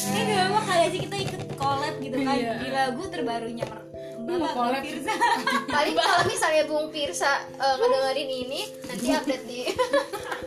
ini 0.08 0.22
dulu 0.26 0.46
mah 0.52 0.64
kali 0.64 0.82
aja 0.84 0.98
kita 1.00 1.16
ikut 1.20 1.42
collab 1.56 1.96
gitu 1.98 2.18
kan 2.18 2.36
Iya. 2.36 2.54
di 2.58 2.70
lagu 2.70 3.04
terbarunya 3.08 3.66
mer 4.22 4.38
mau 4.38 4.52
collab? 4.52 4.82
Firza. 4.82 5.14
Paling 5.76 5.96
kalau 5.98 6.20
misalnya 6.26 6.64
Bung 6.66 6.88
Firsa 6.90 7.32
eh, 7.52 7.76
ngedengerin 7.76 8.30
ini 8.30 8.62
nanti 8.86 9.08
update 9.10 9.46
di 9.46 9.60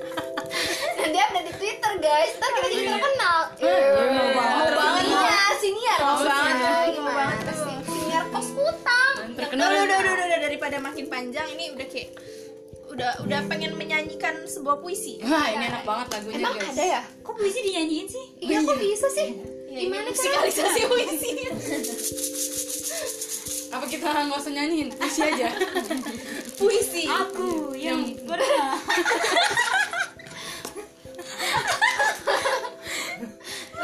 nanti 1.00 1.18
update 1.18 1.46
di 1.46 1.54
Twitter 1.54 1.92
guys. 1.98 2.32
Ntar 2.34 2.50
kita 2.50 2.68
jadi 2.70 2.88
terkenal. 2.88 3.40
iya. 3.58 3.76
Mau 3.92 4.68
banget 4.72 5.04
ya 5.04 5.96
Mau 6.00 6.06
maksudnya. 6.14 6.32
banget, 6.32 6.58
mau 6.62 6.94
Gimana 6.94 7.14
banget. 7.34 7.56
sih? 7.56 7.76
Siniar 7.84 8.24
kos 8.30 8.48
udah, 8.54 9.66
udah, 9.66 9.82
udah, 9.84 9.98
udah, 10.00 10.24
udah, 10.24 10.38
daripada 10.40 10.76
makin 10.78 11.04
panjang 11.06 11.46
ini 11.50 11.74
udah 11.74 11.86
kayak 11.86 12.10
udah 12.94 13.12
udah 13.20 13.40
pengen 13.44 13.74
menyanyikan 13.74 14.34
sebuah 14.44 14.78
puisi. 14.78 15.18
wah 15.20 15.46
ini 15.48 15.66
enak 15.66 15.82
banget 15.82 16.06
lagunya 16.12 16.38
Emang 16.38 16.54
guys 16.54 16.70
ada 16.70 16.84
ya? 16.86 17.00
kok 17.20 17.34
puisi 17.34 17.58
dinyanyiin 17.60 18.06
sih 18.06 18.24
Iya 18.40 18.58
kok 18.60 18.76
bisa 18.76 19.08
sih? 19.10 19.28
Ya, 19.66 19.78
Gimana 19.80 20.06
cara? 20.06 20.14
musikalisasi 20.14 20.80
puisi? 20.90 21.30
apa 23.68 23.90
kita 23.90 24.06
nggak 24.06 24.38
usah 24.38 24.52
nyanyiin 24.52 24.88
puisi 24.92 25.20
aja 25.20 25.48
puisi. 26.60 27.02
aku 27.04 27.74
yang 27.74 28.06
Kamu 28.14 28.38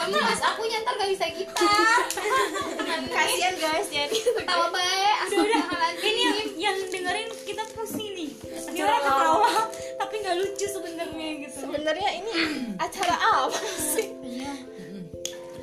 mas 0.08 0.40
aku 0.40 0.62
nyantar 0.64 0.92
gak 0.96 1.10
bisa 1.10 1.26
gitar. 1.30 2.00
Kasihan 3.14 3.54
guys 3.54 3.86
jadi 3.86 4.18
Tawa 4.42 4.66
baik. 4.70 5.16
Astagfirullahaladzim. 5.20 6.06
ini 6.06 6.20
yang, 6.22 6.38
yang 6.56 6.76
dengerin 6.88 7.28
kita 7.44 7.64
pusing 7.72 8.10
nih 8.14 8.30
ini 8.70 8.80
orang 8.80 9.02
ketawa 9.02 9.50
tapi 9.96 10.14
nggak 10.18 10.36
lucu 10.38 10.66
sebenarnya 10.66 11.28
gitu 11.42 11.56
sebenarnya 11.60 12.10
ini 12.16 12.32
acara 12.84 13.14
apa 13.14 13.60
sih? 13.76 14.08
iya 14.22 14.54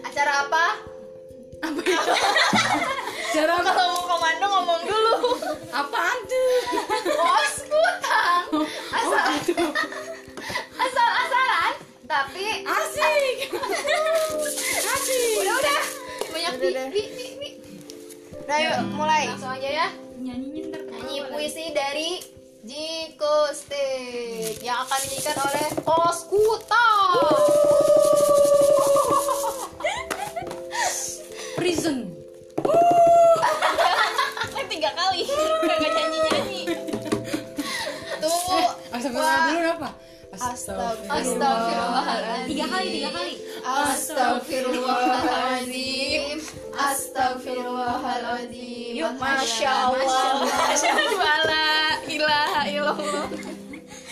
Acara 0.04 0.46
apa? 0.46 0.66
apa 1.58 1.82
Kalau 3.38 3.58
mau 3.62 4.02
komando 4.08 4.46
ngomong 4.48 4.82
dulu. 4.84 5.16
apaan 5.70 6.20
tuh 6.26 6.50
Kos 7.18 7.56
kutang. 7.66 8.46
Asal 8.94 9.26
asal-asalan 10.78 11.74
tapi 12.08 12.64
asik 12.64 13.52
asik 14.96 15.20
udah 15.44 15.56
udah 15.60 15.82
banyak 16.32 16.54
Udah, 16.56 16.64
bi 16.64 16.68
udah. 16.72 16.88
bi 16.88 17.04
bi 17.12 17.26
bi. 17.36 17.50
Udah 18.48 18.58
yuk 18.64 18.80
mulai. 18.96 19.28
Langsung 19.28 19.52
aja 19.52 19.70
ya. 19.70 19.88
nyanyinya 20.18 20.62
ntar 20.72 20.82
Nyanyi 20.88 21.20
puisi 21.30 21.66
dari 21.76 22.24
Jiko 22.64 23.52
Stick 23.52 24.64
yang 24.64 24.88
akan 24.88 25.00
dinyanyikan 25.04 25.38
oleh 25.38 25.68
Kos 25.84 26.20
Kutang. 26.26 27.12
prison 31.60 32.08
Kan 34.48 34.66
tiga 34.72 34.90
kali 34.96 35.28
kagak 35.68 35.92
nyanyi 35.92 36.18
nyanyi. 36.24 36.62
Tunggu. 38.18 38.60
Astagfirullah 38.96 39.40
dulu 39.52 39.70
apa 39.76 39.90
Astagfirullahaladzim. 40.38 42.46
tiga 42.48 42.66
kali 42.70 43.02
tiga 43.02 43.10
kali 43.10 43.42
Astagfirullahaladzim. 43.66 46.38
Astagfirullahaladzim. 46.78 48.94
Yuk, 48.96 49.18
masya 49.18 49.72
Allah. 49.90 50.46
Masya 50.46 50.94
Allah. 50.94 51.38
La 51.50 51.98
ilaha 52.06 52.70
illallah. 52.70 53.26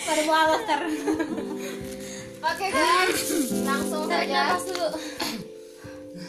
pada 0.05 0.21
mualaf 0.25 0.61
ter 0.69 0.81
Oke 2.45 2.69
guys, 2.69 3.25
langsung 3.65 4.05
saja. 4.05 4.53
dulu. 4.61 4.85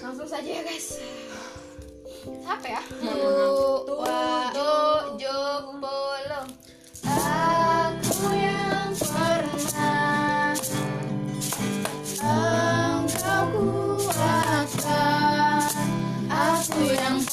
Langsung 0.01 0.25
saja 0.25 0.49
ya 0.49 0.65
guys. 0.65 0.97
Siapa 2.25 2.65
ya? 2.67 2.81
Tujuh 2.89 3.21
puluh. 3.21 3.85
Aku 4.49 4.73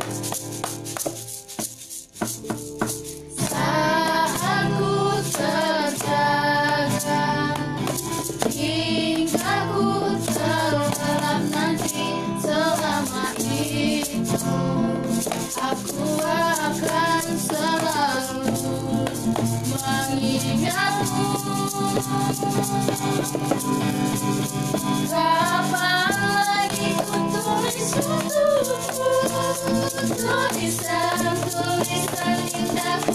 Kapan 22.37 22.53
lagi 26.37 26.93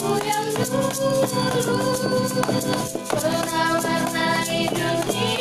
ku 0.02 0.18
yang 0.26 0.50
dulu. 0.58 1.06
Pernah 3.14 3.78
warnai 3.78 4.66
dunia 4.74 5.41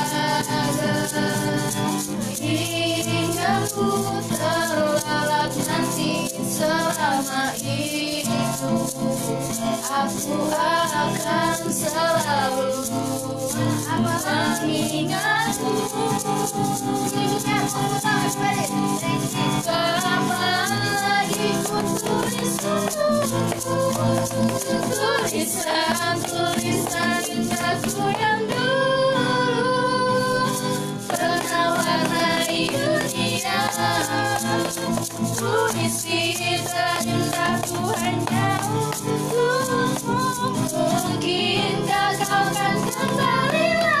selama 6.61 7.57
itu 7.65 8.37
Aku 9.81 10.37
akan 10.53 11.57
selalu 11.73 12.85
mengingatmu. 13.97 15.73
Kapan 19.61 20.71
lagi 21.01 21.49
ku 21.65 21.77
tulis 21.97 22.53
Tulisan-tulisan 24.91 27.21
indahku 27.25 28.05
yang 28.21 28.41
dulu 28.45 28.90
Puisi 34.71 36.31
terindahku 36.63 37.91
hanya 37.99 38.55
untukmu 38.71 39.51
Mungkinkah 40.71 42.15
kau 42.23 42.45
kan 42.55 42.79
kembali 42.79 43.67
lagi 43.83 44.00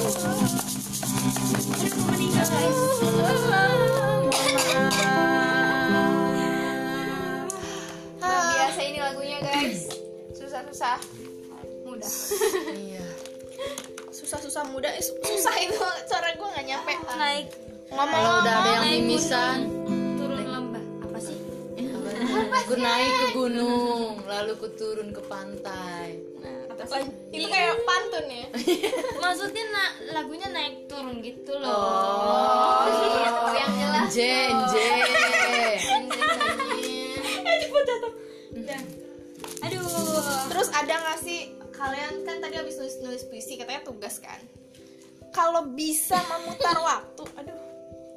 Biasa 8.21 8.79
ini 8.85 8.99
lagunya 9.01 9.37
guys. 9.41 9.89
Susah-susah 10.37 10.97
Mudah 11.81 12.07
iya. 12.77 13.03
Susah-susah 14.15 14.63
muda. 14.71 14.87
Eh, 14.95 15.03
su- 15.03 15.19
susah 15.19 15.55
itu 15.59 15.75
cara 16.07 16.31
gue 16.37 16.47
nggak 16.47 16.65
nyampe. 16.69 16.93
Naik. 17.19 17.45
Kalau 17.91 18.31
udah 18.39 18.53
ada 18.63 18.71
yang 18.87 19.03
mimisan. 19.03 19.67
turun. 20.15 20.39
Lembah. 20.47 20.83
Apa 21.03 21.19
sih? 21.19 21.35
Ku 22.63 22.73
naik 22.79 23.11
ke 23.11 23.27
gunung, 23.35 24.23
lalu 24.23 24.55
ku 24.55 24.71
turun 24.79 25.11
ke 25.11 25.19
pantai. 25.27 26.15
Itu 27.31 27.47
kayak 27.47 27.75
pantun 27.85 28.25
ya? 28.27 28.45
Maksudnya 29.23 29.63
na- 29.69 29.95
lagunya 30.17 30.47
naik 30.49 30.89
turun 30.89 31.21
gitu 31.21 31.53
loh. 31.55 31.71
Oh, 31.71 32.85
Yang 33.53 33.71
jelas 33.77 34.07
jen, 34.13 34.55
jen. 34.73 36.03
aduh. 39.61 39.85
Terus 40.49 40.67
ada 40.73 40.93
nggak 40.97 41.19
sih 41.21 41.39
kalian 41.71 42.25
kan 42.25 42.37
tadi 42.41 42.55
habis 42.57 42.75
nulis 42.77 42.97
nulis 43.01 43.23
puisi 43.29 43.57
katanya 43.57 43.85
tugas 43.85 44.17
kan? 44.17 44.41
Kalau 45.31 45.71
bisa 45.71 46.19
memutar 46.27 46.75
waktu 46.81 47.23
aduh 47.39 47.59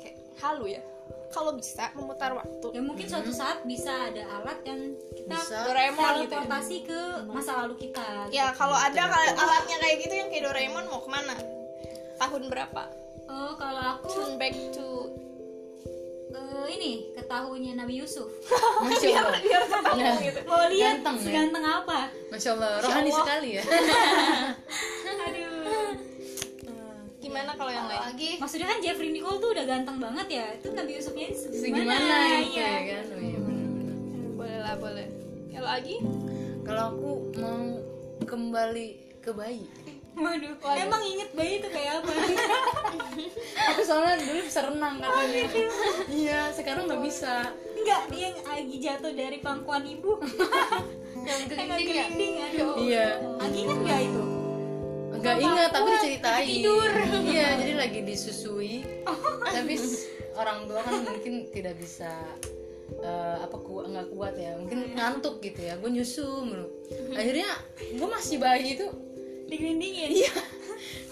kayak 0.03 0.17
halu 0.43 0.75
ya 0.75 0.83
kalau 1.35 1.51
bisa 1.53 1.91
memutar 1.93 2.31
waktu. 2.31 2.67
Ya 2.71 2.79
mungkin 2.79 3.11
suatu 3.11 3.35
saat 3.35 3.67
bisa 3.67 3.91
ada 3.91 4.23
alat 4.39 4.63
yang 4.63 4.95
kita 5.11 5.35
Bisa. 5.35 5.67
Doraemon 5.67 6.23
gitu 6.23 6.35
ya. 6.39 6.47
ke 6.87 7.01
masa 7.27 7.67
lalu 7.67 7.75
kita 7.77 8.31
ya 8.31 8.55
kalau 8.55 8.79
ada 8.79 9.03
kal- 9.05 9.35
alatnya 9.35 9.77
kayak 9.83 9.97
gitu 9.99 10.15
yang 10.15 10.29
kayak 10.31 10.47
Doraemon 10.47 10.87
mau 10.87 11.03
ke 11.03 11.11
mana? 11.11 11.35
Tahun 12.15 12.43
berapa? 12.47 12.83
Oh 13.27 13.53
kalau 13.59 13.83
aku 13.99 14.07
turn 14.15 14.39
back 14.39 14.55
to 14.71 15.11
eh, 16.31 16.67
ini 16.71 16.93
ke 17.11 17.23
tahunnya 17.25 17.83
Nabi 17.83 17.99
Yusuf. 17.99 18.31
Masya 18.81 19.09
Allah. 19.19 19.41
Nah, 19.95 20.15
mau 20.45 20.71
lihat 20.71 21.03
Ganteng 21.03 21.17
ya? 21.17 21.25
seganteng 21.25 21.65
apa. 21.65 21.99
Masya 22.31 22.51
Allah, 22.55 22.73
rohani 22.79 23.11
sekali 23.11 23.49
ya. 23.59 23.63
aduh 25.25 25.91
gimana 27.25 27.51
kalau 27.55 27.73
yang 27.73 27.89
lain 27.89 28.01
Lagi 28.05 28.31
maksudnya 28.37 28.69
kan 28.69 28.79
Jeffrey 28.79 29.09
Nicole 29.09 29.41
tuh 29.41 29.51
udah 29.51 29.65
ganteng 29.65 29.97
banget 29.97 30.27
ya 30.31 30.47
itu 30.53 30.69
Nabi 30.71 30.91
Yusufnya 30.95 31.27
ini 31.27 31.37
Segimana 31.37 32.17
gitu 32.39 32.53
Iya. 32.53 32.69
ya 32.69 32.81
kan? 32.85 33.05
Oh, 33.09 33.19
iya 33.19 33.39
benar-benar. 33.41 33.97
boleh 34.37 34.59
lah 34.61 34.75
boleh 34.77 35.07
ya 35.49 35.61
lagi 35.61 35.97
Kalau 36.61 36.83
aku 36.91 37.11
mau 37.35 37.65
kembali 38.25 38.89
ke 39.19 39.33
bayi. 39.33 39.65
Waduh, 40.15 40.55
emang 40.79 41.03
inget 41.03 41.33
bayi 41.33 41.59
itu 41.59 41.67
kayak 41.67 41.99
apa? 41.99 42.13
Aku 43.75 43.81
soalnya 43.83 44.17
dulu 44.17 44.41
bisa 44.41 44.63
renang 44.63 44.97
katanya. 44.97 45.43
Iya, 46.07 46.41
sekarang 46.55 46.87
nggak 46.87 47.03
bisa. 47.03 47.51
Enggak, 47.75 48.03
yang 48.13 48.37
lagi 48.39 48.77
jatuh 48.79 49.13
dari 49.13 49.39
pangkuan 49.41 49.83
ibu 49.83 50.21
yang 51.29 51.41
gelinding 51.49 52.33
ya 52.39 52.47
Iya. 52.79 53.07
Lagi 53.37 53.59
inget 53.59 53.79
gak 53.83 54.01
itu? 54.05 54.23
Nggak 55.25 55.39
ingat 55.41 55.71
tapi 55.73 55.89
diceritain. 55.97 56.47
tidur. 56.47 56.91
Iya, 57.25 57.47
jadi 57.65 57.73
lagi 57.81 58.01
disusui. 58.05 58.85
Tapi 59.41 59.75
orang 60.37 60.59
tua 60.69 60.81
kan 60.85 60.95
mungkin 61.01 61.35
tidak 61.49 61.81
bisa 61.81 62.13
eh, 63.01 63.37
apa 63.41 63.57
kuat 63.57 63.89
nggak 63.89 64.09
kuat 64.13 64.35
ya. 64.37 64.53
Mungkin 64.61 64.93
ngantuk 64.93 65.41
gitu 65.41 65.65
ya. 65.65 65.81
Gue 65.81 65.89
nyusu 65.89 66.45
mulu. 66.45 66.69
Akhirnya 67.17 67.49
gue 67.81 68.09
masih 68.09 68.37
bayi 68.37 68.77
itu 68.77 68.87
Digelindingin? 69.45 70.11
iya. 70.25 70.33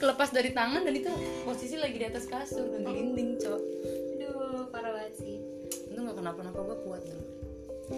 Kelepas 0.01 0.33
dari 0.33 0.53
tangan 0.53 0.85
dan 0.85 0.93
itu 0.93 1.13
posisi 1.49 1.81
lagi 1.81 1.97
di 1.97 2.07
atas 2.09 2.29
kasur. 2.29 2.69
Dan 2.69 2.85
gelinding 2.85 3.41
cok. 3.41 3.61
Aduh, 4.19 4.69
parah 4.69 4.93
banget 4.93 5.15
sih. 5.21 5.37
Itu 5.89 5.99
nggak 6.01 6.17
kenapa-napa 6.21 6.59
gue 6.65 6.79
kuat 6.89 7.03
dulu 7.05 7.25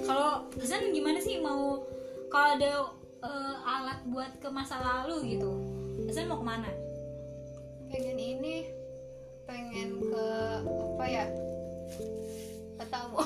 Kalau 0.03 0.51
Hasan 0.59 0.91
gimana 0.91 1.23
sih 1.23 1.39
mau 1.39 1.86
kalau 2.27 2.49
ada 2.59 2.73
eh, 3.23 3.57
alat 3.62 3.99
buat 4.11 4.43
ke 4.43 4.49
masa 4.51 4.82
lalu 4.82 5.39
gitu 5.39 5.53
Hasan 6.05 6.28
mau 6.28 6.39
ke 6.40 6.47
mana? 6.47 6.70
pengen 7.85 8.18
ini 8.18 8.66
pengen 9.47 10.02
ke 10.02 10.26
apa 10.66 11.05
ya? 11.06 11.24
Gak 12.74 12.90
tahu 12.90 13.22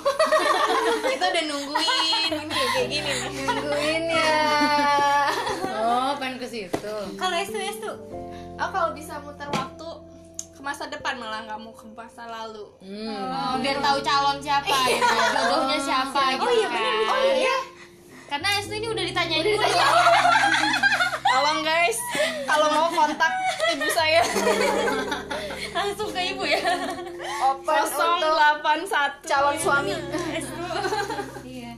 kita 1.16 1.24
udah 1.24 1.44
nungguin 1.48 2.28
ini 2.36 2.44
kayak 2.52 2.68
gini 2.76 2.96
nih. 3.00 3.16
Nungguin 3.48 4.04
ya. 4.12 4.44
Oh 5.72 6.12
pengen 6.20 6.36
ke 6.36 6.46
situ. 6.46 6.94
Kalau 7.16 7.32
S 7.32 7.48
tuh 7.48 7.62
S 7.64 7.78
tuh? 7.80 7.96
Oh 8.60 8.68
kalau 8.68 8.92
bisa 8.92 9.16
muter 9.24 9.48
waktu 9.56 9.88
ke 10.52 10.60
masa 10.60 10.84
depan 10.92 11.16
malah 11.16 11.48
nggak 11.48 11.60
mau 11.64 11.72
ke 11.72 11.88
masa 11.96 12.28
lalu. 12.28 12.68
Hmm. 12.84 13.08
Oh, 13.08 13.56
biar 13.56 13.80
tahu 13.80 13.98
calon 14.04 14.36
siapa 14.44 14.68
gitu 14.84 15.00
jodohnya 15.32 15.78
siapa 15.80 16.20
gitu 16.36 16.44
Oh 16.44 16.52
iya 16.52 16.68
kan. 16.68 16.84
Oh 17.08 17.20
iya. 17.24 17.56
Karena 18.28 18.48
Estu 18.60 18.76
ini 18.76 18.92
udah 18.92 19.04
ditanyain 19.08 19.40
dulu 19.40 19.64
tolong 21.28 21.60
guys. 21.62 21.98
Kalau 22.48 22.66
mau 22.72 22.88
kontak 22.92 23.32
ibu 23.76 23.86
saya. 23.92 24.22
Langsung 25.76 26.08
ke 26.10 26.20
ibu 26.34 26.44
ya. 26.48 26.62
Open 27.52 27.82
untuk 27.84 28.32
081 28.88 29.28
calon 29.28 29.56
suami. 29.60 29.92
Iya. 31.44 31.72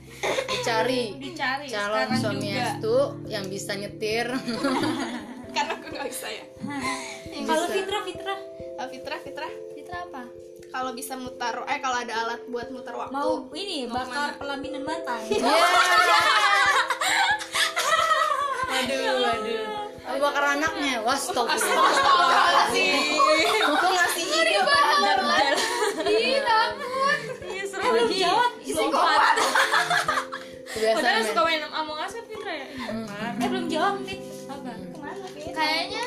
Dicari. 0.49 1.03
Dicari 1.19 1.67
calon 1.69 2.09
suami 2.17 2.49
juga. 2.49 2.65
Estu 2.65 2.97
yang 3.27 3.45
bisa 3.51 3.73
nyetir. 3.75 4.27
karena 5.55 5.73
aku 5.75 5.87
nggak 5.91 6.07
bisa 6.07 6.29
ya. 6.31 6.45
Kalau 7.47 7.67
Fitra 7.67 8.01
Fitra 8.07 8.35
Oh, 8.81 8.89
Fitra 8.89 9.17
Fitra 9.21 9.49
Fitra 9.77 9.99
apa? 10.09 10.23
Kalau 10.71 10.95
bisa 10.95 11.19
mutar 11.19 11.67
eh 11.67 11.83
kalau 11.83 11.99
ada 11.99 12.15
alat 12.15 12.41
buat 12.47 12.71
mutar 12.71 12.95
waktu. 12.95 13.13
Mau 13.13 13.51
ini 13.53 13.91
bakar 13.91 14.39
pelaminan 14.39 14.87
mantan 14.87 15.19
Waduh, 18.71 19.13
waduh. 19.27 19.67
Oh, 20.11 20.17
bakar 20.19 20.45
anaknya. 20.59 21.03
Wah, 21.03 21.19
stop. 21.19 21.47
aku 23.71 23.87
ngasih 23.91 24.25
ide 24.27 24.59
pada 24.63 25.13
Dajjal. 25.21 25.57
iya 27.51 27.65
serem 27.67 27.91
belum 27.91 28.07
lagi. 28.09 28.19
jawab. 28.23 28.51
Psikopat 28.63 29.37
padahal 30.81 31.23
suka 31.27 31.43
main 31.45 31.63
Among 31.67 31.99
Us 31.99 32.13
kan 32.15 32.25
Fitra 32.31 32.53
ya? 32.55 32.67
Eh 33.43 33.47
belum 33.51 33.67
jawab 33.67 33.95
Fit. 34.07 34.21
Apa? 34.49 34.73
Kayaknya 35.51 36.05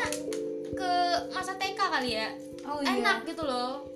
ke 0.74 0.92
masa 1.36 1.54
TK 1.60 1.80
kali 1.80 2.12
ya. 2.18 2.28
Oh, 2.64 2.80
iya. 2.80 2.96
enak 2.96 3.28
gitu 3.28 3.44
loh 3.44 3.93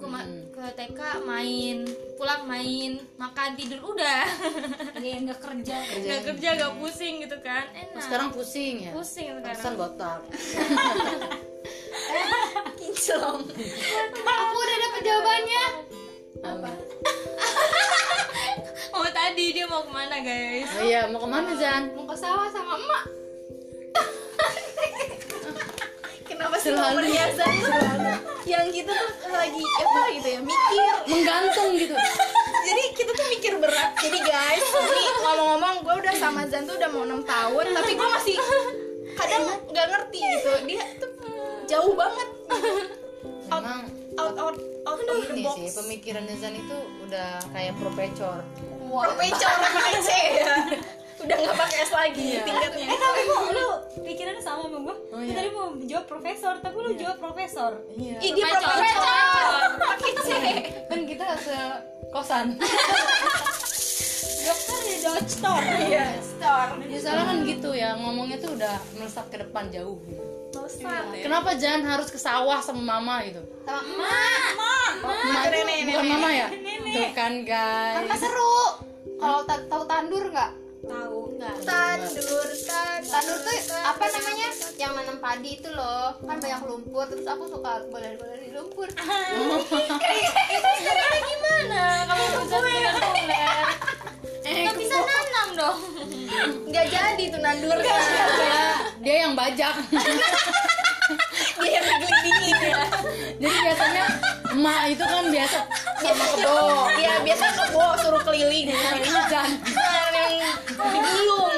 ke, 0.00 0.08
ma- 0.08 0.24
ke 0.24 0.64
TK 0.80 1.00
main 1.28 1.84
pulang 2.16 2.48
main 2.48 3.04
makan 3.20 3.52
tidur 3.52 3.92
udah. 3.92 4.24
Iya 4.96 5.28
nggak 5.28 5.40
kerja. 5.44 5.76
Nggak 6.00 6.22
kerja 6.32 6.48
nggak 6.56 6.72
pusing 6.80 7.20
gitu 7.20 7.36
kan. 7.44 7.68
Enak. 7.76 8.00
Sekarang 8.00 8.32
pusing 8.32 8.88
ya. 8.88 8.96
pusing 8.96 9.28
sekarang. 9.44 9.76
Botak. 9.76 10.24
kinclong. 12.80 13.44
Aku 14.24 14.56
udah 14.56 14.76
dapet 14.80 15.00
jawabannya. 15.04 15.64
Apa? 16.40 16.70
oh 18.96 19.08
tadi 19.12 19.52
dia 19.52 19.68
mau 19.68 19.84
ke 19.84 19.92
mana 19.92 20.16
guys? 20.24 20.70
Oh 20.80 20.84
iya, 20.84 21.04
mau 21.12 21.20
ke 21.20 21.28
mana 21.28 21.52
Zan? 21.60 21.92
mau 21.92 22.08
ke 22.08 22.16
sawah 22.16 22.48
sama 22.48 22.80
emak 22.80 23.04
kenapa 26.40 26.56
sih 26.56 26.72
nomor 26.72 27.04
Yazan 27.04 27.52
yang 28.52 28.64
gitu 28.72 28.88
tuh 28.88 29.28
lagi 29.28 29.60
apa 29.60 30.00
gitu 30.16 30.28
ya 30.32 30.40
mikir. 30.40 30.92
Menggantung 31.04 31.70
gitu. 31.76 31.92
jadi 32.66 32.82
kita 32.96 33.10
tuh 33.12 33.26
mikir 33.28 33.52
berat. 33.60 33.92
Jadi 34.00 34.18
guys 34.24 34.64
ini 34.64 35.04
ngomong-ngomong 35.20 35.74
gue 35.84 35.94
udah 36.00 36.14
sama 36.16 36.48
Zan 36.48 36.64
tuh 36.64 36.80
udah 36.80 36.88
mau 36.88 37.04
enam 37.04 37.20
tahun 37.28 37.64
tapi 37.76 37.92
gue 37.92 38.08
masih 38.08 38.36
kadang 39.20 39.44
nggak 39.68 39.86
ngerti 39.92 40.18
gitu. 40.24 40.50
Dia 40.64 40.82
tuh 40.96 41.10
jauh 41.68 41.92
banget. 41.92 42.28
Memang 43.52 43.84
out 44.16 44.36
out 44.40 44.56
out 44.88 44.96
of 44.96 45.20
the 45.28 45.44
box 45.44 45.60
sih 45.60 45.68
pemikirannya 45.76 46.34
Zan 46.40 46.56
itu 46.56 46.76
udah 47.04 47.44
kayak 47.52 47.76
profesor. 47.76 48.40
Perpecor 48.90 49.54
pakai 49.60 49.94
C 50.02 50.10
ya 50.40 50.56
udah 51.20 51.36
nggak 51.36 51.56
pakai 51.56 51.76
S 51.80 51.92
lagi 51.92 52.28
tingkatnya. 52.40 52.86
Eh 52.86 52.98
tapi 52.98 53.20
kok 53.22 53.40
lu 53.50 53.66
pikirannya 54.02 54.40
sama 54.40 54.60
sama 54.62 54.78
gue 54.80 54.96
Oh, 55.10 55.18
iya. 55.18 55.34
tadi 55.34 55.48
mau 55.50 55.66
jawab 55.80 56.06
profesor 56.06 56.54
tapi 56.58 56.76
lu 56.78 56.90
jawab 56.94 57.18
profesor. 57.18 57.72
Iya. 57.92 58.16
Ih, 58.20 58.30
dia 58.32 58.46
profesor. 58.46 59.60
pakai 59.76 60.12
C. 60.16 60.28
Kan 60.86 61.00
kita 61.04 61.26
se 61.36 61.58
kosan. 62.08 62.46
dokter 64.40 64.78
di 64.80 64.96
dokter 64.98 65.60
iya. 65.84 66.04
Store 66.18 66.80
ya 66.80 66.98
soalnya 66.98 67.24
kan 67.26 67.38
gitu 67.44 67.70
ya 67.70 67.90
ngomongnya 67.94 68.40
tuh 68.40 68.56
udah 68.56 68.74
melesat 68.94 69.26
ke 69.28 69.36
depan 69.38 69.68
jauh. 69.68 70.00
Melesat 70.50 71.04
ya. 71.12 71.22
Kenapa 71.22 71.50
Jan 71.54 71.84
harus 71.84 72.08
ke 72.08 72.16
sawah 72.16 72.58
sama 72.58 72.80
mama 72.80 73.22
gitu? 73.22 73.42
sama 73.62 74.08
emak. 74.08 74.92
Oh, 75.00 75.12
emak. 75.12 75.42
Nenek, 75.48 75.78
bukan 75.86 76.04
mama 76.08 76.28
ya? 76.32 76.48
Tuh 76.90 77.08
kan 77.12 77.32
guys. 77.44 78.08
kan 78.08 78.18
seru? 78.18 78.58
Kalau 79.20 79.40
ta- 79.44 79.66
tahu 79.68 79.84
tandur 79.84 80.24
nggak 80.26 80.50
tahu 80.84 81.20
nggak? 81.36 81.54
Tandur 81.64 82.48
tandur 82.64 83.08
tandur 83.10 83.38
tuh 83.44 83.56
apa 83.84 84.04
namanya? 84.08 84.48
Yang 84.80 84.92
nanam 84.96 85.16
padi 85.20 85.50
itu 85.60 85.68
loh. 85.72 86.16
Kan 86.24 86.36
banyak 86.40 86.62
lumpur. 86.64 87.04
Terus 87.08 87.26
aku 87.28 87.44
suka 87.48 87.84
bola-bola 87.88 88.36
di 88.40 88.50
lumpur 88.54 88.88
gimana? 91.30 91.84
Kamu 92.08 92.24
bisa 92.44 92.58
dengan 92.60 92.94
tuler 93.00 93.68
nggak 94.50 94.76
bisa 94.76 94.96
nanam 94.98 95.48
dong. 95.54 95.78
Nggak 96.66 96.86
jadi 96.90 97.24
tuh 97.30 97.40
nandur 97.40 97.78
Dia 99.00 99.14
yang 99.26 99.32
bajak. 99.38 99.74
dia 101.60 101.70
yang 101.70 101.86
ngelindingin 101.86 102.58
ya. 102.70 102.82
Jadi 103.40 103.56
biasanya 103.66 104.04
emak 104.50 104.80
itu 104.92 105.04
kan 105.04 105.24
biasa 105.30 105.58
sama 106.02 106.24
kebo. 106.34 106.58
Iya 106.98 107.14
biasa 107.22 107.44
kebo 107.54 107.84
suruh 108.02 108.22
keliling. 108.26 108.66
Ini. 108.70 109.89
Digulung 110.88 111.52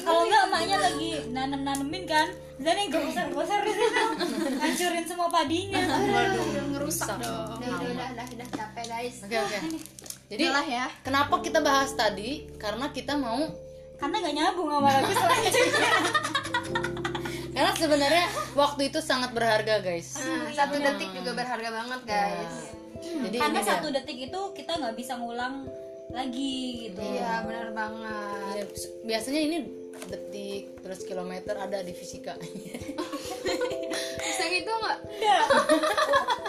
kalau 0.00 0.22
enggak 0.26 0.42
emaknya 0.48 0.76
lagi 0.80 1.10
nanem 1.30 1.62
nanemin 1.62 2.04
kan 2.06 2.28
dan 2.60 2.74
yang 2.76 2.90
gosar 2.92 3.26
gosar 3.32 3.62
hancurin 4.60 5.04
semua 5.08 5.28
padinya. 5.32 5.80
Waduh, 5.80 6.44
ngerusak 6.76 7.08
dong. 7.16 7.56
Udah 7.56 7.68
udah 7.72 7.88
udah 7.88 8.08
udah, 8.12 8.26
udah 8.36 8.48
capek 8.52 8.84
guys. 8.84 9.16
Oke 9.24 9.36
oke. 9.40 9.58
Jadi 10.30 10.44
ya. 10.68 10.86
kenapa 11.00 11.34
kita 11.40 11.64
bahas 11.64 11.96
tadi? 11.96 12.52
Karena 12.60 12.92
kita 12.92 13.16
mau 13.16 13.48
karena 13.96 14.16
nggak 14.20 14.34
nyambung 14.36 14.68
sama 14.68 14.88
lagu 14.92 15.12
selanjutnya. 15.12 15.92
Karena 17.56 17.72
sebenarnya 17.74 18.26
waktu 18.54 18.82
itu 18.94 19.02
sangat 19.02 19.34
berharga 19.34 19.82
guys. 19.82 20.16
Nah, 20.22 20.54
satu 20.54 20.78
detik 20.78 21.10
juga 21.12 21.34
berharga 21.34 21.68
banget 21.82 22.00
guys. 22.06 22.54
Jadi 23.00 23.36
karena 23.36 23.60
satu 23.64 23.90
detik 23.90 24.18
itu 24.30 24.40
kita 24.54 24.78
nggak 24.78 24.94
bisa 24.94 25.18
ngulang 25.18 25.66
lagi 26.10 26.90
gitu. 26.90 27.00
Iya 27.00 27.46
benar 27.46 27.68
banget. 27.72 28.54
Ya, 28.58 28.64
biasanya 29.06 29.40
ini 29.40 29.56
detik 30.10 30.80
terus 30.82 31.00
kilometer 31.06 31.54
ada 31.54 31.82
di 31.82 31.92
fisika. 31.94 32.34
bisa 34.24 34.44
gitu 34.50 34.70
nggak? 34.70 34.98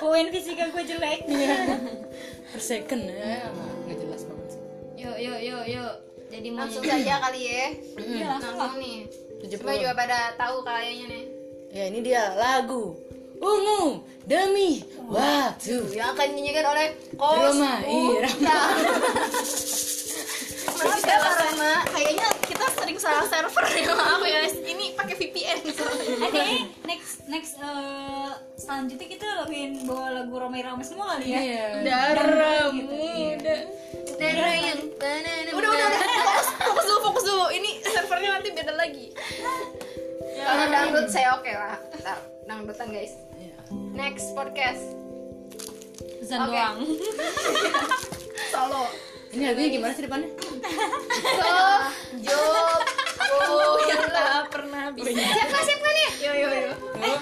Poin 0.01 0.27
fisika 0.33 0.69
gue 0.69 0.83
jelek. 0.85 1.21
Per 2.51 2.61
second 2.61 3.03
ya. 3.05 3.49
Nggak 3.85 3.97
jelas 4.01 4.21
banget 4.25 4.47
sih. 4.53 4.61
yuk 5.01 5.17
yuk 5.17 5.39
yuk 5.41 5.63
yuk 5.65 5.93
jadi 6.31 6.47
mau 6.55 6.63
langsung 6.63 6.83
saja 6.87 7.13
kali 7.19 7.41
ya. 7.43 7.65
Iya, 7.99 8.25
langsung 8.39 8.55
langsung 8.55 8.79
nih. 8.79 8.99
70. 9.43 9.59
Coba 9.59 9.73
juga 9.75 9.93
pada 9.97 10.17
tahu 10.39 10.57
kayaknya 10.63 11.05
nih. 11.11 11.23
Ya 11.71 11.83
ini 11.91 11.99
dia 12.03 12.23
lagu 12.39 12.95
ungu 13.41 14.05
demi 14.23 14.85
waktu. 15.09 15.97
yang 15.97 16.13
akan 16.13 16.27
dinyanyikan 16.31 16.65
oleh 16.69 16.87
Roma 17.17 17.81
Kos 17.81 17.89
Irama. 17.89 18.57
Maaf 20.81 21.01
ya 21.03 21.17
karena 21.19 21.73
kayaknya 21.89 22.27
kita 22.47 22.65
sering 22.73 22.97
salah 22.97 23.25
server 23.27 23.65
ya 23.69 23.91
maaf 23.93 24.21
ya 24.23 24.41
ini 24.65 24.93
pakai 24.93 25.15
VPN 25.17 25.57
Oke, 26.25 26.41
next 26.85 27.25
next 27.27 27.53
eh, 27.57 28.29
selanjutnya 28.57 29.07
kita 29.09 29.25
laguin 29.41 29.85
bawa 29.85 30.21
lagu 30.21 30.33
Roma 30.37 30.57
Irama 30.57 30.81
semua 30.85 31.17
kali 31.17 31.33
ya. 31.33 31.41
Iya. 31.41 31.65
darah 31.85 32.69
Gitu, 32.71 32.93
iya. 32.93 33.35
muda 33.35 33.57
Darah 34.21 34.53
yang 34.53 34.79
udah 35.57 35.69
udah 35.69 35.69
udah 35.69 35.89
fokus, 35.97 36.47
fokus 36.61 36.85
dulu 36.85 36.99
fokus 37.09 37.23
dulu 37.25 37.45
ini 37.49 37.81
servernya 37.81 38.29
nanti 38.37 38.49
beda 38.53 38.73
lagi 38.77 39.05
Kalau 40.41 40.65
dangdut 40.69 41.07
saya 41.09 41.37
oke 41.37 41.51
lah 41.51 41.77
Dangdutan 42.45 42.89
guys 42.89 43.13
Iya. 43.13 43.30
Next 43.71 44.33
podcast. 44.33 44.81
Zan 46.21 46.41
Oke. 46.41 46.51
doang. 46.51 46.77
Solo. 48.53 48.83
Ini 49.31 49.47
lagunya 49.47 49.69
gimana 49.71 49.91
sih 49.91 50.03
depannya? 50.03 50.27
So 50.27 50.43
Job 52.19 52.83
oh 53.31 53.79
yang 53.81 54.05
tak 54.05 54.51
pernah 54.51 54.91
bisa 54.91 55.07
Siap 55.07 55.47
gak 55.47 55.63
siap 55.63 55.79
gak 55.79 55.89
nih? 55.89 56.11
yo 56.19 56.31
yo 56.35 56.51
yo. 56.51 56.71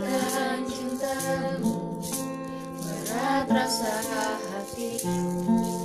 Menduakan 0.10 0.66
cintamu 0.66 2.02
Berat 2.82 3.46
rasa 3.46 3.94
hatiku 4.50 5.79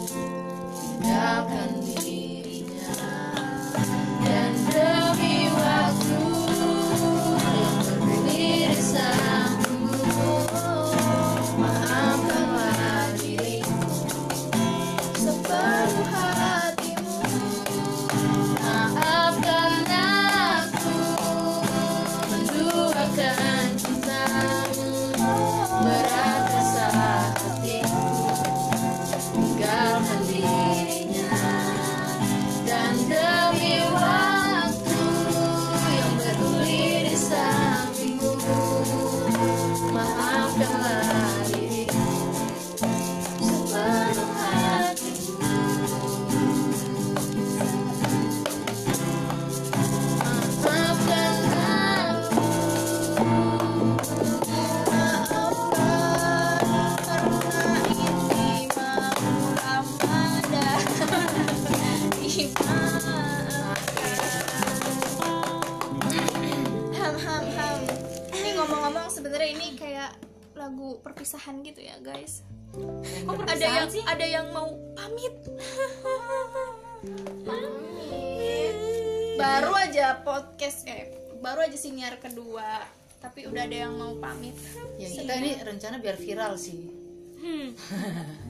Aja 80.05 80.21
podcast 80.21 80.85
eh 80.85 81.09
baru 81.41 81.65
aja 81.65 81.81
siniar 81.81 82.21
kedua 82.21 82.85
tapi 83.25 83.49
udah 83.49 83.65
ada 83.65 83.89
yang 83.89 83.97
mau 83.97 84.13
pamit. 84.21 84.53
ya 85.01 85.09
kita 85.09 85.33
ini 85.41 85.57
rencana 85.57 85.97
biar 85.97 86.21
viral 86.21 86.61
sih 86.61 86.93
Hmm. 87.41 87.73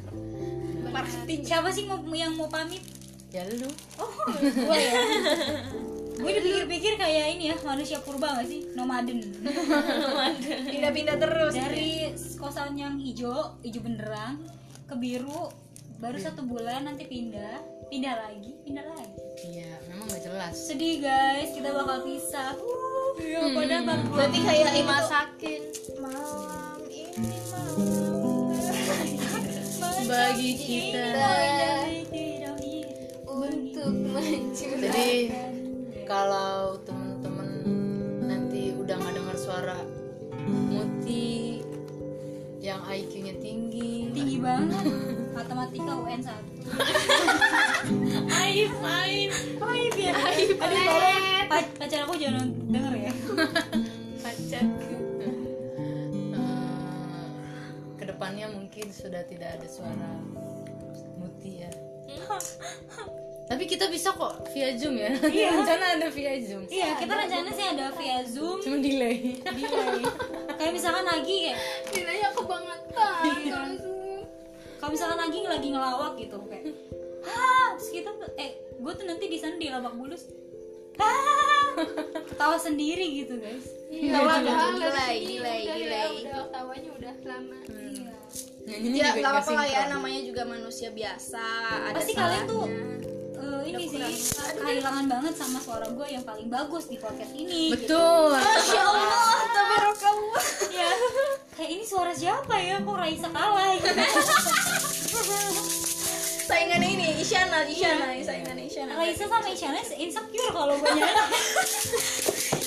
Marketing. 0.91 1.47
Siapa 1.47 1.71
sih 1.71 1.87
mau, 1.87 2.03
yang 2.11 2.35
mau 2.35 2.51
pamit? 2.51 2.83
ya 3.31 3.47
lu 3.47 3.71
Oh, 4.03 4.11
gue 4.35 4.79
ya. 4.79 4.95
gue 6.19 6.31
dipikir-pikir 6.43 6.99
kayak 6.99 7.39
ini 7.39 7.55
ya 7.55 7.57
manusia 7.63 8.03
purba 8.03 8.35
gak 8.35 8.51
sih? 8.51 8.75
Nomaden. 8.75 9.23
Pindah-pindah 10.75 11.23
terus. 11.23 11.55
Dari 11.55 12.11
kosan 12.35 12.75
yang 12.75 12.99
hijau, 12.99 13.63
hijau 13.63 13.79
benerang 13.79 14.43
ke 14.91 14.95
biru, 14.99 15.55
baru 16.03 16.19
satu 16.19 16.43
bulan 16.43 16.91
nanti 16.91 17.07
pindah, 17.07 17.63
pindah 17.95 18.27
lagi, 18.27 18.59
pindah 18.67 18.87
lagi. 18.91 19.15
iya 19.39 19.71
memang 20.05 20.21
gak 20.21 20.25
jelas. 20.29 20.53
Sedih 20.53 21.01
guys, 21.01 21.49
kita 21.57 21.73
bakal 21.73 22.05
pisah. 22.05 22.53
Uh, 22.61 23.17
iya, 23.17 23.41
pada 23.57 23.77
takut. 23.89 24.13
Berarti 24.13 24.39
kayak 24.45 24.61
ini 24.61 24.69
tuh 24.69 24.77
Dimasakin. 24.85 25.63
malam 25.97 26.81
ini 26.93 27.39
malam. 27.49 27.77
Bagi 30.13 30.53
kita. 30.61 31.09
Untuk 33.25 33.93
mencuri 34.13 34.81
jadi 34.85 35.13
kalau 36.05 36.77
temen-temen 36.85 37.51
nanti 38.29 38.77
udah 38.77 38.95
nggak 39.01 39.15
dengar 39.17 39.37
suara 39.41 39.81
Muti 40.45 41.44
yang 42.65 42.81
IQ-nya 42.81 43.37
tinggi 43.45 44.09
tinggi 44.09 44.41
banget. 44.41 44.85
Matematika 45.37 45.93
UN 46.01 46.21
1 46.25 46.33
Aib, 48.33 48.73
aib. 48.73 49.31
Aib 49.61 49.95
ya. 50.01 50.13
Aib. 50.17 50.57
Pa- 51.45 51.75
pacar 51.77 52.09
aku 52.09 52.17
jangan 52.17 52.49
denger 52.65 52.95
ya. 52.97 53.13
Pacar. 54.25 54.65
Eh, 54.65 55.37
ke 58.01 58.05
depannya 58.09 58.49
mungkin 58.49 58.89
sudah 58.89 59.21
tidak 59.29 59.61
ada 59.61 59.69
suara 59.69 60.13
Muti 61.21 61.61
ya 61.61 61.71
tapi 63.45 63.69
kita 63.69 63.93
bisa 63.93 64.17
kok 64.17 64.49
via 64.57 64.73
zoom 64.77 64.97
ya. 64.97 65.13
Rencana 65.61 66.01
ada 66.01 66.09
via 66.09 66.35
zoom. 66.41 66.65
Iya, 66.65 66.97
kita 66.97 67.13
rencana 67.13 67.49
sih 67.53 67.67
ada 67.69 67.87
via 67.93 68.19
Zoom, 68.25 68.57
cuma 68.65 68.81
delay. 68.81 69.37
Delay. 69.45 70.01
Kayak 70.57 70.73
misalkan 70.73 71.05
lagi 71.05 71.37
kayak 71.53 71.59
nilainya 71.93 72.29
kebangetan 72.33 73.23
kalau 73.45 73.69
Zoom. 73.77 74.21
kalau 74.81 74.91
misalkan 74.97 75.19
lagi 75.21 75.39
lagi 75.45 75.69
ngelawak 75.73 76.13
gitu 76.21 76.37
kayak 76.49 76.65
ah 77.25 77.73
terus 77.77 77.89
kita 77.89 78.11
eh 78.37 78.51
gue 78.77 78.93
tuh 78.93 79.05
nanti 79.09 79.25
di 79.29 79.39
sana 79.41 79.57
di 79.61 79.69
Lebak 79.69 79.95
Bulus. 79.97 80.25
Ah 80.97 81.45
ketawa 82.29 82.57
sendiri 82.57 83.25
gitu 83.25 83.35
guys. 83.39 83.67
Iya, 83.91 84.19
delay, 84.19 84.43
dari 84.43 85.01
sini 85.07 85.35
delay, 85.39 85.39
udah 85.39 85.55
ya, 85.55 85.75
delay. 85.79 86.11
udah 86.27 86.47
tawanya 86.51 86.91
udah 86.99 87.15
lama. 87.23 87.59
iya. 87.71 88.13
Nyanyinya 88.65 89.01
Ya 89.05 89.11
nggak 89.21 89.33
apa-apa 89.37 89.53
lah 89.55 89.67
ya 89.69 89.83
namanya 89.93 90.21
juga 90.25 90.43
manusia 90.49 90.89
biasa. 90.91 91.45
Ada 91.93 91.97
pasti 92.01 92.13
kalian 92.17 92.45
tuh 92.49 92.65
salahnya. 92.65 93.14
Ini 93.65 93.85
sih 93.85 94.01
kehilangan 94.57 95.07
banget 95.07 95.35
sama 95.35 95.59
suara 95.59 95.87
gue 95.87 96.07
yang 96.07 96.23
paling 96.23 96.47
bagus 96.47 96.85
di 96.87 96.97
podcast 96.97 97.33
ini 97.33 97.71
betul 97.71 98.33
Masya 98.33 98.81
Allah, 98.81 99.39
tabarakallah. 99.49 100.45
ya 100.71 100.89
kayak 101.55 101.71
ini 101.73 101.85
suara 101.85 102.13
siapa 102.13 102.55
ya 102.57 102.79
kok 102.79 102.95
Raisa 102.95 103.29
kalah 103.29 103.73
gitu 103.75 103.91
Saingan 106.45 106.77
ini 106.79 107.17
Isyana, 107.17 107.65
Isyana, 107.65 108.05
saingan 108.21 108.59
Isyana. 108.61 108.93
Raisa 108.95 109.25
sama 109.25 109.49
Isyana 109.49 109.81
insecure 109.97 110.53
kalau 110.53 110.77
gue 110.77 110.91
nyanyi 110.91 111.25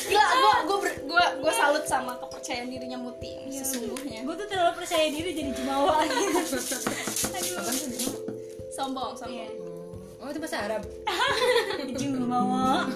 Gila, 0.07 0.23
gua 0.33 0.55
gua 0.65 0.77
ber- 0.79 1.01
gua 1.03 1.25
gua 1.37 1.51
salut 1.53 1.83
sama 1.83 2.15
kepercayaan 2.17 2.71
dirinya 2.71 2.97
Muti 2.97 3.37
ini 3.37 3.53
sesungguhnya. 3.53 4.23
gue 4.23 4.35
tuh 4.35 4.47
terlalu 4.47 4.73
percaya 4.73 5.11
diri 5.11 5.29
jadi 5.31 5.51
jumawa 5.53 5.99
gitu 6.07 6.39
Sombong, 8.71 9.13
sombong. 9.13 9.35
Iya. 9.35 9.47
Oh 10.21 10.27
itu 10.29 10.39
bahasa 10.41 10.57
Arab. 10.65 10.83
Jumawa 11.99 12.85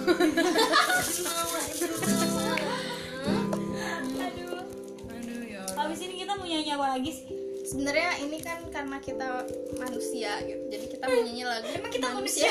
aduh 4.22 5.42
ya 5.46 5.62
Habis 5.78 5.98
ini 6.02 6.14
kita 6.22 6.32
mau 6.38 6.46
nyanyi 6.46 6.70
apa 6.74 6.86
lagi 6.98 7.10
sih? 7.14 7.42
sebenarnya 7.62 8.10
ini 8.20 8.38
kan 8.42 8.58
karena 8.68 8.98
kita 8.98 9.46
manusia 9.78 10.42
gitu. 10.44 10.62
Jadi 10.68 10.86
kita 10.98 11.04
menyanyi 11.08 11.44
lagu 11.46 11.66
emang 11.70 11.92
kita 11.94 12.08
manusia? 12.12 12.48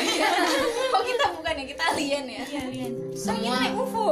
oh 0.96 1.04
kita 1.06 1.26
bukan 1.38 1.54
ya? 1.62 1.66
Kita 1.68 1.84
alien 1.94 2.26
ya? 2.26 2.44
Iya, 2.48 2.62
Lian. 2.72 2.94
semua. 3.14 3.54
Naik 3.60 3.76
UFO. 3.78 4.08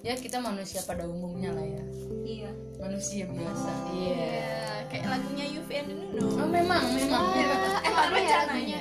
ya 0.00 0.14
kita 0.16 0.40
manusia 0.40 0.80
pada 0.88 1.06
umumnya 1.06 1.52
lah 1.54 1.62
ya. 1.62 1.84
Iya. 2.24 2.50
manusia 2.80 3.28
biasa. 3.28 3.70
Iya. 3.92 4.16
Ya 4.16 4.69
kayak 4.90 5.06
lagunya 5.06 5.46
Yuvi 5.46 5.74
and 5.86 5.94
Nuno 5.94 6.42
oh 6.42 6.48
memang 6.50 6.82
memang. 6.98 7.30
Emang 7.86 8.10
rencananya 8.10 8.80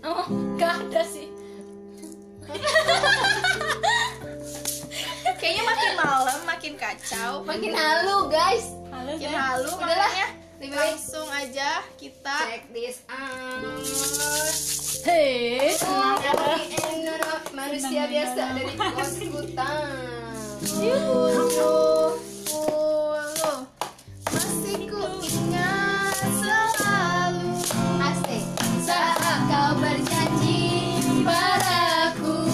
oh 0.00 0.24
nggak 0.56 0.72
ada 0.88 1.02
sih. 1.04 1.28
Kayaknya 5.40 5.64
makin 5.64 5.92
malam 5.96 6.40
makin 6.44 6.74
kacau. 6.76 7.40
Makin 7.48 7.72
halu 7.72 8.28
guys. 8.28 8.76
Halo, 8.92 9.16
makin 9.16 9.30
guys. 9.30 9.40
halu 9.40 9.70
Udahlah. 9.76 10.12
Lebih 10.60 10.76
langsung 10.76 11.24
aja 11.32 11.80
kita 11.96 12.36
check 12.44 12.68
this 12.74 13.00
out. 13.08 13.80
Hei 15.08 15.72
Oh, 15.80 16.20
manusia 17.56 18.04
biasa 18.04 18.60
dari 18.60 18.72
kos 18.76 19.16
hutan. 19.32 19.88
Dulu 20.76 21.32
masih 24.30 24.76
ku 24.86 25.00
Saat 28.90 29.46
kau 29.46 29.78
berjanji 29.78 30.98
padaku 31.22 32.50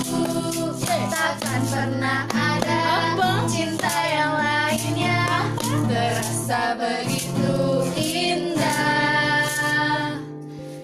takkan 1.08 1.62
pernah 1.64 2.28
ada 2.28 3.16
cinta 3.48 3.88
yang 4.04 4.36
lainnya 4.36 5.48
terasa 5.88 6.76
begitu 6.76 7.88
indah. 7.96 9.48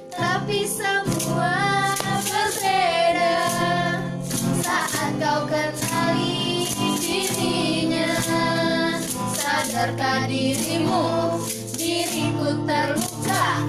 Tapi 0.09 0.65
semua 0.65 1.93
berbeda 2.01 3.37
saat 4.65 5.12
kau 5.20 5.45
kenali 5.45 6.65
dirinya. 6.97 8.09
Sadarkah 9.37 10.24
dirimu 10.33 11.37
diriku 11.77 12.57
terluka 12.65 13.69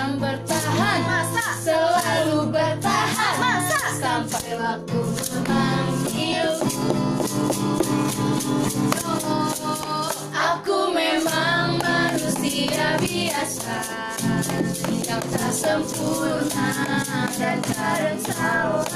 Bertahan 0.00 1.28
Selalu 1.60 2.48
bertahan 2.48 3.60
Sampai 4.00 4.56
waktu 4.56 5.00
memanggilku 5.28 6.88
Aku 10.32 10.88
memang 10.96 11.76
manusia 11.84 12.96
biasa 12.96 13.76
Yang 15.04 15.24
tak 15.36 15.52
sempurna 15.52 16.72
dan 17.36 17.60
kadang 17.60 18.20
salah. 18.24 18.88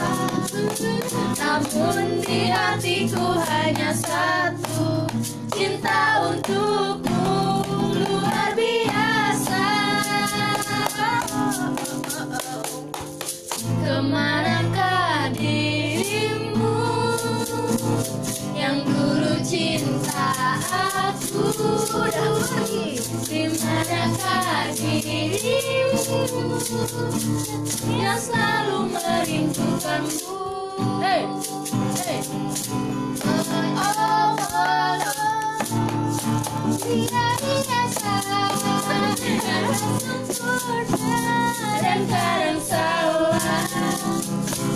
Namun 1.37 2.25
di 2.25 2.49
hatiku 2.49 3.45
hanya 3.45 3.93
satu 3.93 5.05
Cinta 5.53 6.33
untukmu 6.33 7.14
Ke 13.85 13.97
manakah 14.05 15.33
dirimu 15.33 16.77
Yang 18.53 18.77
dulu 18.85 19.33
cinta 19.41 20.29
aku 20.93 21.49
Udah 21.97 22.31
pergi 22.37 23.01
Di 23.25 23.43
manakah 23.57 24.77
dirimu 24.77 26.05
Yang 27.97 28.19
selalu 28.29 28.79
merindukanmu 28.93 30.37
Oh, 33.25 33.41
oh, 33.81 34.37
oh. 37.47 37.64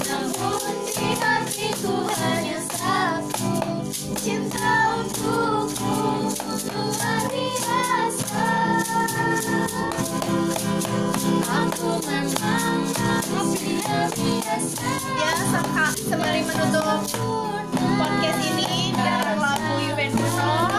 Namun 0.08 0.74
di 0.88 1.08
hatiku 1.12 2.08
hanya 2.08 2.58
satu 2.72 3.52
Cinta 4.16 4.96
sembari 16.08 16.40
menutup 16.48 17.04
podcast 17.76 18.40
ini. 18.40 18.96
Dan 18.96 19.36
lagu 19.36 19.74
Juventuno 19.84 20.77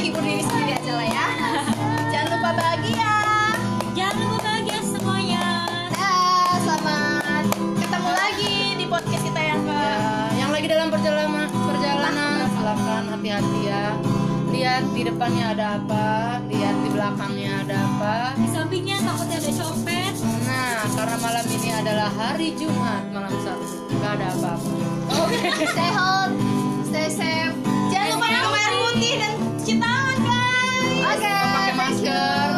hibur 0.00 0.24
diri 0.24 0.40
sendiri 0.40 0.72
aja 0.80 0.92
lah 0.96 1.08
ya. 1.12 1.26
Jangan 2.08 2.28
lupa 2.32 2.50
bahagia. 2.56 3.14
Jangan 3.92 4.16
lupa 4.16 4.38
bahagia 4.40 4.80
semuanya. 4.80 5.44
Dah, 5.92 6.56
selamat 6.64 7.44
ketemu 7.76 8.10
lagi 8.16 8.54
di 8.80 8.84
podcast 8.88 9.22
kita 9.28 9.40
yang 9.44 9.60
ke 9.60 9.76
Ya, 9.76 10.00
yang 10.40 10.50
lagi 10.56 10.66
dalam 10.72 10.88
perjalanan 10.88 11.48
perjalanan. 11.52 12.48
Silakan 12.48 13.02
hati-hati 13.12 13.60
ya. 13.68 13.84
Lihat 14.50 14.84
di 14.96 15.02
depannya 15.04 15.44
ada 15.52 15.66
apa 15.76 16.08
lihat 16.48 16.76
di 16.80 16.88
belakangnya 16.96 17.52
ada 17.68 17.76
apa. 17.84 18.14
Di 18.40 18.48
sampingnya 18.48 18.96
takutnya 19.04 19.36
ada 19.36 19.52
copet. 19.52 20.14
nah 20.48 20.80
karena 20.96 21.16
malam 21.20 21.46
ini 21.52 21.68
adalah 21.76 22.08
hari 22.08 22.56
Jumat 22.56 23.04
malam 23.12 23.36
Sabtu. 23.44 23.84
Nggak 24.00 24.12
ada 24.16 24.26
apa-apa. 24.32 24.72
Stay 25.76 25.90
home, 25.92 26.32
stay 26.88 27.08
safe. 27.12 27.54
Jangan 27.92 28.08
lupa 28.16 28.26
minum 28.32 28.54
air 28.56 28.72
putih 28.80 29.14
dan 29.20 29.49
cuci 29.70 29.78
tangan 29.78 30.18
guys. 30.26 30.98
Oke. 30.98 31.22
Okay, 31.22 31.42
pakai 31.54 31.74
masker. 31.78 32.49